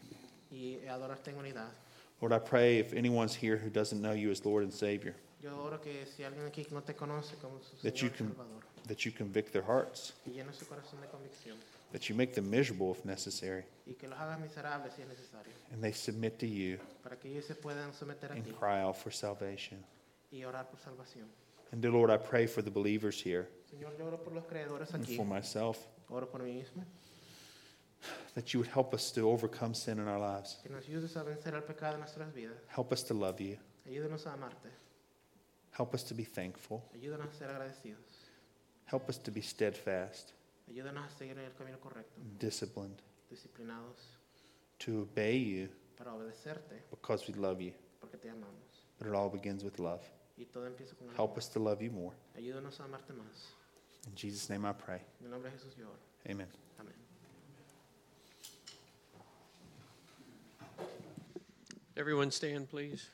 y 0.53 0.79
adorarte 0.89 1.31
en 1.31 1.37
unidad. 1.39 1.71
Lord, 2.21 2.33
I 2.33 2.39
pray 2.39 2.79
if 2.79 2.93
anyone's 2.95 3.35
here 3.35 3.57
who 3.57 3.71
doesn't 3.71 4.01
know 4.01 4.13
you 4.13 4.31
as 4.31 4.45
Lord 4.45 4.63
and 4.63 4.73
Savior, 4.73 5.15
Yo 5.43 5.51
oro 5.61 5.79
que 5.81 6.07
si 6.07 6.23
alguien 6.23 6.47
aquí 6.47 6.65
no 6.71 6.81
te 6.83 6.95
conoce 6.95 7.35
como 7.41 7.59
su 7.61 7.77
that 7.83 8.01
you 8.01 8.07
y 8.09 8.17
can 8.17 8.29
Salvador, 8.29 8.63
that 8.87 9.05
you 9.05 9.11
convict 9.11 9.53
their 9.53 9.65
hearts, 9.65 10.13
que 10.25 10.33
su 10.53 10.65
corazón 10.67 11.01
de 11.01 11.09
convicción 11.09 11.57
that 11.91 12.09
you 12.09 12.15
make 12.15 12.33
them 12.35 12.49
miserable 12.49 12.93
if 12.93 13.05
necessary, 13.05 13.65
y 13.89 13.95
que 13.95 14.07
los 14.09 14.17
hagas 14.21 14.39
miserables 14.39 14.93
si 14.95 15.03
es 15.03 15.09
necesario, 15.09 15.53
and 15.73 15.83
they 15.83 15.91
submit 15.93 16.39
to 16.39 16.47
you 16.47 16.79
para 17.03 17.17
que 17.17 17.29
ellos 17.29 17.45
se 17.47 17.55
puedan 17.55 17.93
someter 17.93 18.31
a 18.31 18.35
and 18.35 18.45
ti 18.45 18.53
cry 18.53 18.81
out 18.81 18.97
for 18.97 19.11
salvation. 19.11 19.83
Y 20.33 20.45
orar 20.45 20.69
por 20.69 20.81
salvación. 20.81 21.29
And 21.73 21.81
dear 21.81 21.93
Lord, 21.93 22.11
I 22.11 22.17
pray 22.19 22.47
for 22.47 22.63
the 22.63 22.71
believers 22.71 23.21
here 23.21 23.49
Señor, 23.71 23.97
yo 23.99 24.07
oro 24.07 24.19
por 24.19 24.35
los 24.35 24.45
and 24.93 25.05
aquí, 25.05 25.17
for 25.17 25.25
myself 25.25 25.79
oro 26.09 26.27
por 26.27 26.43
mí 26.43 26.55
mismo, 26.55 26.85
that 28.35 28.53
you 28.53 28.61
would 28.61 28.69
help 28.69 28.93
us 28.93 29.11
to 29.13 29.31
overcome 29.31 29.75
sin 29.75 29.99
in 29.99 30.09
our 30.09 30.19
lives. 30.19 30.59
que 30.63 30.71
nos 30.71 30.85
ayudes 30.85 31.17
a 31.17 31.23
vencer 31.23 31.65
pecado 31.65 31.95
en 31.95 32.01
nuestras 32.01 32.33
vidas, 32.35 32.57
Help 32.69 32.93
us 32.93 33.03
to 33.03 33.15
love 33.15 33.41
you. 33.41 33.57
ayúdanos 33.87 34.27
a 34.27 34.35
amarte, 34.35 34.69
Help 35.79 35.95
us 35.95 36.03
to 36.05 36.15
be 36.15 36.25
thankful. 36.25 36.83
ayúdanos 36.95 37.29
a 37.31 37.35
ser 37.35 37.49
agradecidos, 37.51 38.29
Help 38.87 39.09
us 39.09 39.17
to 39.19 39.31
be 39.31 39.41
steadfast, 39.41 40.33
ayúdanos 40.69 41.07
a 41.07 41.11
seguir 41.17 41.39
en 41.39 41.45
el 41.47 41.53
camino 41.55 41.79
correcto, 41.81 42.21
disciplined, 42.39 43.01
disciplinados, 43.31 44.19
to 44.79 45.03
obey 45.03 45.39
you 45.39 45.69
para 45.97 46.13
obedecerte, 46.13 46.83
because 46.91 47.27
we 47.27 47.35
love 47.35 47.61
you. 47.61 47.73
porque 48.01 48.19
te 48.19 48.29
amamos. 48.29 48.61
But 48.99 49.09
it 49.09 49.15
all 49.15 49.31
begins 49.31 49.65
with 49.65 49.79
love. 49.79 50.03
Y 50.37 50.47
todo 50.47 50.67
empieza 50.67 50.95
con 50.97 51.09
Help 51.09 51.37
us 51.37 51.49
to 51.51 51.61
love 51.61 51.81
you 51.81 51.91
more. 51.91 52.17
Ayúdanos 52.37 52.81
a 52.81 52.85
amarte 52.85 53.13
más. 53.13 53.55
In 54.07 54.17
Jesus' 54.17 54.49
name 54.51 54.69
I 54.69 54.73
pray. 54.73 55.01
En 55.21 55.27
el 55.27 55.31
nombre 55.31 55.51
de 55.51 55.59
Jesús 55.59 55.77
yo 55.77 55.89
oro. 55.89 55.99
Amen. 56.29 56.49
Amén. 56.79 56.95
Everyone 61.97 62.31
stand, 62.31 62.69
please. 62.69 63.11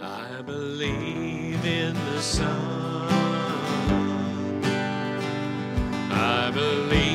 I 0.00 0.42
believe 0.42 1.64
in 1.64 1.94
the 1.94 2.20
sun. 2.20 3.08
I 6.10 6.50
believe 6.52 7.07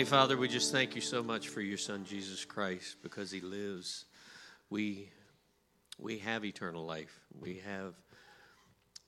Heavenly 0.00 0.18
Father, 0.18 0.38
we 0.38 0.48
just 0.48 0.72
thank 0.72 0.94
you 0.94 1.02
so 1.02 1.22
much 1.22 1.48
for 1.48 1.60
your 1.60 1.76
Son 1.76 2.06
Jesus 2.06 2.46
Christ 2.46 2.96
because 3.02 3.30
he 3.30 3.42
lives. 3.42 4.06
We 4.70 5.10
we 5.98 6.16
have 6.20 6.42
eternal 6.42 6.86
life. 6.86 7.20
We 7.38 7.60
have 7.66 7.92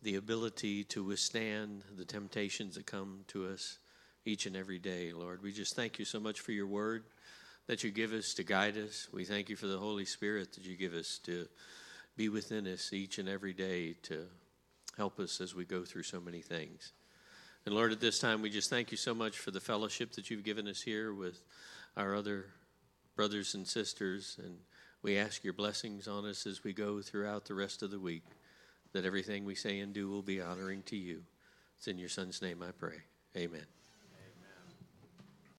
the 0.03 0.17
ability 0.17 0.85
to 0.85 1.03
withstand 1.03 1.83
the 1.97 2.05
temptations 2.05 2.75
that 2.75 2.85
come 2.85 3.21
to 3.29 3.47
us 3.47 3.79
each 4.27 4.45
and 4.45 4.55
every 4.55 4.79
day, 4.79 5.15
Lord. 5.15 5.43
We 5.43 5.51
just 5.51 5.75
thank 5.75 5.99
you 5.99 6.05
so 6.05 6.21
much 6.21 6.41
for 6.41 6.53
your 6.53 6.67
word 6.67 7.05
that 7.69 7.83
you 7.83 7.91
give 7.91 8.13
us 8.13 8.35
to 8.35 8.45
guide 8.45 8.77
us. 8.77 9.09
We 9.15 9.25
thank 9.25 9.49
you 9.49 9.57
for 9.57 9.69
the 9.69 9.79
Holy 9.79 10.05
Spirit 10.05 10.53
that 10.53 10.67
you 10.67 10.77
give 10.77 10.93
us 10.93 11.19
to 11.25 11.49
be 12.19 12.29
within 12.29 12.67
us 12.67 12.93
each 12.93 13.17
and 13.17 13.31
every 13.31 13.55
day 13.55 13.95
to 14.03 14.27
help 14.99 15.19
us 15.21 15.41
as 15.41 15.55
we 15.55 15.65
go 15.65 15.85
through 15.87 16.03
so 16.03 16.21
many 16.21 16.43
things. 16.43 16.93
And 17.65 17.75
Lord, 17.75 17.93
at 17.93 18.01
this 18.01 18.19
time, 18.19 18.43
we 18.43 18.51
just 18.51 18.71
thank 18.71 18.91
you 18.91 18.97
so 18.97 19.15
much 19.15 19.39
for 19.39 19.51
the 19.53 19.61
fellowship 19.61 20.13
that 20.13 20.31
you've 20.31 20.43
given 20.43 20.67
us 20.67 20.83
here 20.83 21.15
with 21.15 21.45
our 21.97 22.15
other 22.17 22.47
brothers 23.15 23.55
and 23.55 23.67
sisters. 23.67 24.37
And 24.43 24.57
we 25.03 25.17
ask 25.17 25.45
your 25.45 25.53
blessings 25.53 26.09
on 26.09 26.25
us 26.25 26.47
as 26.47 26.65
we 26.65 26.73
go 26.73 27.01
throughout 27.01 27.45
the 27.45 27.55
rest 27.55 27.83
of 27.83 27.91
the 27.91 28.01
week. 28.01 28.25
that 28.93 29.07
everything 29.07 29.47
we 29.47 29.55
say 29.55 29.81
and 29.81 29.95
do 29.95 30.11
will 30.11 30.23
be 30.23 30.41
honoring 30.41 30.83
to 30.83 30.97
you. 30.97 31.23
It's 31.79 31.89
in 31.89 31.99
your 31.99 32.11
Son's 32.11 32.43
name 32.43 32.63
I 32.63 32.73
pray. 32.73 32.99
Amen. 33.37 33.82